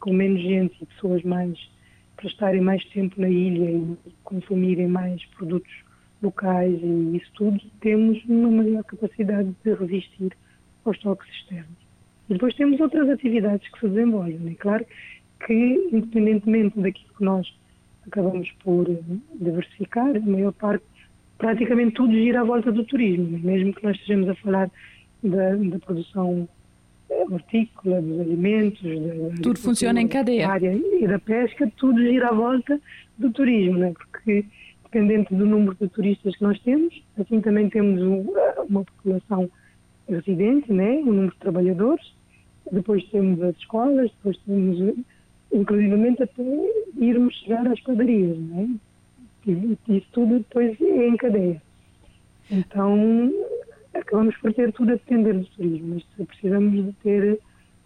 com 0.00 0.12
menos 0.12 0.40
gente 0.40 0.74
e 0.80 0.86
pessoas 0.86 1.22
mais 1.22 1.58
para 2.16 2.26
estarem 2.28 2.60
mais 2.60 2.84
tempo 2.86 3.20
na 3.20 3.28
ilha 3.28 3.70
e 3.70 3.96
consumirem 4.24 4.88
mais 4.88 5.24
produtos 5.36 5.72
locais 6.22 6.78
e 6.82 7.16
isso 7.16 7.30
tudo, 7.34 7.60
temos 7.80 8.22
uma 8.26 8.50
maior 8.50 8.84
capacidade 8.84 9.54
de 9.64 9.74
resistir 9.74 10.32
aos 10.84 10.98
toques 11.00 11.28
externos. 11.34 11.76
E 12.28 12.34
depois 12.34 12.54
temos 12.54 12.80
outras 12.80 13.08
atividades 13.10 13.68
que 13.68 13.80
se 13.80 13.88
desenvolvem. 13.88 14.52
É 14.52 14.54
claro 14.54 14.86
que, 15.46 15.88
independentemente 15.92 16.78
daquilo 16.80 17.14
que 17.14 17.24
nós 17.24 17.61
acabamos 18.06 18.50
por 18.64 18.86
diversificar, 19.34 20.16
a 20.16 20.20
maior 20.20 20.52
parte, 20.52 20.84
praticamente 21.38 21.94
tudo 21.94 22.12
gira 22.12 22.40
à 22.40 22.44
volta 22.44 22.70
do 22.72 22.84
turismo. 22.84 23.38
Mesmo 23.38 23.72
que 23.74 23.84
nós 23.84 23.96
estejamos 23.96 24.28
a 24.28 24.34
falar 24.36 24.70
da, 25.22 25.54
da 25.54 25.78
produção 25.78 26.48
hortícola, 27.30 28.00
dos 28.00 28.20
alimentos, 28.20 28.82
da, 28.82 29.42
tudo 29.42 29.58
funciona 29.58 30.00
em 30.00 30.08
cadeia. 30.08 30.48
área 30.48 30.72
e 30.72 31.06
da 31.06 31.18
pesca, 31.18 31.70
tudo 31.76 32.00
gira 32.00 32.28
à 32.28 32.32
volta 32.32 32.80
do 33.18 33.30
turismo, 33.30 33.78
né? 33.78 33.92
porque 33.92 34.44
dependente 34.82 35.34
do 35.34 35.46
número 35.46 35.76
de 35.80 35.88
turistas 35.88 36.36
que 36.36 36.42
nós 36.42 36.58
temos, 36.60 37.02
assim 37.18 37.40
também 37.40 37.68
temos 37.68 38.00
uma 38.68 38.84
população 38.84 39.50
residente, 40.08 40.72
né? 40.72 40.96
um 40.96 41.12
número 41.12 41.32
de 41.32 41.38
trabalhadores, 41.38 42.12
depois 42.70 43.04
temos 43.10 43.42
as 43.42 43.56
escolas, 43.56 44.10
depois 44.10 44.36
temos, 44.46 44.96
inclusivamente, 45.52 46.22
até 46.22 46.42
irmos 46.96 47.34
chegar 47.40 47.66
às 47.66 47.80
padarias, 47.80 48.38
né? 48.38 48.70
e 49.46 49.76
isso 49.88 50.06
tudo 50.12 50.38
depois 50.38 50.80
é 50.80 51.08
em 51.08 51.16
cadeia. 51.16 51.60
Então, 52.50 53.32
acabamos 53.94 54.36
por 54.36 54.52
ter 54.52 54.72
tudo 54.72 54.92
a 54.92 54.94
depender 54.94 55.32
do 55.32 55.44
turismo, 55.46 55.94
mas 55.94 56.26
precisamos 56.26 56.72
de 56.72 56.92
ter 57.02 57.40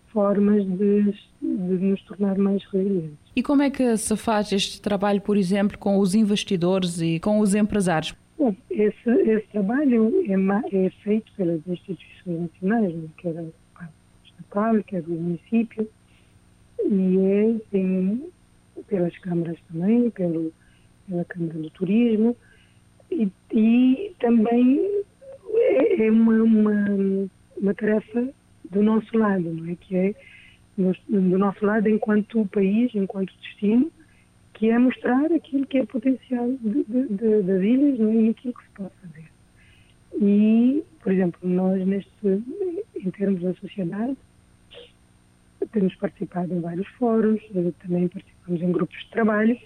formas 0.09 0.65
de, 0.65 1.13
de 1.41 1.85
nos 1.85 2.03
tornar 2.03 2.39
mais 2.39 2.65
resilientes. 2.73 3.19
E 3.35 3.43
como 3.43 3.63
é 3.63 3.71
que 3.71 3.97
se 3.97 4.17
faz 4.17 4.53
este 4.53 4.81
trabalho, 4.81 5.21
por 5.21 5.37
exemplo, 5.37 5.79
com 5.79 5.99
os 5.99 6.15
investidores 6.15 7.01
e 7.01 7.21
com 7.21 7.39
os 7.41 7.55
empresários? 7.55 8.15
Bom, 8.39 8.55
esse, 8.71 9.11
esse 9.11 9.47
trabalho 9.49 10.13
é, 10.27 10.87
é, 10.87 10.91
feito 11.03 11.33
pelas 11.37 11.61
instituições 11.67 12.41
nacionais, 12.43 12.95
né, 12.95 13.09
quer 13.19 13.31
o 13.31 13.53
estatal, 14.25 14.83
quer 14.85 15.03
o 15.07 15.11
município, 15.11 15.89
e 16.89 17.19
é 17.19 17.57
tem, 17.71 18.29
pelas 18.89 19.17
câmaras 19.19 19.59
também, 19.71 20.11
pelo, 20.11 20.53
pela 21.09 21.25
Câmara 21.25 21.59
do 21.59 21.71
Turismo, 21.71 22.37
e, 23.11 23.31
e 23.53 24.15
também 24.21 25.05
é, 25.55 26.07
é 26.07 26.11
uma, 26.11 26.43
uma, 26.43 27.29
uma 27.57 27.75
tarefa 27.75 28.29
do 28.71 28.83
nosso 28.83 29.17
lado, 29.17 29.53
não 29.53 29.71
é? 29.71 29.77
Que 29.77 29.97
é 29.97 30.15
do 30.77 31.39
nosso 31.39 31.65
lado 31.65 31.89
enquanto 31.89 32.47
país, 32.47 32.95
enquanto 32.95 33.33
destino, 33.41 33.91
que 34.55 34.71
é 34.71 34.79
mostrar 34.79 35.33
aquilo 35.33 35.67
que 35.67 35.79
é 35.79 35.87
potencial 35.87 36.51
de, 36.61 36.85
de, 36.85 37.09
de, 37.09 37.43
das 37.43 37.63
ilhas 37.63 37.99
não 37.99 38.11
é? 38.11 38.15
e 38.15 38.29
aquilo 38.31 38.55
que 38.55 38.63
se 38.63 38.71
pode 38.75 38.91
fazer. 39.01 39.25
E, 40.21 40.83
por 41.03 41.13
exemplo, 41.13 41.41
nós, 41.49 41.87
neste, 41.87 42.11
em 42.25 43.11
termos 43.11 43.43
da 43.43 43.55
sociedade, 43.55 44.17
temos 45.73 45.95
participado 45.97 46.53
em 46.53 46.61
vários 46.61 46.87
fóruns, 46.99 47.41
eh, 47.55 47.73
também 47.83 48.09
participamos 48.09 48.63
em 48.63 48.73
grupos 48.73 48.99
de 48.99 49.11
trabalho, 49.11 49.59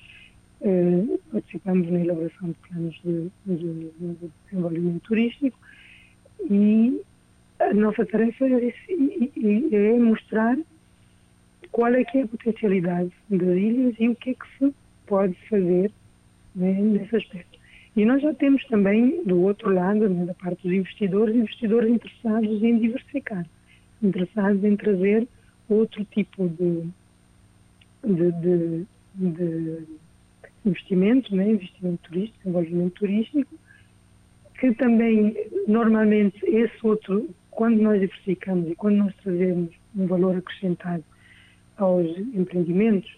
eh, 0.63 1.19
participamos 1.33 1.91
na 1.91 2.01
elaboração 2.01 2.49
de 2.49 2.55
planos 2.69 3.01
de, 3.05 3.31
de, 3.47 3.91
de 3.99 4.31
desenvolvimento 4.47 5.03
turístico 5.03 5.59
e 6.51 7.01
a 7.59 7.75
nossa 7.75 8.07
tarefa 8.07 8.47
é, 8.47 8.73
é 9.73 9.99
mostrar 9.99 10.57
qual 11.71 11.95
é 11.95 12.05
que 12.05 12.19
é 12.19 12.23
a 12.23 12.29
potencialidade 12.29 13.13
das 13.29 13.41
ilhas 13.41 13.95
e 13.99 14.09
o 14.09 14.17
que 14.17 14.31
é 14.31 14.35
que 14.35 14.59
se 14.59 14.75
pode 15.07 15.37
fazer 15.49 15.91
né, 16.55 16.73
nesse 16.73 17.17
aspecto. 17.17 17.59
E 17.97 18.05
nós 18.05 18.23
já 18.23 18.33
temos 18.35 18.65
também, 18.67 19.23
do 19.25 19.43
outro 19.43 19.73
lado, 19.73 20.09
né, 20.09 20.25
da 20.25 20.35
parte 20.35 20.63
dos 20.63 20.73
investidores, 20.73 21.35
investidores 21.35 21.91
interessados 21.91 22.63
em 22.63 22.79
diversificar, 22.79 23.47
interessados 24.03 24.65
em 24.65 24.77
trazer 24.77 25.29
outro 25.75 26.05
tipo 26.07 26.49
de, 26.49 26.89
de, 28.05 28.33
de, 28.33 28.87
de 29.15 29.87
investimento, 30.65 31.35
né, 31.35 31.51
investimento 31.51 31.99
turístico, 32.09 32.39
desenvolvimento 32.45 32.95
turístico, 32.95 33.55
que 34.59 34.75
também, 34.75 35.35
normalmente, 35.67 36.39
esse 36.45 36.87
outro, 36.87 37.29
quando 37.51 37.81
nós 37.81 38.01
diversificamos 38.01 38.71
e 38.71 38.75
quando 38.75 38.97
nós 38.97 39.15
trazemos 39.23 39.71
um 39.97 40.07
valor 40.07 40.37
acrescentado 40.37 41.03
aos 41.79 42.07
empreendimentos, 42.35 43.11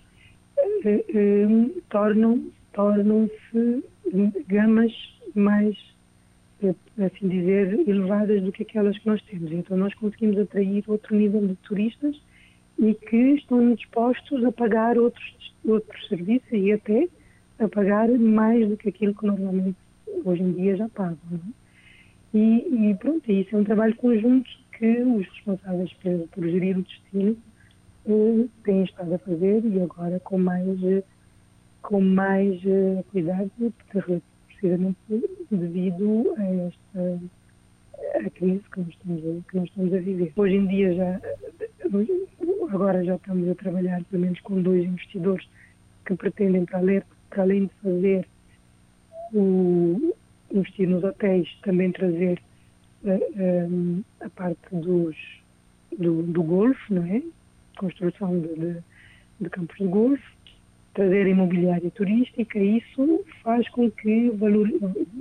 eh, 0.84 1.04
eh, 1.14 1.80
tornam, 1.90 2.46
tornam-se 2.72 3.84
gamas 4.46 4.92
mais, 5.34 5.76
eh, 6.62 6.74
assim 7.04 7.28
dizer, 7.28 7.88
elevadas 7.88 8.40
do 8.42 8.52
que 8.52 8.62
aquelas 8.62 8.96
que 8.98 9.06
nós 9.06 9.20
temos. 9.22 9.50
Então 9.50 9.76
nós 9.76 9.92
conseguimos 9.94 10.38
atrair 10.38 10.84
outro 10.86 11.16
nível 11.16 11.44
de 11.46 11.56
turistas 11.56 12.16
e 12.82 12.94
que 12.94 13.34
estão 13.34 13.74
dispostos 13.74 14.44
a 14.44 14.50
pagar 14.50 14.98
outros, 14.98 15.54
outros 15.64 16.08
serviços 16.08 16.50
e 16.50 16.72
até 16.72 17.08
a 17.60 17.68
pagar 17.68 18.08
mais 18.08 18.68
do 18.68 18.76
que 18.76 18.88
aquilo 18.88 19.14
que 19.14 19.24
normalmente 19.24 19.76
hoje 20.24 20.42
em 20.42 20.52
dia 20.52 20.76
já 20.76 20.88
pagam. 20.88 21.16
É? 21.32 22.36
E, 22.36 22.90
e, 22.90 22.94
pronto, 22.96 23.30
isso 23.30 23.54
é 23.54 23.58
um 23.58 23.64
trabalho 23.64 23.94
conjunto 23.96 24.50
que 24.76 25.00
os 25.00 25.26
responsáveis 25.28 25.92
por, 25.94 26.28
por 26.28 26.44
gerir 26.44 26.76
o 26.76 26.82
destino 26.82 27.36
eh, 28.06 28.46
têm 28.64 28.82
estado 28.82 29.14
a 29.14 29.18
fazer 29.18 29.64
e 29.64 29.80
agora 29.80 30.18
com 30.18 30.38
mais, 30.38 30.82
eh, 30.82 31.04
com 31.82 32.00
mais 32.00 32.60
eh, 32.66 33.04
cuidado, 33.12 33.50
precisamente 34.48 34.96
devido 35.50 36.34
a 36.36 36.44
esta 36.44 37.20
a 38.14 38.30
crise 38.30 38.62
que 38.70 38.80
nós, 38.80 38.88
estamos 38.88 39.20
a, 39.20 39.50
que 39.50 39.56
nós 39.56 39.68
estamos 39.68 39.94
a 39.94 39.98
viver. 39.98 40.32
Hoje 40.36 40.54
em 40.54 40.66
dia 40.66 40.94
já, 40.94 41.20
agora 42.70 43.04
já 43.04 43.16
estamos 43.16 43.48
a 43.48 43.54
trabalhar 43.54 44.02
pelo 44.04 44.22
menos 44.22 44.40
com 44.40 44.60
dois 44.60 44.84
investidores 44.84 45.46
que 46.06 46.14
pretendem, 46.14 46.64
para 46.64 46.78
além, 46.78 47.02
para 47.30 47.42
além 47.42 47.66
de 47.66 47.72
fazer 47.82 48.26
o, 49.32 50.14
investir 50.50 50.88
nos 50.88 51.02
hotéis, 51.02 51.48
também 51.62 51.90
trazer 51.92 52.40
uh, 53.04 53.08
eh, 53.10 53.66
um, 53.70 54.02
eh, 54.20 54.26
a 54.26 54.30
parte 54.30 54.60
dos, 54.72 55.16
do, 55.98 56.22
do 56.22 56.42
golfe, 56.42 56.92
não 56.92 57.04
é? 57.04 57.22
Construção 57.78 58.38
de, 58.38 58.54
de, 58.54 58.76
de 59.40 59.50
campos 59.50 59.76
de 59.78 59.86
golfe, 59.86 60.22
trazer 60.94 61.26
imobiliária 61.26 61.90
turística, 61.90 62.58
isso 62.58 63.24
faz 63.42 63.68
com 63.70 63.90
que 63.90 64.30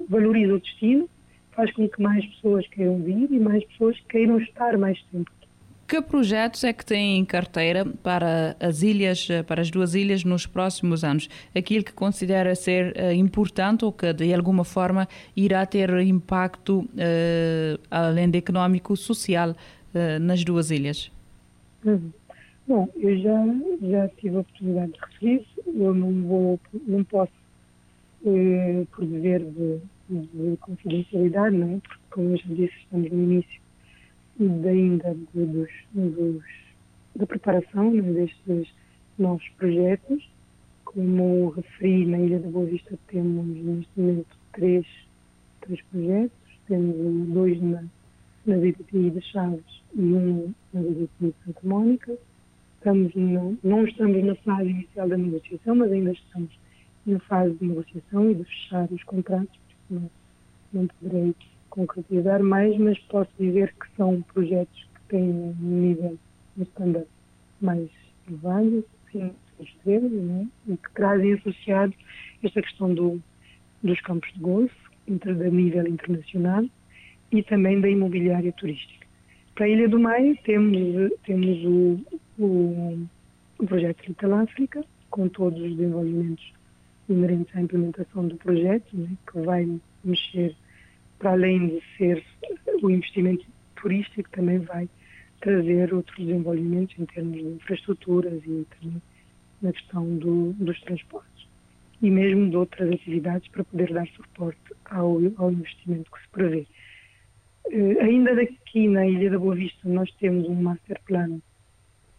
valorize 0.10 0.52
o 0.52 0.60
destino, 0.60 1.10
faz 1.52 1.72
com 1.74 1.88
que 1.88 2.02
mais 2.02 2.26
pessoas 2.26 2.68
queiram 2.68 3.00
vir 3.02 3.32
e 3.32 3.40
mais 3.40 3.64
pessoas 3.66 4.00
queiram 4.10 4.40
estar 4.40 4.78
mais 4.78 5.02
tempo 5.12 5.32
que 5.92 6.02
projetos 6.02 6.64
é 6.64 6.72
que 6.72 6.86
tem 6.86 7.18
em 7.18 7.26
carteira 7.26 7.86
para 8.02 8.56
as 8.62 8.82
ilhas, 8.82 9.28
para 9.46 9.62
as 9.62 9.70
duas 9.70 9.94
ilhas 9.94 10.24
nos 10.24 10.46
próximos 10.46 11.04
anos? 11.04 11.28
Aquilo 11.54 11.84
que 11.84 11.92
considera 11.92 12.56
ser 12.56 12.96
uh, 12.96 13.12
importante 13.12 13.84
ou 13.84 13.92
que 13.92 14.14
de 14.14 14.34
alguma 14.34 14.64
forma 14.64 15.06
irá 15.36 15.66
ter 15.66 15.90
impacto 16.00 16.80
uh, 16.80 17.78
além 17.92 18.30
de 18.30 18.38
económico, 18.38 18.96
social 18.96 19.50
uh, 19.50 20.20
nas 20.22 20.46
duas 20.46 20.72
ilhas? 20.72 21.12
Uhum. 21.84 22.10
Bom, 22.66 22.88
eu 22.96 23.18
já, 23.20 23.46
já 23.82 24.08
tive 24.18 24.38
a 24.38 24.40
oportunidade 24.40 24.94
de 24.94 25.00
referir, 25.02 25.46
eu 25.76 25.94
não 25.94 26.24
vou, 26.24 26.60
não 26.88 27.04
posso, 27.04 27.34
por 28.24 29.06
dever 29.06 29.42
de, 29.44 29.82
de 30.10 30.58
confidencialidade, 30.58 31.56
não 31.56 31.76
é? 31.76 31.80
porque 31.80 32.04
como 32.10 32.30
eu 32.30 32.38
já 32.38 32.48
disse, 32.48 32.74
estamos 32.80 33.12
no 33.12 33.24
início 33.24 33.62
ainda 34.40 35.16
dos, 35.34 35.70
dos, 35.94 36.44
da 37.16 37.26
preparação 37.28 37.92
né, 37.92 38.02
destes 38.02 38.74
novos 39.18 39.48
projetos. 39.58 40.30
Como 40.86 41.50
referi, 41.50 42.06
na 42.06 42.20
Ilha 42.20 42.40
da 42.40 42.50
Boa 42.50 42.66
Vista 42.66 42.98
temos 43.08 43.46
neste 43.46 44.00
momento 44.00 44.38
três, 44.54 44.86
três 45.62 45.82
projetos. 45.84 46.32
Temos 46.68 47.28
dois 47.30 47.62
na, 47.62 47.84
na 48.46 48.58
VTTI 48.58 49.12
de 49.12 49.22
Chaves 49.22 49.84
e 49.96 50.02
um 50.02 50.54
na 50.74 50.82
VTTI 50.82 51.08
de 51.20 51.36
Santa 51.46 51.62
Mónica. 51.64 52.18
Estamos 52.78 53.14
no, 53.14 53.58
não 53.64 53.86
estamos 53.86 54.24
na 54.24 54.36
fase 54.36 54.70
inicial 54.70 55.08
da 55.08 55.18
negociação, 55.18 55.76
mas 55.76 55.92
ainda 55.92 56.12
estamos 56.12 56.52
na 57.06 57.20
fase 57.20 57.54
de 57.56 57.66
negociação 57.66 58.32
e 58.32 58.36
de 58.36 58.44
fechar 58.44 58.88
os 58.92 59.04
contratos, 59.04 59.60
não, 59.92 60.10
não 60.74 60.88
poderei 60.88 61.36
concretizar 61.70 62.42
mais, 62.42 62.78
mas 62.78 62.98
posso 63.00 63.30
dizer 63.40 63.74
que 63.74 63.88
são 63.96 64.22
projetos 64.34 64.88
que 64.96 65.02
têm 65.10 65.24
um 65.24 65.56
nível, 65.62 66.18
um 66.58 66.64
standard 66.64 67.08
mais 67.62 67.90
elevado, 68.28 68.86
sim, 69.12 69.32
estrelas, 69.60 70.12
né? 70.12 70.48
e 70.68 70.78
que 70.78 70.92
trazem 70.94 71.34
associado 71.34 71.94
esta 72.44 72.62
questão 72.62 72.94
do, 72.94 73.22
dos 73.84 74.00
campos 74.02 74.32
de 74.34 74.40
golfe, 74.40 74.76
a 75.08 75.50
nível 75.50 75.88
internacional, 75.88 76.66
e 77.32 77.44
também 77.44 77.80
da 77.80 77.90
imobiliária 77.90 78.52
turística. 78.54 79.06
Para 79.56 79.66
a 79.66 79.70
Ilha 79.70 79.90
do 79.90 80.00
Maio 80.00 80.38
temos, 80.44 81.12
temos 81.26 81.66
o, 81.66 82.00
o, 82.40 83.08
o 83.60 83.68
projeto 83.68 84.06
Little 84.08 84.34
África, 84.34 84.84
com 85.10 85.28
todos 85.28 85.62
os 85.62 85.76
desenvolvimentos 85.76 86.54
inerentes 87.12 87.56
à 87.56 87.62
implementação 87.62 88.28
do 88.28 88.36
projeto, 88.38 88.96
né? 88.96 89.10
que 89.32 89.40
vai 89.40 89.80
mexer 90.04 90.56
para 91.20 91.34
além 91.34 91.68
de 91.68 91.84
ser 91.98 92.24
o 92.82 92.90
investimento 92.90 93.46
turístico, 93.76 94.30
também 94.32 94.58
vai 94.60 94.90
trazer 95.40 95.94
outros 95.94 96.18
desenvolvimentos 96.18 96.98
em 96.98 97.06
termos 97.06 97.38
de 97.38 97.44
infraestruturas 97.44 98.42
e 98.46 98.66
também 98.80 99.02
na 99.62 99.72
questão 99.72 100.18
do, 100.18 100.54
dos 100.54 100.80
transportes. 100.82 101.48
E 102.02 102.10
mesmo 102.10 102.50
de 102.50 102.58
outras 102.58 102.92
atividades 102.92 103.48
para 103.50 103.64
poder 103.64 103.94
dar 103.94 104.08
suporte 104.08 104.60
ao, 104.86 105.20
ao 105.38 105.52
investimento 105.52 106.10
que 106.10 106.22
se 106.22 106.30
prevê. 106.30 106.66
Uh, 107.66 108.00
ainda 108.02 108.36
daqui 108.36 108.88
na 108.88 109.06
Ilha 109.06 109.30
da 109.30 109.38
Boa 109.38 109.56
Vista 109.56 109.88
nós 109.88 110.12
temos 110.16 110.48
um 110.48 110.56
master 110.56 111.00
plan 111.06 111.40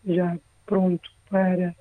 já 0.06 0.38
pronto 0.66 1.10
para 1.28 1.74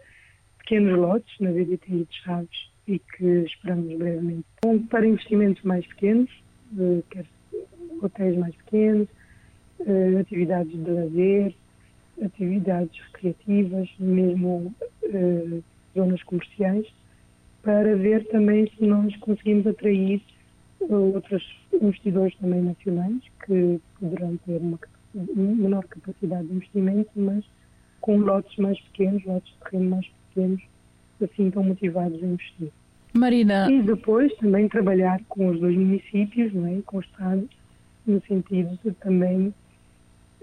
pequenos 0.57 0.97
lotes 0.97 1.39
na 1.39 1.51
VDT 1.51 1.89
de 1.89 2.07
Chaves 2.23 2.70
e 2.87 2.99
que 2.99 3.25
esperamos 3.45 3.97
brevemente. 3.97 4.45
Para 4.89 5.07
investimentos 5.07 5.63
mais 5.63 5.85
pequenos, 5.87 6.29
uh, 6.77 7.03
quer 7.09 7.25
hotéis 8.01 8.37
mais 8.37 8.55
pequenos, 8.55 9.07
uh, 9.81 10.17
atividades 10.19 10.71
de 10.71 10.91
lazer, 10.91 11.55
atividades 12.23 12.99
recreativas, 13.13 13.89
mesmo 13.99 14.73
uh, 15.03 15.63
zonas 15.95 16.23
comerciais, 16.23 16.87
para 17.63 17.95
ver 17.95 18.27
também 18.27 18.69
se 18.77 18.85
nós 18.85 19.15
conseguimos 19.17 19.67
atrair 19.67 20.21
outros 20.89 21.43
investidores 21.79 22.35
também 22.37 22.61
nacionais 22.61 23.21
que 23.45 23.79
poderão 23.99 24.35
ter 24.37 24.57
uma 24.57 24.79
menor 25.13 25.85
capacidade 25.85 26.47
de 26.47 26.55
investimento, 26.55 27.11
mas 27.15 27.45
com 27.99 28.17
lotes 28.17 28.55
mais 28.57 28.79
pequenos, 28.81 29.23
lotes 29.25 29.51
de 29.53 29.59
terreno 29.59 29.89
mais 29.91 30.07
pequenos, 30.07 30.63
assim 31.23 31.47
estão 31.47 31.63
motivados 31.63 32.21
a 32.21 32.25
investir. 32.25 32.69
Marina. 33.13 33.69
E 33.69 33.81
depois 33.81 34.33
também 34.37 34.69
trabalhar 34.69 35.19
com 35.27 35.49
os 35.49 35.59
dois 35.59 35.75
municípios, 35.75 36.53
não 36.53 36.67
é? 36.67 36.81
com 36.85 36.97
o 36.97 37.01
Estado, 37.01 37.47
no 38.05 38.21
sentido 38.21 38.79
de 38.83 38.91
também 38.93 39.53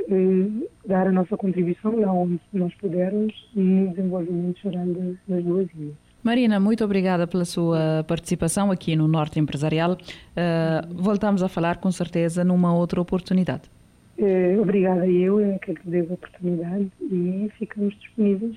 eh, 0.00 0.66
dar 0.86 1.06
a 1.06 1.12
nossa 1.12 1.36
contribuição 1.36 1.98
lá 1.98 2.12
onde 2.12 2.40
nós 2.52 2.72
pudermos 2.74 3.32
no 3.54 3.88
desenvolvimento 3.88 4.60
geral 4.62 4.86
das 5.26 5.44
duas 5.44 5.68
ilhas. 5.74 5.94
Marina, 6.22 6.58
muito 6.58 6.84
obrigada 6.84 7.26
pela 7.26 7.44
sua 7.44 8.04
participação 8.06 8.70
aqui 8.70 8.96
no 8.96 9.06
Norte 9.06 9.38
Empresarial. 9.38 9.92
Uh, 9.92 10.94
voltamos 10.94 11.42
a 11.42 11.48
falar 11.48 11.76
com 11.78 11.90
certeza 11.92 12.44
numa 12.44 12.74
outra 12.74 13.00
oportunidade. 13.00 13.62
Uh, 14.18 14.60
obrigada 14.60 15.06
eu, 15.06 15.38
é 15.38 15.58
que 15.58 15.70
agradeço 15.70 16.10
a 16.10 16.14
oportunidade 16.14 16.90
e 17.00 17.48
ficamos 17.56 17.96
disponíveis 18.00 18.56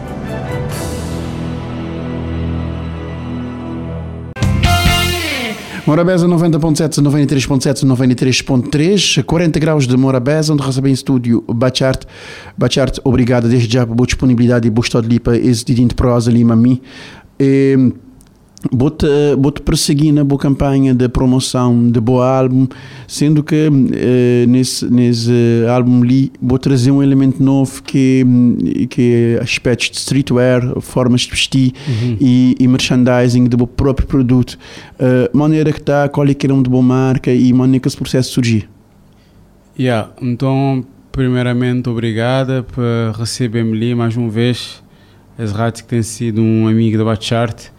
Morabeza 5.91 6.25
90.7, 6.25 7.01
93.7, 7.01 7.85
93.3, 7.85 9.23
40 9.25 9.59
graus 9.59 9.85
de 9.85 9.97
Morabeza, 9.97 10.53
onde 10.53 10.63
recebe 10.63 10.89
em 10.89 10.93
estúdio 10.93 11.43
Bachart. 11.49 12.05
Bachart, 12.57 12.99
obrigado 13.03 13.49
desde 13.49 13.73
já 13.73 13.85
pela 13.85 14.05
disponibilidade 14.05 14.65
e 14.65 14.71
boa 14.71 14.85
para 15.19 15.35
esse 15.37 15.65
de 15.65 15.93
prosa 15.93 16.31
ali, 16.31 16.45
mami. 16.45 16.81
E, 17.37 17.91
Bote, 18.69 19.07
bote 19.39 19.61
perseguir 19.63 20.13
na 20.13 20.23
boa 20.23 20.39
campanha 20.39 20.93
de 20.93 21.09
promoção 21.09 21.89
de 21.89 21.99
boa 21.99 22.37
álbum, 22.37 22.67
sendo 23.07 23.41
que 23.41 23.55
eh, 23.91 24.45
nesse, 24.47 24.85
nesse 24.85 25.65
álbum 25.67 26.03
ali 26.03 26.31
vou 26.39 26.59
trazer 26.59 26.91
um 26.91 27.01
elemento 27.01 27.41
novo 27.41 27.81
que, 27.81 28.23
que 28.87 29.37
é 29.39 29.41
aspectos 29.41 29.89
de 29.89 29.97
streetwear, 29.97 30.79
formas 30.79 31.21
de 31.21 31.31
vestir 31.31 31.73
uhum. 31.87 32.17
e, 32.21 32.55
e, 32.59 32.67
merchandising 32.67 33.45
do 33.45 33.65
próprio 33.65 34.05
produto. 34.05 34.59
Uh, 34.99 35.35
maneira 35.35 35.71
que 35.71 35.79
está, 35.79 36.07
qual 36.07 36.27
é 36.27 36.33
que 36.35 36.45
é 36.45 36.53
um 36.53 36.61
de 36.61 36.69
boa 36.69 36.83
marca 36.83 37.33
e 37.33 37.51
maneira 37.51 37.81
que 37.81 37.87
esse 37.87 37.97
processo 37.97 38.31
surgir. 38.31 38.69
Yeah, 39.77 40.11
então, 40.21 40.85
primeiramente, 41.11 41.89
obrigada 41.89 42.61
por 42.61 43.19
receber-me 43.19 43.75
ali 43.75 43.95
mais 43.95 44.15
uma 44.15 44.29
vez. 44.29 44.83
Ezrat 45.39 45.81
que 45.81 45.87
tem 45.87 46.03
sido 46.03 46.41
um 46.41 46.67
amigo 46.67 46.99
da 46.99 47.05
Batchart 47.05 47.71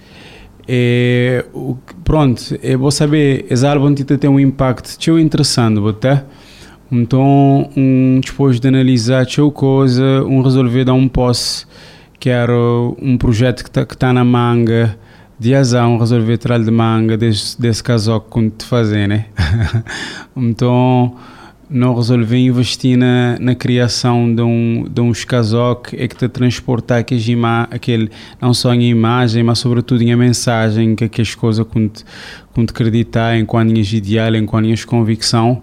o, 1.52 1.76
pronto, 2.04 2.58
é 2.62 2.76
bom 2.76 2.90
saber, 2.90 3.46
esse 3.50 3.66
álbum 3.66 3.94
tem 3.94 4.30
um 4.30 4.38
impacto 4.38 4.96
tão 4.98 5.18
interessante, 5.18 5.80
até. 5.88 6.24
Então, 6.90 7.70
um, 7.76 8.20
depois 8.22 8.60
de 8.60 8.68
analisar 8.68 9.26
tão 9.26 9.50
coisa, 9.50 10.22
um 10.24 10.42
resolver 10.42 10.84
dar 10.84 10.92
um 10.92 11.08
posse, 11.08 11.66
era 12.28 12.52
um 13.00 13.16
projeto 13.18 13.64
que 13.64 13.70
está 13.70 13.84
tá 13.86 14.12
na 14.12 14.24
manga, 14.24 14.96
de 15.38 15.54
azar, 15.54 15.88
um 15.88 15.98
resolver 15.98 16.38
trabalho 16.38 16.64
de 16.64 16.70
manga 16.70 17.16
desse, 17.16 17.60
desse 17.60 17.82
casaco 17.82 18.26
que 18.50 18.58
te 18.58 18.64
fazer, 18.64 19.08
né? 19.08 19.26
então, 20.36 21.16
não 21.72 21.94
resolver 21.94 22.36
investir 22.36 22.96
na, 22.96 23.38
na 23.40 23.54
criação 23.54 24.32
de, 24.32 24.42
um, 24.42 24.86
de 24.88 25.00
uns 25.00 25.24
casocos 25.24 25.94
é 25.94 26.06
que 26.06 26.14
te 26.14 26.28
transportar 26.28 27.00
aqueles 27.00 27.26
ima, 27.26 27.66
aquele, 27.70 28.10
não 28.40 28.52
só 28.52 28.74
em 28.74 28.90
imagem, 28.90 29.42
mas 29.42 29.58
sobretudo 29.58 30.02
em 30.02 30.12
a 30.12 30.16
mensagem, 30.16 30.94
que 30.94 31.04
aquelas 31.04 31.34
coisas 31.34 31.66
que 31.66 31.88
te, 31.88 32.04
que 32.54 32.66
te 32.66 32.70
acreditar, 32.70 33.36
em 33.36 33.44
qual 33.44 33.64
és 33.64 33.92
ideal, 33.92 34.34
em 34.34 34.44
qual 34.44 34.62
és 34.62 34.84
convicção, 34.84 35.62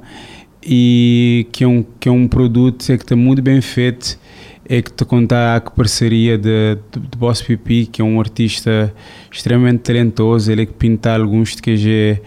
e 0.66 1.48
que 1.52 1.64
é 1.64 1.68
um, 1.68 1.86
que 2.00 2.10
é 2.10 2.12
um 2.12 2.28
produto 2.28 2.84
é 2.92 2.98
que 2.98 3.04
está 3.04 3.16
muito 3.16 3.42
bem 3.42 3.62
feito, 3.62 4.20
é 4.68 4.82
que 4.82 4.92
te 4.92 5.06
contar 5.06 5.56
a 5.56 5.62
parceria 5.62 6.38
de, 6.38 6.76
de, 6.92 7.00
de 7.00 7.18
Boss 7.18 7.42
Pipi, 7.42 7.86
que 7.86 8.02
é 8.02 8.06
um 8.06 8.20
artista 8.20 8.94
extremamente 9.32 9.80
talentoso, 9.80 10.52
ele 10.52 10.64
é 10.64 10.66
que 10.66 10.74
pinta 10.74 11.16
alguns 11.16 11.56
de 11.56 11.62
que 11.62 11.72
é 11.72 12.22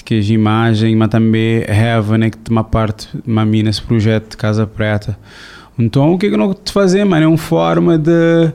que 0.00 0.18
as 0.18 0.28
imagens, 0.28 0.96
mas 0.96 1.08
também 1.08 1.64
have 1.64 2.16
né, 2.16 2.30
que 2.30 2.38
uma 2.50 2.64
parte 2.64 3.08
uma 3.26 3.44
nesse 3.44 3.82
projeto 3.82 4.30
de 4.30 4.36
Casa 4.36 4.66
Preta. 4.66 5.18
Então, 5.78 6.12
o 6.12 6.18
que 6.18 6.26
é 6.26 6.30
que 6.30 6.36
nós 6.36 6.56
te 6.64 6.72
fazer, 6.72 7.04
mano? 7.04 7.24
É 7.24 7.28
uma 7.28 7.36
forma 7.36 7.98
de, 7.98 8.52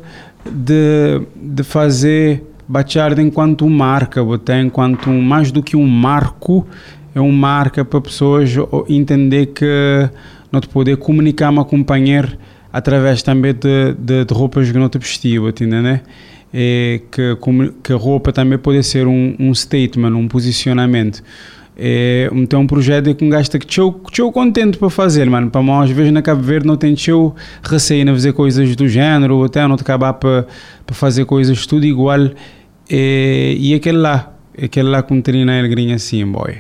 de, 0.50 1.22
de 1.36 1.64
fazer 1.64 2.44
Bacharda 2.68 3.22
enquanto 3.22 3.70
marca, 3.70 4.22
botar 4.24 4.60
enquanto 4.60 5.10
mais 5.10 5.52
do 5.52 5.64
que 5.64 5.78
um 5.78 5.88
marco, 5.88 6.68
é 7.16 7.22
uma 7.22 7.32
marca 7.32 7.86
para 7.86 8.02
pessoas 8.02 8.54
entender 8.90 9.48
que 9.48 10.10
não 10.52 10.60
te 10.60 10.68
poder 10.68 10.98
comunicar 10.98 11.50
uma 11.50 11.64
companheira 11.64 12.38
através 12.72 13.24
também 13.24 13.54
de, 13.54 13.94
de, 13.98 14.26
de 14.26 14.34
roupas 14.34 14.70
que 14.70 14.78
não 14.78 14.90
te 14.90 14.98
vestir, 14.98 15.42
entendeu, 15.42 15.82
né? 15.82 16.02
É, 16.54 17.02
que, 17.12 17.38
que 17.84 17.94
a 17.94 17.96
roupa 17.96 18.32
também 18.32 18.58
pode 18.58 18.82
ser 18.84 19.08
um, 19.08 19.36
um 19.40 19.54
statement, 19.54 20.16
um 20.16 20.28
posicionamento. 20.28 21.24
É, 21.80 22.28
então, 22.34 22.62
um 22.62 22.68
projeto 22.68 23.14
que 23.14 23.24
um 23.24 23.30
gajo 23.30 23.52
que 23.52 24.22
contente 24.32 24.80
para 24.80 24.90
fazer, 24.90 25.30
mano. 25.30 25.52
Para 25.52 25.62
nós, 25.62 25.90
às 25.90 25.96
vezes, 25.96 26.12
na 26.12 26.24
Cabo 26.24 26.42
Verde, 26.42 26.66
não 26.66 26.76
tem 26.76 26.96
teu 26.96 27.36
receio 27.62 28.04
de 28.04 28.12
fazer 28.12 28.34
coisas 28.34 28.76
do 28.76 28.88
género, 28.88 29.38
ou 29.38 29.46
até 29.46 29.66
não 29.68 29.76
acabar 29.76 30.14
para, 30.14 30.48
para 30.86 30.96
fazer 30.96 31.26
coisas 31.26 31.68
tudo 31.68 31.86
igual. 31.86 32.32
É, 32.90 33.56
e 33.58 33.76
aquele 33.76 34.00
lá, 34.00 34.34
aquele 34.62 34.90
lá 34.90 35.04
com 35.04 35.22
trina 35.22 35.60
alegria 35.60 35.94
assim, 35.94 36.26
boy. 36.26 36.56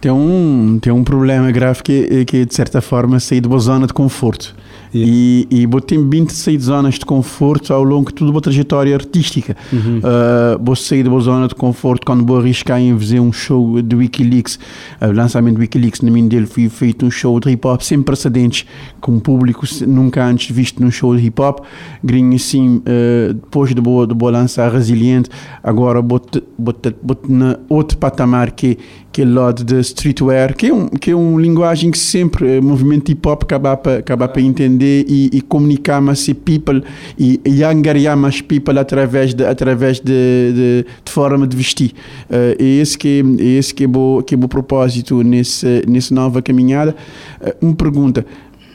Tem 0.00 0.12
um, 0.12 0.78
tem 0.80 0.92
um 0.92 1.02
problema 1.02 1.50
grave 1.50 1.82
que, 1.82 2.24
que 2.26 2.44
de 2.44 2.54
certa 2.54 2.80
forma, 2.80 3.18
sair 3.18 3.40
de 3.40 3.48
uma 3.48 3.58
zona 3.58 3.86
de 3.86 3.92
conforto. 3.92 4.54
E, 4.94 5.46
e 5.50 5.66
botei 5.66 5.98
26 5.98 6.62
zonas 6.62 6.94
de 6.94 7.04
conforto 7.04 7.72
ao 7.72 7.82
longo 7.82 8.10
de 8.10 8.14
toda 8.14 8.38
a 8.38 8.40
trajetória 8.40 8.94
artística. 8.94 9.56
Uhum. 9.72 9.98
Uh, 9.98 10.62
vou 10.62 10.76
sair 10.76 11.02
da 11.02 11.18
zona 11.18 11.48
de 11.48 11.54
conforto 11.54 12.06
quando 12.06 12.24
vou 12.24 12.38
arriscar 12.38 12.80
em 12.80 12.96
fazer 12.96 13.20
um 13.20 13.32
show 13.32 13.82
de 13.82 13.96
Wikileaks. 13.96 14.58
Uh, 15.00 15.10
lançamento 15.12 15.56
do 15.56 15.60
Wikileaks, 15.60 16.00
na 16.00 16.10
minha 16.10 16.28
dele, 16.28 16.46
foi 16.46 16.68
feito 16.68 17.04
um 17.04 17.10
show 17.10 17.40
de 17.40 17.50
hip 17.50 17.66
hop 17.66 17.80
sem 17.80 18.00
precedentes, 18.02 18.66
com 19.00 19.12
um 19.12 19.20
público 19.20 19.66
nunca 19.86 20.24
antes 20.24 20.54
visto 20.54 20.80
num 20.80 20.90
show 20.90 21.16
de 21.16 21.26
hip 21.26 21.40
hop. 21.40 21.60
Grinho 22.02 22.36
assim, 22.36 22.76
uh, 22.76 23.34
depois 23.34 23.74
de 23.74 23.80
vou, 23.80 24.06
de 24.06 24.14
vou 24.14 24.30
lançar 24.30 24.70
Resiliente, 24.72 25.28
agora 25.62 26.00
boto, 26.00 26.42
boto 26.56 26.94
na 27.28 27.58
outro 27.68 27.98
patamar 27.98 28.52
que 28.52 28.78
aquele 29.14 29.32
lado 29.32 29.62
de 29.62 29.78
streetwear, 29.78 30.56
que 30.56 30.66
é 30.66 30.74
um, 30.74 30.88
que 30.88 31.12
é 31.12 31.14
uma 31.14 31.40
linguagem 31.40 31.88
que 31.92 31.98
sempre 31.98 32.58
o 32.58 32.62
movimento 32.62 33.12
hip 33.12 33.28
hop 33.28 33.44
acaba 33.44 33.76
para 33.76 33.98
acaba 33.98 34.26
para 34.26 34.42
entender 34.42 35.06
e, 35.08 35.30
e 35.32 35.40
comunicar 35.40 36.00
mais 36.00 36.26
people 36.32 36.82
e, 37.16 37.40
e 37.44 37.62
angariar 37.62 38.16
mais 38.16 38.40
people 38.40 38.76
através 38.76 39.32
de 39.32 39.44
através 39.44 40.00
de, 40.00 40.04
de, 40.04 40.86
de 41.04 41.12
forma 41.12 41.46
de 41.46 41.56
vestir. 41.56 41.92
Uh, 42.28 42.56
é 42.58 42.64
esse 42.64 42.98
que 42.98 43.22
é 43.38 43.44
esse 43.44 43.72
que 43.72 43.84
é 43.84 43.86
bom 43.86 44.20
que 44.20 44.34
é 44.34 44.36
bom 44.36 44.48
propósito 44.48 45.22
nesse 45.22 45.84
nessa 45.86 46.12
nova 46.12 46.42
caminhada. 46.42 46.96
Uh, 47.40 47.66
uma 47.66 47.74
pergunta 47.74 48.26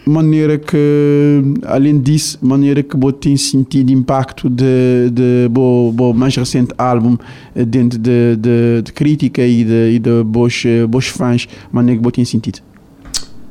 maneira 0.10 0.57
que, 0.57 1.41
além 1.66 1.99
disso, 1.99 2.38
maneira 2.41 2.82
que 2.82 2.97
você 2.97 3.18
tem 3.18 3.38
sentido 3.38 3.91
impacto 3.91 4.49
de, 4.49 5.10
de 5.12 5.47
bo, 5.49 5.91
bo 5.91 6.14
mais 6.14 6.36
recente 6.36 6.74
álbum 6.78 7.18
eh, 7.55 7.64
dentro 7.64 7.99
de, 7.99 8.36
de, 8.36 8.82
de 8.84 8.91
crítica 8.93 9.45
e 9.45 9.64
de, 9.64 9.91
e 9.93 9.99
de 9.99 10.24
bons, 10.24 10.64
bons 10.89 11.07
fãs, 11.07 11.47
maneira 11.72 11.99
que 11.99 12.03
você 12.03 12.12
tem 12.12 12.26
sentido? 12.26 12.60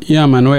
Yeah, 0.09 0.27
mano. 0.27 0.53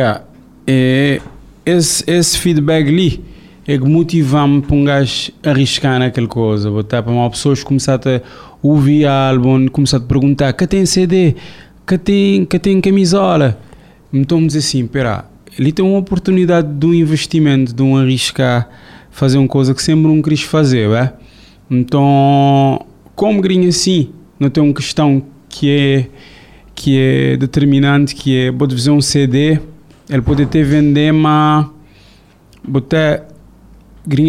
É, 0.66 1.22
esse, 1.66 2.04
esse 2.10 2.38
feedback 2.38 2.88
ali 2.88 3.24
é 3.68 3.78
que 3.78 3.84
motiva-me 3.84 4.62
para 4.62 4.76
um 4.76 4.84
gajo 4.84 5.32
arriscar 5.43 6.00
naquela 6.00 6.28
coisa. 6.28 6.72
Botar 6.72 7.04
para 7.04 7.12
uma 7.12 7.30
pessoas 7.30 7.64
começar 7.64 7.95
a 7.95 8.22
ouvir 8.62 9.06
álbum, 9.06 9.68
começar 9.68 9.97
a 9.97 10.02
perguntar: 10.02 10.54
que 10.54 10.66
tem 10.66 10.86
CD? 10.86 11.36
Que 11.86 11.97
tem, 11.97 12.45
que 12.45 12.58
tem 12.58 12.82
camisola? 12.82 13.60
Então, 14.12 14.45
dizer 14.45 14.60
assim: 14.60 14.88
pera, 14.88 15.28
ele 15.60 15.74
tem 15.74 15.84
uma 15.84 15.99
oportunidade 15.99 16.72
de 16.74 16.86
um 16.86 16.93
investimento, 16.93 17.74
de 17.76 17.84
um 17.84 17.97
arriscar, 17.97 18.70
fazer 19.12 19.38
uma 19.38 19.47
coisa 19.47 19.76
que 19.76 19.84
sempre 19.84 20.03
não 20.03 20.22
quis 20.22 20.41
fazer, 20.41 20.89
é? 20.91 21.12
Então, 21.70 22.86
como 23.14 23.41
grinha 23.41 23.68
assim, 23.68 24.10
não 24.39 24.49
tem 24.49 24.64
uma 24.64 24.74
questão 24.74 25.22
que 25.49 25.70
é 25.70 26.07
que 26.74 26.97
é 26.97 27.36
determinante, 27.36 28.16
que 28.16 28.38
é 28.38 28.51
pode 28.53 28.74
fazer 28.74 28.91
um 28.91 29.01
CD, 29.01 29.60
ele 30.10 30.22
pode 30.22 30.43
até 30.43 30.64
vender, 30.64 31.12
mas 31.12 31.68
botar 32.66 33.28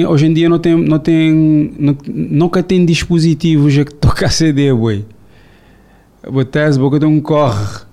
hoje 0.09 0.27
em 0.27 0.35
dia 0.35 0.49
não 0.49 0.59
tem 0.59 0.75
não 0.75 0.99
tem 0.99 1.73
não, 1.79 1.97
nunca 2.09 2.61
tem 2.61 2.85
dispositivos 2.85 3.73
que 3.73 3.95
toca 3.95 4.29
CD, 4.29 4.75
boi. 4.75 5.05
Botar 6.29 6.65
as 6.65 6.77
boca 6.77 6.99
de 6.99 7.07
um 7.07 7.21
corre 7.21 7.89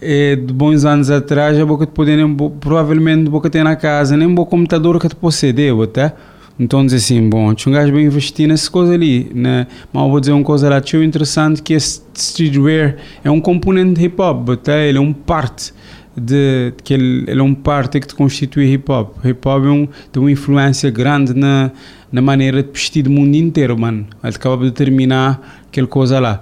é, 0.00 0.36
de 0.36 0.52
bons 0.52 0.84
anos 0.84 1.10
atrás, 1.10 1.58
a 1.58 1.66
boca 1.66 1.86
de 1.86 1.92
poder 1.92 2.16
nem, 2.16 2.34
provavelmente 2.60 3.28
boca 3.30 3.50
ter 3.50 3.62
na 3.62 3.76
casa, 3.76 4.16
nem 4.16 4.32
bom 4.32 4.44
computador 4.44 4.98
que 5.00 5.08
te 5.08 5.16
CD, 5.32 5.72
botar. 5.72 6.14
Então 6.58 6.84
dizer 6.84 6.96
assim, 6.96 7.28
bom, 7.28 7.54
tinha 7.54 7.70
um 7.70 7.74
gajo 7.74 7.92
bem 7.92 8.04
investir 8.04 8.48
nessa 8.48 8.68
coisa 8.68 8.92
ali, 8.92 9.30
né? 9.32 9.68
Mas 9.92 10.10
vou 10.10 10.18
dizer 10.18 10.32
uma 10.32 10.42
coisa 10.42 10.68
lá, 10.68 10.80
tinha 10.80 11.04
interessante 11.04 11.62
que 11.62 11.72
esse 11.72 12.02
streetwear 12.14 12.96
é 13.22 13.30
um 13.30 13.40
componente 13.40 14.00
de 14.00 14.06
hip 14.06 14.20
hop, 14.20 14.48
tá? 14.56 14.76
ele 14.76 14.98
é 14.98 15.00
um 15.00 15.12
parte 15.12 15.72
de 16.16 16.72
que 16.82 16.94
ele, 16.94 17.24
ele 17.28 17.38
é 17.38 17.42
um 17.42 17.54
parte 17.54 18.00
que 18.00 18.08
te 18.08 18.14
constitui 18.14 18.72
hip 18.72 18.90
hop. 18.90 19.24
Hip 19.24 19.46
hop 19.46 19.64
é 19.64 19.68
um, 19.68 19.88
tem 20.10 20.20
uma 20.20 20.32
influência 20.32 20.90
grande 20.90 21.32
na, 21.32 21.70
na 22.10 22.20
maneira 22.20 22.60
de 22.60 22.70
vestir 22.72 23.02
do 23.02 23.10
mundo 23.10 23.36
inteiro, 23.36 23.78
mano. 23.78 24.06
Ele 24.22 24.34
acaba 24.34 24.64
de 24.64 24.70
determinar 24.70 25.62
aquela 25.68 25.86
coisa 25.86 26.18
lá. 26.18 26.40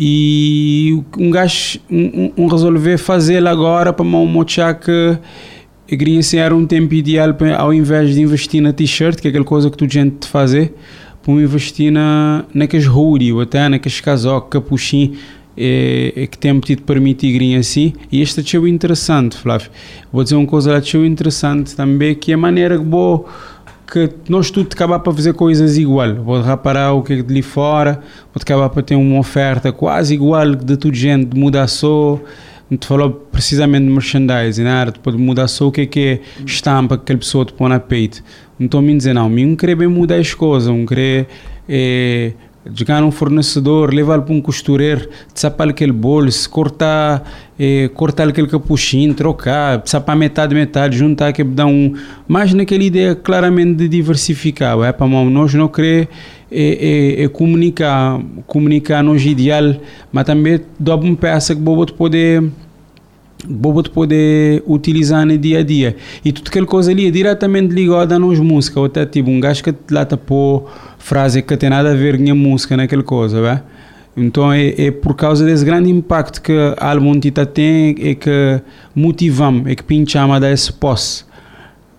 E 0.00 1.02
um 1.18 1.28
gajo 1.28 1.80
um, 1.90 2.30
um 2.36 2.46
resolver 2.46 2.98
fazê-lo 2.98 3.48
agora 3.48 3.92
para 3.92 4.04
mochar 4.04 4.78
que 4.78 5.18
queria 5.88 6.20
assim, 6.20 6.36
era 6.36 6.54
um 6.54 6.64
tempo 6.64 6.94
ideal 6.94 7.34
ao 7.56 7.74
invés 7.74 8.14
de 8.14 8.20
investir 8.20 8.62
na 8.62 8.72
t-shirt, 8.72 9.20
que 9.20 9.26
é 9.26 9.30
aquela 9.30 9.44
coisa 9.44 9.68
que 9.68 9.76
tu 9.76 9.90
gente 9.90 10.18
te 10.18 10.28
fazer, 10.28 10.72
para 11.20 11.32
investir 11.32 11.90
na, 11.90 12.44
naqueles 12.54 12.86
hoodie 12.86 13.32
ou 13.32 13.40
até 13.40 13.68
naqueles 13.68 14.00
casacos, 14.00 14.50
capuchinho, 14.50 15.14
é, 15.56 16.12
é, 16.14 16.26
que 16.28 16.38
tem 16.38 16.60
te 16.76 16.82
permitir 16.82 17.32
assim. 17.56 17.92
E 18.12 18.22
este 18.22 18.40
é 18.40 18.42
interessante, 18.68 19.36
Flávio. 19.36 19.68
Vou 20.12 20.22
dizer 20.22 20.36
uma 20.36 20.46
coisa 20.46 20.74
é 20.76 21.04
interessante 21.04 21.74
também, 21.74 22.14
que 22.14 22.30
é 22.30 22.36
a 22.36 22.38
maneira 22.38 22.78
que 22.78 22.84
vou 22.84 23.28
que 23.90 24.10
nós 24.28 24.50
tudo 24.50 24.68
acabar 24.72 24.98
para 24.98 25.12
fazer 25.12 25.32
coisas 25.32 25.78
igual. 25.78 26.14
Vou 26.16 26.42
reparar 26.42 26.92
o 26.92 27.02
que 27.02 27.14
é 27.14 27.22
de 27.22 27.32
ali 27.32 27.42
fora, 27.42 27.94
vou 28.32 28.40
acabar 28.40 28.68
para 28.68 28.82
ter 28.82 28.94
uma 28.94 29.18
oferta 29.18 29.72
quase 29.72 30.14
igual 30.14 30.54
de 30.54 30.76
tudo 30.76 30.94
gente, 30.94 31.26
de 31.26 31.38
mudar 31.38 31.66
só 31.66 32.20
te 32.76 32.86
falou 32.86 33.10
precisamente 33.10 33.86
de 33.86 33.90
merchandising, 33.90 34.62
né? 34.62 34.84
Depois 34.84 35.16
de 35.16 35.22
mudar 35.22 35.48
só 35.48 35.68
o 35.68 35.72
que 35.72 35.82
é 35.82 35.86
que 35.86 36.00
é 36.00 36.20
estampa 36.44 36.98
que 36.98 37.02
aquela 37.04 37.18
pessoa 37.18 37.44
te 37.44 37.52
põe 37.54 37.70
na 37.70 37.80
peito. 37.80 38.22
Não 38.58 38.66
estou 38.66 38.82
me 38.82 38.94
dizer, 38.94 39.14
não, 39.14 39.30
eu 39.30 39.56
querer 39.56 39.74
bem 39.74 39.88
mudar 39.88 40.16
as 40.16 40.34
coisas, 40.34 40.68
eu 40.68 40.86
querer 40.86 41.28
é, 41.66 42.32
chegar 42.74 43.02
um 43.02 43.10
fornecedor, 43.10 43.92
levar 43.92 44.22
para 44.22 44.34
um 44.34 44.40
costureiro, 44.40 45.08
sapar 45.34 45.68
aquele 45.68 45.92
bolso, 45.92 46.48
cortar, 46.50 47.24
é, 47.58 47.88
cortar 47.88 48.28
aquele 48.28 48.46
capuchinho, 48.46 49.14
trocar, 49.14 49.82
sapar 49.84 50.16
metade, 50.16 50.54
metade, 50.54 50.96
juntar, 50.96 51.32
que 51.32 51.42
dá 51.42 51.66
um. 51.66 51.94
Mas 52.26 52.52
naquela 52.52 52.82
ideia 52.82 53.14
claramente 53.14 53.74
de 53.74 53.88
diversificar, 53.88 54.78
é 54.82 54.92
para 54.92 55.06
nós 55.06 55.54
não 55.54 55.68
querer 55.68 56.08
é, 56.50 57.20
é, 57.20 57.24
é, 57.24 57.28
comunicar, 57.28 58.20
comunicar 58.46 59.02
nos 59.02 59.24
ideal, 59.24 59.76
mas 60.12 60.24
também 60.24 60.60
dá 60.78 60.94
uma 60.94 61.16
peça 61.16 61.54
que 61.54 61.60
vou 61.60 61.84
poder 61.86 62.42
vou 63.46 63.82
poder 63.84 64.62
utilizar 64.66 65.24
no 65.24 65.38
dia 65.38 65.60
a 65.60 65.62
dia. 65.62 65.96
E 66.24 66.32
tudo 66.32 66.48
aquela 66.48 66.66
coisa 66.66 66.90
ali 66.90 67.06
é 67.06 67.10
diretamente 67.10 67.72
ligada 67.72 68.16
à 68.16 68.18
nos 68.18 68.38
música, 68.40 68.80
ou 68.80 68.86
até 68.86 69.06
tipo 69.06 69.30
um 69.30 69.40
gajo 69.40 69.62
que 69.62 69.74
lá 69.90 70.04
pôr 70.04 70.68
frase 71.08 71.40
que 71.40 71.56
tem 71.56 71.70
nada 71.70 71.92
a 71.92 71.94
ver 71.94 72.18
com 72.18 72.30
a 72.30 72.34
música 72.34 72.76
naquela 72.76 73.02
coisa, 73.02 73.40
vai? 73.40 73.62
Então 74.14 74.52
é, 74.52 74.68
é, 74.76 74.90
por 74.90 75.14
causa 75.14 75.44
desse 75.44 75.64
grande 75.64 75.88
impacto 75.88 76.42
que 76.42 76.52
a 76.76 76.90
álbum 76.90 77.18
Tita 77.18 77.46
tem, 77.46 77.96
é 78.00 78.14
que 78.14 78.60
motivamos, 78.94 79.66
é 79.66 79.74
que 79.74 79.82
pinchamos 79.82 80.36
a 80.36 80.38
dar 80.38 80.52
esse 80.52 80.72
posse 80.72 81.24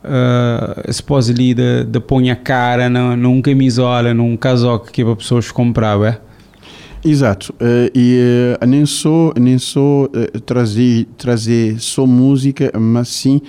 uh, 0.03 0.81
a 0.85 0.89
esposa 0.89 1.31
ali 1.31 1.53
de, 1.53 1.85
de 1.85 1.99
pôr 1.99 2.29
a 2.29 2.35
cara 2.35 2.89
num, 2.89 3.41
camisola, 3.41 4.13
num 4.13 4.37
casaco 4.37 4.91
que 4.91 5.01
as 5.01 5.17
pessoas 5.17 5.51
compravam. 5.51 6.07
É? 6.07 6.19
Exato, 7.03 7.53
uh, 7.53 7.89
e 7.95 8.19
uh, 8.61 8.65
nem 8.65 8.85
só, 8.85 9.33
nem 9.39 9.57
só 9.57 10.03
uh, 10.03 10.39
trazer, 10.41 11.07
trazer 11.17 11.79
só 11.79 12.05
música, 12.05 12.71
mas 12.77 13.07
sim 13.07 13.41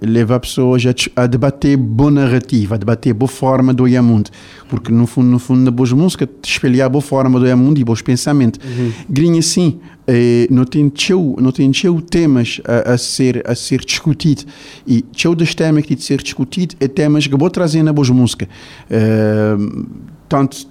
levar 0.00 0.38
pessoas 0.38 0.84
a, 0.86 1.22
a, 1.22 1.26
debater 1.26 1.76
boa 1.76 2.10
narrativa, 2.10 2.76
a 2.76 2.78
debater 2.78 3.12
boa 3.12 3.28
forma 3.28 3.74
do 3.74 3.84
mundo, 4.00 4.30
porque 4.68 4.92
no 4.92 5.08
fundo, 5.08 5.28
no 5.28 5.38
fundo, 5.40 5.62
na 5.62 5.70
boa 5.72 5.88
música, 5.90 6.28
espelhar 6.44 6.88
boa 6.88 7.02
forma 7.02 7.40
do 7.40 7.56
mundo 7.56 7.78
e 7.80 7.84
bons 7.84 8.00
pensamentos. 8.00 8.60
Uhum. 8.64 8.92
Grinha 9.10 9.42
sim, 9.42 9.80
não 10.48 10.64
tem 10.64 10.88
teu, 10.88 11.34
não 11.40 11.50
tem 11.50 11.72
teu 11.72 12.00
temas 12.00 12.60
a, 12.64 12.92
a, 12.92 12.98
ser 12.98 13.42
a 13.44 13.56
ser 13.56 13.80
discutido 13.84 14.44
e 14.86 15.02
teu 15.02 15.34
dos 15.34 15.52
temas 15.52 15.82
que 15.82 15.88
tem 15.88 15.96
de 15.96 16.04
ser 16.04 16.22
discutido 16.22 16.76
é 16.78 16.86
temas 16.86 17.26
que 17.26 17.36
vou 17.36 17.50
trazer 17.50 17.82
na 17.82 17.92
boa 17.92 18.06
música. 18.14 18.48
Portanto, 18.88 20.21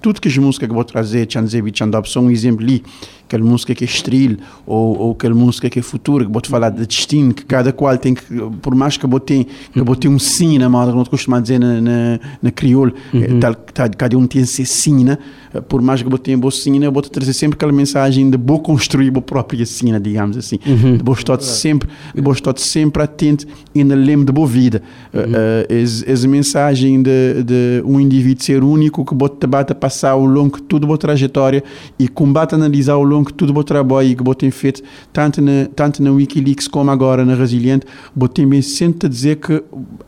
tudo 0.01 0.20
que 0.20 0.28
as 0.28 0.38
músicas 0.38 0.68
que 0.68 0.74
vou 0.74 0.84
trazer, 0.84 1.32
Chanzebi 1.32 1.72
Chandab, 1.74 2.09
são 2.09 2.26
um 2.26 2.32
exemplo 2.32 2.64
ali 2.64 2.84
aquela 3.32 3.43
música 3.43 3.73
que 3.73 3.84
é 3.84 3.88
estril 3.88 4.38
ou, 4.65 4.97
ou 4.97 5.11
aquela 5.13 5.34
música 5.34 5.69
que 5.69 5.79
é 5.79 5.82
futuro, 5.82 6.25
que 6.25 6.32
vou-te 6.32 6.49
falar 6.49 6.69
de 6.69 6.86
destino, 6.86 7.34
que 7.34 7.45
cada 7.45 7.71
qual 7.71 7.97
tem 7.97 8.13
que, 8.13 8.23
por 8.61 8.75
mais 8.75 8.97
que 8.97 9.05
eu 9.05 9.09
que 9.21 9.45
eu 9.75 9.95
tenha 9.95 10.13
um 10.13 10.19
sim 10.19 10.57
na 10.57 10.69
moda, 10.69 10.91
não 10.91 11.03
te 11.03 11.09
costumo 11.09 11.39
dizer 11.41 11.59
na, 11.59 11.79
na, 11.79 12.19
na 12.41 12.51
crioulo, 12.51 12.93
uhum. 13.13 13.39
tal, 13.39 13.55
tal, 13.55 13.89
cada 13.97 14.17
um 14.17 14.25
tem 14.25 14.43
ser 14.45 14.65
sina, 14.65 15.19
por 15.67 15.82
mais 15.82 16.01
que 16.01 16.11
eu 16.11 16.17
tenha 16.17 16.38
boa 16.38 16.51
sina, 16.51 16.86
eu 16.86 16.91
vou-te 16.91 17.11
trazer 17.11 17.34
sempre 17.34 17.55
aquela 17.55 17.71
mensagem 17.71 18.29
de 18.29 18.38
vou 18.38 18.59
construir 18.59 19.15
a 19.15 19.21
própria 19.21 19.65
sina, 19.65 19.99
digamos 19.99 20.38
assim. 20.38 20.59
Uhum. 20.65 20.97
Vou 21.03 21.13
estar 21.13 21.39
sempre, 21.41 21.89
vou 22.15 22.34
estar 22.34 22.57
sempre 22.57 23.03
atento 23.03 23.45
e 23.73 23.84
não 23.84 23.95
lembro 23.95 24.25
de 24.25 24.32
boa 24.32 24.47
vida. 24.47 24.82
Uhum. 25.13 25.21
Uh, 25.21 26.11
essa 26.11 26.27
mensagem 26.27 27.01
de, 27.01 27.43
de 27.43 27.84
um 27.86 27.99
indivíduo 27.99 28.43
ser 28.43 28.63
único 28.63 29.05
que 29.05 29.13
vou-te 29.13 29.47
passar 29.79 30.11
ao 30.11 30.25
longo 30.25 30.57
de 30.57 30.63
toda 30.63 30.91
a 30.91 30.97
trajetória 30.97 31.63
e 31.99 32.07
combate 32.07 32.55
analisar 32.55 32.93
ao 32.93 33.03
longo 33.03 33.20
que 33.24 33.34
tudo 33.34 33.57
o 33.57 33.63
trabalho 33.63 34.15
que 34.15 34.36
tem 34.36 34.51
feito, 34.51 34.82
tanto 35.11 35.41
na, 35.41 35.67
tanto 35.76 36.01
na 36.01 36.11
Wikileaks 36.11 36.67
como 36.67 36.91
agora 36.91 37.26
na 37.26 37.36
Resiliente, 37.36 37.86
eu 38.19 38.28
também 38.28 38.61
sempre 38.61 39.07
a 39.07 39.09
dizer 39.09 39.38
que 39.38 39.63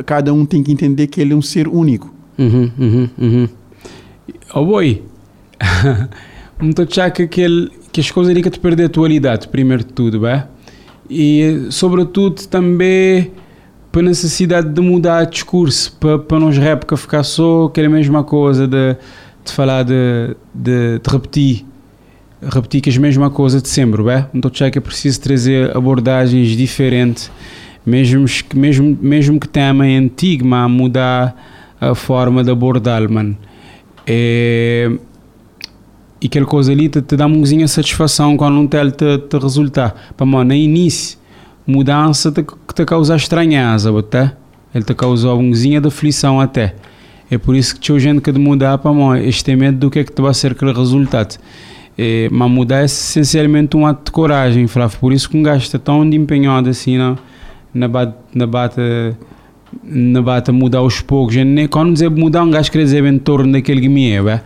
cada 0.06 0.34
um 0.34 0.46
tem 0.46 0.64
que 0.64 0.72
entender 0.72 1.08
que 1.08 1.22
ele 1.22 1.34
é 1.34 1.36
um 1.36 1.42
ser 1.42 1.68
único. 1.68 2.14
Uhum, 2.38 2.72
uhum, 2.80 3.10
uhum. 3.20 3.50
Oh 4.54 4.66
boy, 4.66 5.02
não 6.62 6.70
estou 6.70 7.04
a 7.04 7.12
que, 7.12 7.24
aquele, 7.24 7.70
que 7.92 8.02
as 8.02 8.10
coisas 8.12 8.32
ali 8.32 8.42
que 8.42 8.50
te 8.50 8.60
perder 8.60 8.84
a 8.84 8.86
atualidade, 8.88 9.48
primeiro 9.48 9.84
de 9.84 9.94
tudo, 9.94 10.20
bem? 10.20 10.44
E 11.10 11.68
sobretudo 11.70 12.48
também 12.48 13.32
para 13.92 14.02
a 14.02 14.06
necessidade 14.06 14.70
de 14.70 14.82
mudar 14.82 15.24
o 15.24 15.30
discurso, 15.30 15.96
para, 16.00 16.18
para 16.18 16.40
nos 16.40 16.58
rap 16.58 16.86
ficar 16.98 17.24
só 17.24 17.66
aquela 17.66 17.90
mesma 17.90 18.24
coisa 18.24 18.68
de, 18.68 18.98
de 19.46 19.52
falar 19.52 19.84
de, 19.84 20.36
de, 20.54 21.00
de 21.00 21.12
repetir 21.12 21.66
repetir 22.52 22.82
que 22.82 22.90
a 22.90 23.00
mesma 23.00 23.30
coisa 23.30 23.62
de 23.62 23.70
sempre, 23.70 24.08
é? 24.10 24.26
Então 24.34 24.50
que 24.50 24.78
é 24.78 24.82
preciso 24.82 25.22
trazer 25.22 25.76
abordagens 25.76 26.50
diferentes, 26.56 27.32
mesmo 27.86 28.26
que, 28.26 28.58
mesmo, 28.58 28.98
mesmo 29.02 29.40
que 29.40 29.48
tema 29.48 29.88
é 29.88 29.98
antigo, 29.98 30.46
mas 30.46 30.70
mudar 30.70 31.36
a 31.80 31.94
forma 31.94 32.44
de 32.44 32.52
abordar, 32.52 33.10
mano. 33.10 33.38
É, 34.06 34.92
e 36.22 36.28
aquela 36.28 36.46
coisa 36.46 36.72
ali 36.72 36.88
te, 36.88 37.02
te 37.02 37.18
dá 37.18 37.26
uma 37.26 37.36
coisinha 37.36 37.68
satisfação 37.68 38.38
quando 38.38 38.56
não 38.56 38.68
te, 38.68 38.78
te, 38.92 39.18
te 39.18 39.38
resultar. 39.38 40.14
Para 40.16 40.26
mano, 40.26 40.50
no 40.50 40.54
início, 40.54 41.18
mudança 41.68 42.32
te, 42.32 42.44
que 42.44 42.74
te 42.74 42.86
causa 42.86 43.16
estranheza, 43.16 43.98
até? 43.98 44.34
Ele 44.74 44.84
te 44.84 44.94
causou 44.94 45.38
uma 45.38 45.50
coisinha 45.50 45.82
de 45.82 45.88
aflição 45.88 46.40
até. 46.40 46.76
É 47.30 47.38
por 47.38 47.56
isso 47.56 47.76
que 47.76 47.82
tinha 47.82 48.00
gente 48.00 48.22
que 48.22 48.32
de 48.32 48.40
mudar 48.40 48.78
para 48.78 48.94
mim, 48.94 49.28
este 49.28 49.52
é 49.52 49.56
medo 49.56 49.78
do 49.78 49.90
que 49.90 50.00
é 50.00 50.04
que 50.04 50.12
te 50.12 50.22
vai 50.22 50.34
ser 50.34 50.52
aquele 50.54 50.72
resultado. 50.72 51.38
É, 51.98 52.28
mas 52.32 52.50
mudar 52.50 52.82
é 52.82 52.86
essencialmente 52.86 53.78
um 53.78 53.86
ato 53.86 54.06
de 54.06 54.12
coragem, 54.12 54.68
Flávio. 54.68 54.98
Por 55.00 55.14
isso 55.14 55.30
que 55.30 55.38
um 55.38 55.44
gajo 55.44 55.64
está 55.64 55.78
tão 55.78 56.04
empenhado 56.06 56.70
assim 56.70 56.98
na, 56.98 57.18
na, 57.74 57.88
bate, 57.88 58.16
na 58.34 58.48
bata 58.48 59.18
na 59.84 60.22
bata 60.22 60.52
mudar 60.52 60.80
aos 60.80 61.02
poucos. 61.02 61.36
Quando 61.70 61.94
dizer 61.94 62.10
mudar, 62.10 62.44
um 62.44 62.52
gajo 62.52 62.72
quer 62.72 62.80
dizer 62.80 63.04
em 63.06 63.18
torno 63.18 63.52
daquele 63.52 63.82
que 63.82 63.90
me 63.90 64.12
é, 64.12 64.42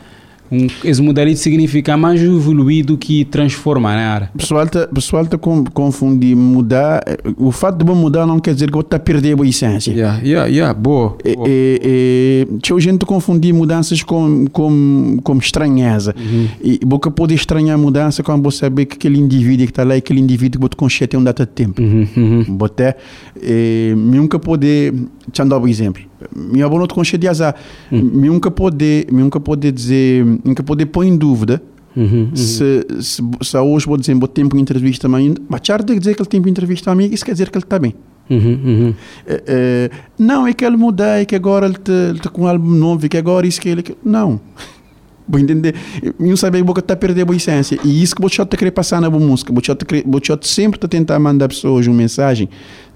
Um, 0.51 0.67
esse 0.83 1.01
modalidade 1.01 1.39
significa 1.39 1.97
mais 1.97 2.21
evoluído 2.21 2.97
que 2.97 3.25
transformar, 3.25 3.95
né? 3.95 4.29
O 4.33 4.37
pessoal 4.37 4.63
está 4.63 4.87
pessoal 4.87 5.25
tá 5.25 5.37
com, 5.37 5.63
confundir 5.65 6.35
mudar. 6.35 7.03
O 7.37 7.51
fato 7.51 7.83
de 7.83 7.91
mudar 7.91 8.25
não 8.25 8.39
quer 8.39 8.53
dizer 8.53 8.67
que 8.67 8.73
você 8.73 8.85
está 8.85 8.99
perdendo 8.99 9.43
a 9.43 9.47
essência. 9.47 9.91
Yeah, 9.91 10.19
yeah, 10.23 10.47
yeah, 10.47 10.73
boa. 10.73 11.17
E, 11.23 11.35
boa. 11.35 11.47
e, 11.49 11.81
e, 11.83 12.59
tinha 12.59 12.79
gente 12.79 13.05
confundir 13.05 13.53
mudanças 13.53 14.01
com, 14.03 14.45
com, 14.51 15.19
com 15.23 15.37
estranheza. 15.37 16.15
Uhum. 16.17 16.47
E 16.63 16.79
você 16.85 17.11
pode 17.11 17.33
estranhar 17.33 17.75
a 17.75 17.77
mudança 17.77 18.23
quando 18.23 18.43
você 18.43 18.59
sabe 18.59 18.85
que 18.85 18.95
aquele 18.95 19.19
indivíduo 19.19 19.65
que 19.65 19.71
está 19.71 19.83
lá 19.83 19.95
é 19.95 19.97
aquele 19.97 20.19
indivíduo 20.19 20.61
que 20.61 20.67
você 20.67 20.75
conhece 20.75 21.07
tem 21.07 21.19
um 21.19 21.23
data 21.23 21.45
de 21.45 21.51
tempo. 21.51 21.81
Uhum, 21.81 22.07
uhum. 22.15 22.43
Boté, 22.55 22.95
e, 23.41 23.93
nunca 23.95 24.39
pode, 24.39 24.93
te 25.31 25.43
dar 25.43 25.59
um 25.59 25.67
exemplo. 25.67 26.03
Minha 26.35 26.65
avó 26.65 26.79
não 26.79 26.87
te 26.87 26.93
conhece 26.93 27.17
de 27.17 27.27
azar. 27.27 27.55
Hum. 27.91 28.01
Nunca 28.01 28.49
pode, 28.51 29.07
nunca 29.11 29.39
pode 29.39 29.71
dizer, 29.71 30.25
nunca 30.43 30.63
pode 30.63 30.85
pôr 30.85 31.03
em 31.03 31.17
dúvida 31.17 31.61
Uhum, 31.97 32.29
se, 32.35 32.85
se, 33.01 33.23
se 33.41 33.57
hoje 33.57 33.87
vou 33.87 33.97
dizer, 33.97 34.13
vou 34.13 34.27
tempo 34.27 34.55
de 34.55 34.61
entrevista 34.61 35.07
amanhã, 35.07 35.33
mas 35.49 35.61
já 35.63 35.77
de 35.77 35.97
dizer 35.97 36.13
que 36.13 36.21
ele 36.21 36.29
tem 36.29 36.39
de 36.39 36.47
entrevista 36.47 36.91
amigo, 36.91 37.11
isso 37.11 37.25
quer 37.25 37.31
dizer 37.31 37.49
que 37.49 37.57
ele 37.57 37.65
está 37.65 37.79
bem. 37.79 37.95
uhum, 38.29 38.37
uhum. 38.37 38.93
É, 39.25 39.43
é, 39.47 39.91
não, 40.19 40.45
é 40.45 40.53
que 40.53 40.63
ele 40.63 40.77
mudou, 40.77 41.07
é 41.07 41.25
que 41.25 41.35
agora 41.35 41.65
ele 41.65 41.77
está 42.15 42.29
com 42.29 42.43
um 42.43 42.47
álbum 42.47 42.69
novo, 42.69 43.03
é 43.07 43.09
que 43.09 43.17
agora 43.17 43.47
isso 43.47 43.59
que 43.59 43.67
ele. 43.67 43.83
Não. 44.05 44.39
Vou 45.27 45.39
entender. 45.41 45.75
Não 46.19 46.37
sabia 46.37 46.63
que 46.63 46.79
está 46.79 46.95
perdendo 46.95 47.33
a 47.33 47.35
essência. 47.35 47.77
E 47.83 48.01
isso 48.01 48.15
que 48.15 48.21
você 48.21 48.41
está 48.41 48.55
querer 48.55 48.71
passar 48.71 49.01
na 49.01 49.09
boa 49.09 49.21
música. 49.21 49.51
Você 49.51 49.73
está 49.73 50.37
sempre 50.43 50.79
tá 50.79 50.87
tentar 50.87 51.19
mandar 51.19 51.49
pessoas 51.49 51.85
uma 51.85 51.97
mensagem 51.97 52.47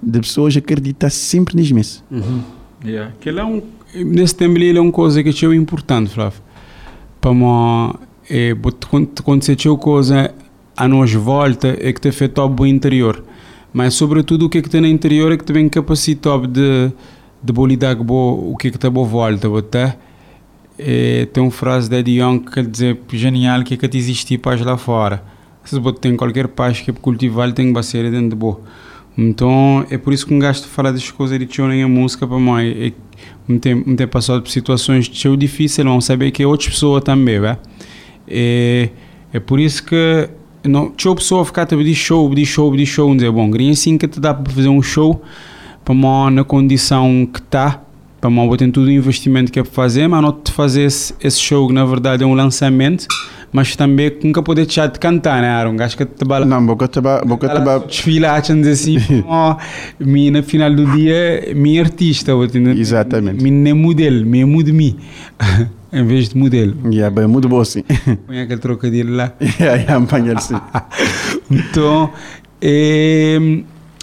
de 0.02 0.18
pessoas 0.18 0.56
acreditar 0.56 1.10
sempre 1.10 1.56
nisso 1.56 1.74
mesmo. 1.74 2.02
Yeah. 2.84 3.12
Que 3.20 3.28
ele 3.28 3.40
é 3.40 3.44
um, 3.44 3.62
nesse 3.94 4.34
tempo 4.34 4.58
ele 4.58 4.78
é 4.78 4.80
uma 4.80 4.92
coisa 4.92 5.22
que 5.22 5.28
é 5.46 5.54
importante, 5.54 6.10
Flávio. 6.10 6.40
Para 7.20 7.30
uma, 7.30 7.94
é, 8.28 8.54
quando 8.90 9.22
quando 9.22 9.42
você 9.42 9.54
tinha 9.54 9.76
coisa 9.76 10.34
a 10.76 10.88
nós 10.88 11.12
volta 11.12 11.76
é 11.80 11.92
que 11.92 12.00
te 12.00 12.08
afeta 12.08 12.44
o 12.44 12.66
interior. 12.66 13.22
Mas 13.72 13.94
sobretudo 13.94 14.46
o 14.46 14.48
que 14.48 14.58
é 14.58 14.62
que 14.62 14.68
tem 14.68 14.80
no 14.80 14.86
interior 14.86 15.32
é 15.32 15.36
que 15.36 15.44
te 15.44 15.52
vem 15.52 15.68
capacidade 15.68 16.46
de 16.48 16.90
de 17.44 17.52
boa 17.52 17.66
lidar 17.68 17.96
com 17.96 18.04
bo- 18.04 18.52
o 18.52 18.56
que 18.56 18.68
é 18.68 18.70
que 18.70 18.76
está 18.76 18.88
boa 18.88 19.06
volta, 19.06 19.48
até 19.58 19.96
é, 20.78 21.26
tem 21.26 21.42
uma 21.42 21.50
frase 21.50 21.90
da 21.90 21.98
Eddie 21.98 22.20
Young 22.20 22.38
que 22.38 22.52
quer 22.52 22.66
dizer 22.66 23.00
genial 23.12 23.64
que 23.64 23.74
é 23.74 23.76
que 23.76 23.88
te 23.88 23.98
existir 23.98 24.38
paz 24.38 24.60
lá 24.60 24.76
fora. 24.76 25.22
Se 25.64 25.78
você 25.78 25.98
tem 25.98 26.16
qualquer 26.16 26.46
paz 26.48 26.80
que 26.80 26.90
é 26.90 26.94
cultivar, 26.94 27.52
tem 27.52 27.72
que 27.72 27.82
ser 27.82 28.08
dentro 28.10 28.30
de 28.30 28.36
boa. 28.36 28.60
Então 29.16 29.86
é 29.90 29.98
por 29.98 30.12
isso 30.12 30.26
que 30.26 30.34
um 30.34 30.38
gajo 30.38 30.62
fala 30.64 30.92
das 30.92 31.10
coisas 31.10 31.38
de 31.38 31.46
tio 31.46 31.70
em 31.70 31.82
a 31.82 31.88
música 31.88 32.26
para 32.26 32.38
mim. 32.38 32.60
É, 32.60 32.92
não 33.46 33.58
tem, 33.58 33.74
não 33.74 33.96
tem 33.96 34.06
passado 34.06 34.42
por 34.42 34.50
situações 34.50 35.06
de 35.06 35.10
tio 35.12 35.36
difíceis, 35.36 35.84
não 35.84 36.00
saber 36.00 36.30
que 36.30 36.42
é 36.42 36.46
outra 36.46 36.70
pessoa 36.70 37.00
também? 37.00 37.40
É, 38.26 38.88
é 39.32 39.40
por 39.40 39.60
isso 39.60 39.84
que 39.84 40.28
não, 40.64 40.90
tio 40.90 41.14
pessoa 41.14 41.44
ficar 41.44 41.62
a 41.62 41.66
pedir 41.66 41.94
show, 41.94 42.28
pedir 42.28 42.46
show, 42.46 42.70
pedir 42.70 42.86
show, 42.86 43.14
dizer, 43.14 43.30
bom, 43.30 43.50
queria 43.50 43.72
assim 43.72 43.98
que 43.98 44.06
te 44.06 44.20
dá 44.20 44.32
para 44.32 44.52
fazer 44.52 44.68
um 44.68 44.82
show 44.82 45.20
para 45.84 45.94
mim 45.94 46.34
na 46.34 46.44
condição 46.44 47.26
que 47.26 47.40
está, 47.40 47.82
para 48.20 48.30
mim 48.30 48.46
vou 48.46 48.56
ter 48.56 48.70
todo 48.70 48.86
o 48.86 48.90
investimento 48.90 49.50
que 49.50 49.58
é 49.58 49.62
para 49.62 49.72
fazer, 49.72 50.06
mas 50.06 50.22
não 50.22 50.32
te 50.32 50.52
fazer 50.52 50.82
esse, 50.82 51.14
esse 51.20 51.40
show 51.40 51.66
que 51.66 51.74
na 51.74 51.84
verdade 51.84 52.22
é 52.22 52.26
um 52.26 52.34
lançamento, 52.34 53.06
mas 53.52 53.76
também 53.76 54.10
nunca 54.24 54.42
poder 54.42 54.64
deixar 54.64 54.86
de 54.86 54.98
cantar, 54.98 55.42
né? 55.42 55.48
Aaron? 55.48 55.76
Gajo 55.76 55.96
que 55.96 56.06
te 56.06 56.24
bala 56.24 56.46
Não, 56.46 56.64
boca 56.64 56.88
taba, 56.88 57.22
boca 57.24 57.48
taba, 57.48 57.80
desfilar, 57.86 58.40
dizer 58.40 58.70
assim, 58.70 59.22
ó, 59.28 59.56
no 60.00 60.42
final 60.42 60.74
do 60.74 60.86
dia, 60.92 61.52
minha 61.54 61.82
artista, 61.82 62.34
vou? 62.34 62.44
Exatamente. 62.44 63.42
Mim 63.42 63.50
nem 63.50 63.74
modelo, 63.74 64.24
mim 64.24 64.44
mudo 64.44 64.72
me 64.72 64.98
em 65.92 66.04
vez 66.04 66.30
de 66.30 66.36
modelo. 66.38 66.74
yeah, 66.90 67.14
bem, 67.14 67.26
muito 67.26 67.48
bom 67.48 67.60
assim. 67.60 67.82
Põe 68.26 68.40
aquele 68.40 68.60
trocadilho 68.60 69.14
lá. 69.14 69.34
yeah, 69.40 69.82
yeah, 69.82 69.96
apanhar 69.96 70.38
assim. 70.38 70.54
Então, 71.50 72.10
é, 72.62 73.38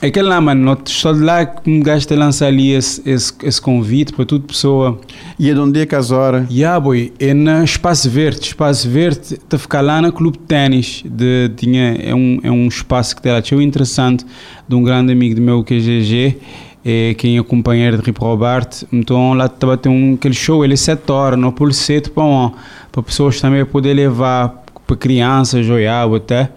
é 0.01 0.07
aquele 0.07 0.29
lá, 0.29 0.39
mano, 0.39 0.77
estou 0.85 1.13
de 1.13 1.19
lá 1.19 1.45
que 1.45 1.69
um 1.69 1.81
gajo 1.81 2.07
te 2.07 2.15
lança 2.15 2.45
ali 2.45 2.71
esse, 2.71 3.01
esse, 3.05 3.33
esse 3.43 3.61
convite 3.61 4.13
para 4.13 4.25
toda 4.25 4.47
pessoa. 4.47 4.97
E 5.37 5.49
é 5.49 5.53
de 5.53 5.59
onde 5.59 5.81
é 5.81 5.85
que 5.85 5.93
as 5.93 6.09
horas? 6.09 6.49
Yeah, 6.49 6.79
boy, 6.79 7.11
é 7.19 7.33
na 7.33 7.65
Espaço 7.65 8.09
Verde. 8.09 8.39
Espaço 8.39 8.89
Verde, 8.89 9.37
te 9.37 9.57
ficar 9.57 9.81
lá 9.81 10.01
na 10.01 10.09
Clube 10.09 10.37
de 10.37 10.45
Ténis. 10.45 11.03
De, 11.05 11.51
tinha, 11.57 11.97
é, 12.01 12.15
um, 12.15 12.39
é 12.41 12.49
um 12.49 12.67
espaço 12.69 13.13
que 13.13 13.21
tem 13.21 13.33
lá, 13.33 13.41
tinha 13.41 13.61
interessante, 13.61 14.25
de 14.67 14.73
um 14.73 14.83
grande 14.83 15.11
amigo 15.11 15.35
do 15.35 15.41
meu 15.41 15.65
que 15.65 15.73
é 15.73 15.79
GG, 15.79 16.37
é, 16.85 17.13
quem 17.15 17.37
é 17.37 17.43
companheiro 17.43 17.97
de 17.97 18.03
Rip 18.03 18.21
Robert. 18.21 18.69
Então 18.93 19.33
lá 19.33 19.47
estava 19.47 19.75
ter 19.75 19.89
um, 19.89 20.13
aquele 20.13 20.33
show, 20.33 20.63
ele 20.63 20.75
é 20.75 20.77
7 20.77 21.11
horas, 21.11 21.37
não 21.37 21.51
por 21.51 21.73
7 21.73 22.09
para, 22.11 22.51
para 22.89 23.03
pessoas 23.03 23.41
também 23.41 23.65
poder 23.65 23.93
levar 23.93 24.63
para 24.87 24.95
crianças, 24.95 25.65
joiar 25.65 26.07
até. 26.13 26.49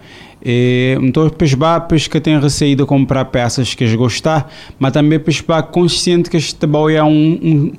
E, 0.44 0.96
então, 1.00 1.28
pesbar, 1.30 1.80
depois 1.80 2.08
que 2.08 2.20
tem 2.20 2.38
receio 2.38 2.76
de 2.76 2.84
comprar 2.84 3.24
peças 3.26 3.74
que 3.74 3.84
eles 3.84 3.94
gostar, 3.94 4.52
mas 4.78 4.92
também 4.92 5.18
pesbar 5.18 5.62
consciente 5.64 6.28
que 6.28 6.36
este 6.36 6.54
trabalho 6.54 6.90
é 6.90 7.02
um, 7.04 7.38
um, 7.42 7.72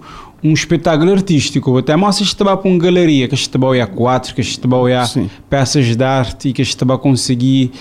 um 0.44 0.54
espetáculo 0.54 1.12
artístico. 1.12 1.78
Até 1.78 1.96
mais 1.96 2.20
este 2.22 2.36
trabalho 2.36 2.60
para 2.60 2.70
uma 2.70 2.80
galeria, 2.80 3.28
que 3.28 3.36
este 3.36 3.50
trabalho 3.50 3.82
é 3.82 3.86
quatro, 3.86 4.34
que 4.34 4.42
este 4.42 4.60
trabalho 4.60 4.88
é 4.88 5.06
Sim. 5.06 5.30
peças 5.50 5.96
de 5.96 6.04
arte 6.04 6.50
e 6.50 6.54
que 6.54 6.62
este 6.62 6.78
trabalho 6.78 7.00
conseguir 7.00 7.72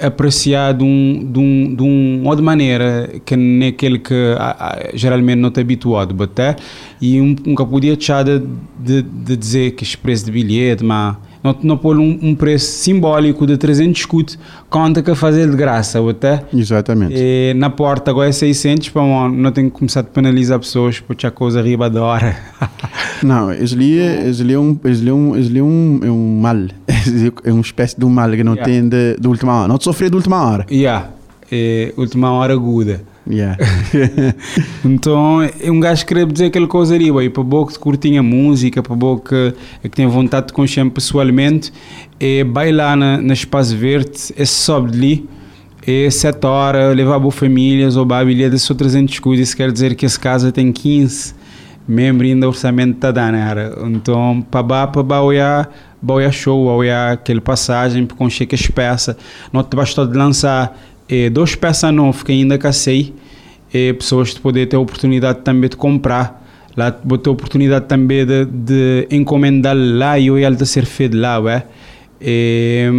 apreciar 0.00 0.74
de, 0.74 0.82
um, 0.82 1.30
de, 1.32 1.38
um, 1.38 1.74
de 1.76 1.82
um, 1.82 2.36
de 2.36 2.42
maneira 2.42 3.08
que 3.24 3.36
nem 3.36 3.68
aquele 3.68 3.98
que 3.98 4.34
ah, 4.36 4.56
ah, 4.58 4.90
geralmente 4.94 5.38
não 5.38 5.48
está 5.48 5.60
habituado 5.60 6.20
até 6.20 6.56
e 7.00 7.20
um, 7.20 7.36
nunca 7.46 7.64
podia 7.64 7.94
deixar 7.94 8.24
de, 8.24 8.42
de, 8.78 9.02
de 9.02 9.36
dizer 9.36 9.70
que 9.72 9.84
este 9.84 9.96
preço 9.96 10.24
de 10.24 10.32
bilhete 10.32 10.82
mas 10.82 11.16
não, 11.42 11.56
não 11.62 11.76
pôr 11.76 11.98
um, 11.98 12.18
um 12.22 12.34
preço 12.34 12.66
simbólico 12.66 13.46
de 13.46 13.56
300 13.56 14.00
escudos 14.00 14.38
conta 14.70 15.02
que 15.02 15.14
fazer 15.14 15.50
de 15.50 15.56
graça 15.56 15.98
até 16.08 16.44
Exatamente. 16.54 17.14
e 17.16 17.52
na 17.56 17.68
porta 17.70 18.10
agora 18.10 18.28
é 18.28 18.32
600 18.32 18.88
para 18.90 19.02
não, 19.02 19.28
não 19.28 19.52
tem 19.52 19.64
que 19.68 19.76
começar 19.76 20.00
a 20.00 20.04
penalizar 20.04 20.58
pessoas 20.58 21.00
por 21.00 21.16
a 21.26 21.30
coisa 21.30 21.58
arriba 21.60 21.88
da 21.90 22.02
hora 22.02 22.36
Não, 23.22 23.52
esse 23.52 23.74
ali, 23.74 23.98
é- 24.00 24.22
ali 24.28 24.52
é 24.52 24.58
um, 24.58 24.78
ali 24.84 25.08
é 25.08 25.12
um, 25.12 25.34
ali 25.34 25.58
é 25.58 25.62
um, 25.62 26.00
é 26.02 26.10
um 26.10 26.40
mal. 26.40 26.56
É 27.44 27.52
uma 27.52 27.60
espécie 27.60 27.96
de 27.98 28.04
um 28.04 28.08
mal 28.08 28.30
que 28.30 28.42
não 28.42 28.52
Yeah. 28.54 28.72
tem 28.72 28.88
de, 28.88 29.16
de 29.18 29.28
última 29.28 29.54
hora. 29.60 29.68
Não 29.68 29.78
te 29.78 29.84
sofrer 29.84 30.10
de 30.10 30.16
última 30.16 30.44
hora. 30.44 30.66
yeah, 30.70 31.08
é, 31.50 31.92
última 31.96 32.32
hora 32.32 32.52
aguda 32.52 33.00
Yeah. 33.28 33.56
Então, 34.84 35.38
um 35.64 35.80
gajo 35.80 36.02
que 36.02 36.08
queria 36.08 36.26
dizer 36.26 36.46
aquela 36.46 36.66
coisa 36.66 36.94
ali, 36.94 37.10
ué, 37.10 37.28
para 37.28 37.42
boa 37.42 37.66
que 37.66 37.78
curtinha 37.78 38.22
música, 38.22 38.82
para 38.82 38.96
boa 38.96 39.20
que, 39.20 39.54
é 39.82 39.88
que 39.88 39.96
tem 39.96 40.06
vontade 40.06 40.48
de 40.48 40.52
conhecer 40.52 40.88
pessoalmente, 40.90 41.72
é 42.18 42.42
bailar 42.42 42.96
na, 42.96 43.22
na 43.22 43.32
Espaço 43.32 43.76
Verde, 43.76 44.34
é 44.36 44.44
sobe 44.44 44.90
ali, 44.92 45.28
é 45.86 46.10
7 46.10 46.44
horas, 46.46 46.96
levar 46.96 47.18
boas 47.18 47.34
famílias, 47.34 47.96
ou 47.96 48.12
a 48.12 48.24
bilhete 48.24 48.58
só 48.58 48.74
300 48.74 49.14
escudos, 49.14 49.40
isso 49.40 49.56
quer 49.56 49.70
dizer 49.70 49.94
que 49.94 50.04
essa 50.04 50.18
casa 50.18 50.50
tem 50.50 50.72
15 50.72 51.42
membros 51.86 52.30
ainda 52.30 52.48
orçamento 52.48 52.94
está 52.94 53.10
dando, 53.10 53.36
era. 53.36 53.74
Então, 53.86 54.44
para 54.50 54.66
lá, 54.66 54.86
para 54.86 55.02
lá, 55.02 55.22
olhar, 55.22 55.70
olhar 56.06 56.32
show, 56.32 56.64
olhar 56.66 57.12
aquele 57.12 57.40
passagem, 57.40 58.06
para 58.06 58.16
conhecer 58.16 58.46
que 58.46 58.54
as 58.54 58.66
peças, 58.66 59.16
não 59.52 59.62
te 59.62 59.76
basta 59.76 60.06
de 60.06 60.16
lançar 60.16 60.76
é, 61.08 61.30
duas 61.30 61.54
peças 61.54 61.92
novas 61.92 62.22
que 62.22 62.32
ainda 62.32 62.58
cacei, 62.58 63.14
é, 63.72 63.92
pessoas 63.92 64.34
de 64.34 64.40
poder 64.40 64.66
ter 64.66 64.76
a 64.76 64.80
oportunidade 64.80 65.40
também 65.40 65.68
de 65.68 65.76
comprar. 65.76 66.40
Lá 66.76 66.96
vou 67.04 67.18
ter 67.18 67.28
a 67.28 67.32
oportunidade 67.32 67.86
também 67.86 68.24
de, 68.24 68.46
de 68.46 69.06
encomendar 69.10 69.76
lá 69.76 70.18
e 70.18 70.30
olhar 70.30 70.54
de 70.54 70.66
ser 70.66 70.86
feito 70.86 71.16
lá, 71.16 71.38
ué. 71.38 71.66
É, 72.20 72.90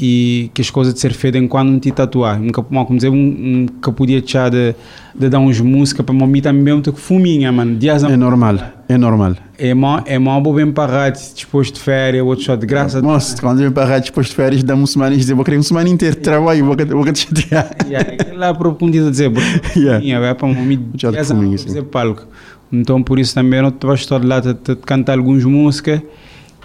e 0.00 0.50
que 0.54 0.62
as 0.62 0.70
coisas 0.70 0.94
de 0.94 1.00
ser 1.00 1.12
feitas 1.12 1.42
enquanto 1.42 1.68
não 1.68 1.78
te 1.78 1.90
tatuar. 1.90 2.40
Nunca, 2.40 2.62
como 2.62 2.96
dizer, 2.96 3.10
um, 3.10 3.14
um, 3.14 3.66
que 3.66 3.92
podia 3.92 4.18
deixar 4.18 4.50
de, 4.50 4.74
de 5.14 5.28
dar 5.28 5.38
uns 5.38 5.60
música 5.60 6.02
para 6.02 6.14
mim 6.14 6.40
também, 6.40 6.72
um 6.72 6.80
que 6.80 6.92
fuminha, 6.92 7.52
mano. 7.52 7.76
Dias 7.76 8.02
É 8.02 8.16
normal. 8.16 8.58
É 8.88 8.96
normal. 8.96 9.36
é 9.58 9.74
mó, 9.74 10.00
é 10.06 10.18
mó 10.18 10.40
bom 10.40 10.54
bem 10.54 10.72
parado, 10.72 11.18
depois 11.36 11.70
de 11.70 11.78
férias, 11.78 12.24
outro 12.24 12.44
só 12.44 12.56
de 12.56 12.66
graça. 12.66 13.02
Nossa, 13.02 13.38
quando 13.40 13.60
eu 13.60 13.70
parar 13.70 14.00
depois 14.00 14.28
de 14.28 14.34
férias, 14.34 14.62
dá 14.62 14.74
uma 14.74 14.86
semana 14.86 15.14
e 15.14 15.18
dizer, 15.18 15.34
vou 15.34 15.44
querer 15.44 15.58
uma 15.58 15.62
semana 15.62 15.88
inteira 15.88 16.16
de 16.16 16.22
trabalho, 16.22 16.64
vou, 16.64 16.76
vou 16.76 17.12
te 17.12 17.20
chatear. 17.20 17.70
Yeah, 17.90 18.34
lá 18.34 18.54
para 18.54 18.68
o 18.68 18.90
dizer, 18.90 19.30
Yeah. 19.76 20.04
é 20.26 20.34
para 20.34 20.48
de 20.48 21.48
dias 21.48 21.76
a 21.76 21.82
palco. 21.82 22.26
Então, 22.72 23.02
por 23.02 23.18
isso 23.18 23.34
também, 23.34 23.60
não 23.60 23.70
te 23.70 23.84
vais 23.84 24.00
estar 24.00 24.24
lá 24.24 24.38
a 24.38 24.76
cantar 24.86 25.18
algumas 25.18 25.44
músicas 25.44 26.00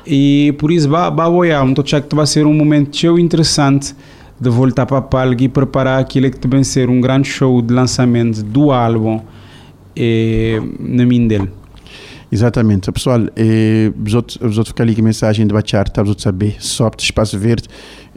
e 0.05 0.53
por 0.57 0.71
isso, 0.71 0.89
vai 0.89 1.27
olhar, 1.27 1.67
então 1.67 1.83
acho 1.83 2.01
que 2.01 2.15
vai 2.15 2.27
ser 2.27 2.45
um 2.45 2.53
momento 2.53 2.95
show 2.95 3.17
interessante 3.17 3.95
de 4.39 4.49
voltar 4.49 4.85
para 4.85 5.01
palco 5.01 5.41
e 5.41 5.47
preparar 5.47 5.99
aquilo 5.99 6.29
que 6.29 6.47
vai 6.47 6.63
ser 6.63 6.89
um 6.89 6.99
grande 6.99 7.27
show 7.27 7.61
de 7.61 7.73
lançamento 7.73 8.43
do 8.43 8.71
álbum 8.71 9.21
e, 9.95 10.61
na 10.79 11.05
minha 11.05 11.27
dele. 11.27 11.49
Exatamente. 12.31 12.91
Pessoal, 12.91 13.21
eh, 13.35 13.91
os 14.05 14.13
outros, 14.13 14.37
os 14.41 14.57
outros 14.57 14.69
ficar 14.69 14.83
ali 14.83 14.93
com 14.93 15.01
a 15.01 15.05
mensagem 15.05 15.47
de 15.47 15.53
baixar, 15.53 15.87
tá, 15.87 16.01
os 16.01 16.09
outros 16.09 16.23
saber, 16.23 16.57
sobe 16.59 16.97
de 16.97 17.03
espaço 17.03 17.37
verde. 17.39 17.67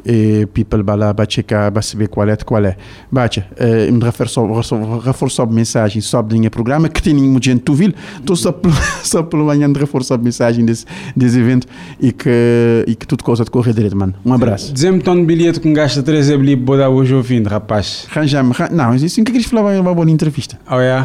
E 0.04 0.46
people 0.46 0.82
bala 0.82 1.12
ba 1.12 1.26
checar 1.28 1.70
ba 1.70 1.82
saber 1.82 2.08
qual 2.08 2.28
é 2.28 2.36
de 2.36 2.44
qual 2.44 2.64
é 2.64 2.76
bacha 3.10 3.46
uh, 3.58 3.92
me 3.92 4.00
reforço 5.04 5.42
a 5.42 5.46
mensagem 5.46 6.00
sobre 6.00 6.46
o 6.46 6.50
programa 6.50 6.88
que 6.88 7.02
tem 7.02 7.14
muita 7.14 7.50
gente 7.50 7.60
tu 7.60 7.74
viu 7.74 7.92
tô 8.24 8.36
só 8.36 8.54
só 9.02 9.22
pelo 9.22 9.46
manhã 9.46 9.70
de 9.70 9.78
reforço 9.78 10.14
a 10.14 10.18
mensagem 10.18 10.64
desse 10.64 10.84
desse 11.16 11.38
evento 11.38 11.66
e 12.00 12.12
que 12.12 12.84
e 12.86 12.94
que 12.94 13.06
tudo 13.06 13.24
coisa 13.24 13.44
de 13.44 13.50
correr 13.50 13.72
direito 13.72 13.96
mano 13.96 14.14
um 14.24 14.32
abraço 14.32 14.72
dizem-me 14.72 15.00
tão 15.00 15.16
de 15.16 15.24
bilhete 15.24 15.60
com 15.60 15.72
gasta 15.72 16.02
3 16.02 16.30
é 16.30 16.36
bilhete 16.36 16.62
boda 16.62 16.88
hoje 16.88 17.14
ouvindo 17.14 17.48
rapaz 17.48 18.06
arranjamos 18.10 18.56
não 18.70 18.94
isso 18.94 19.22
que 19.22 19.32
queres 19.32 19.46
falar 19.46 19.78
uma 19.80 19.94
boa 19.94 20.10
entrevista 20.10 20.58
oh 20.70 20.80
yeah 20.80 21.04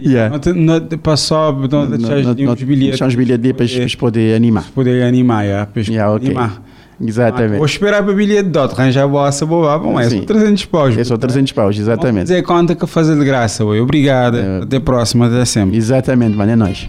yeah. 0.00 0.38
Não, 0.54 0.80
não, 0.80 0.98
passou, 0.98 1.52
não, 1.52 1.86
não, 1.86 1.98
deixar 1.98 2.16
os 2.16 2.62
bilhetes. 2.62 2.90
Deixar 2.90 3.08
os 3.08 3.14
bilhetes 3.14 3.52
para, 3.52 3.66
para 3.66 3.98
poder 3.98 4.34
animar. 4.34 4.64
Poder 4.74 5.02
animar, 5.02 5.44
yeah, 5.44 5.66
para 5.66 5.82
yeah, 5.82 6.14
animar. 6.14 6.62
Exatamente. 7.00 7.58
Vou 7.58 7.66
esperar 7.66 8.02
para 8.02 8.12
bilhete 8.14 8.48
de 8.48 8.58
outro, 8.58 8.80
arranjar 8.80 9.04
a 9.04 9.08
bossa 9.08 9.44
boa, 9.44 9.78
bom, 9.78 10.00
é 10.00 10.08
só 10.08 10.20
300 10.20 10.64
paus. 10.64 10.96
É 10.96 11.04
só 11.04 11.16
300 11.16 11.52
paus, 11.52 11.78
exatamente. 11.78 12.12
Vamos 12.12 12.28
dizer 12.28 12.42
conta 12.42 12.74
que 12.74 12.86
fazer 12.86 13.16
de 13.18 13.24
graça, 13.24 13.64
oi. 13.64 13.80
Obrigado. 13.80 14.38
É. 14.38 14.62
Até 14.62 14.76
a 14.76 14.80
próxima, 14.80 15.26
até 15.26 15.44
sempre. 15.44 15.76
Exatamente, 15.76 16.36
mano, 16.36 16.52
é 16.52 16.56
nóis. 16.56 16.88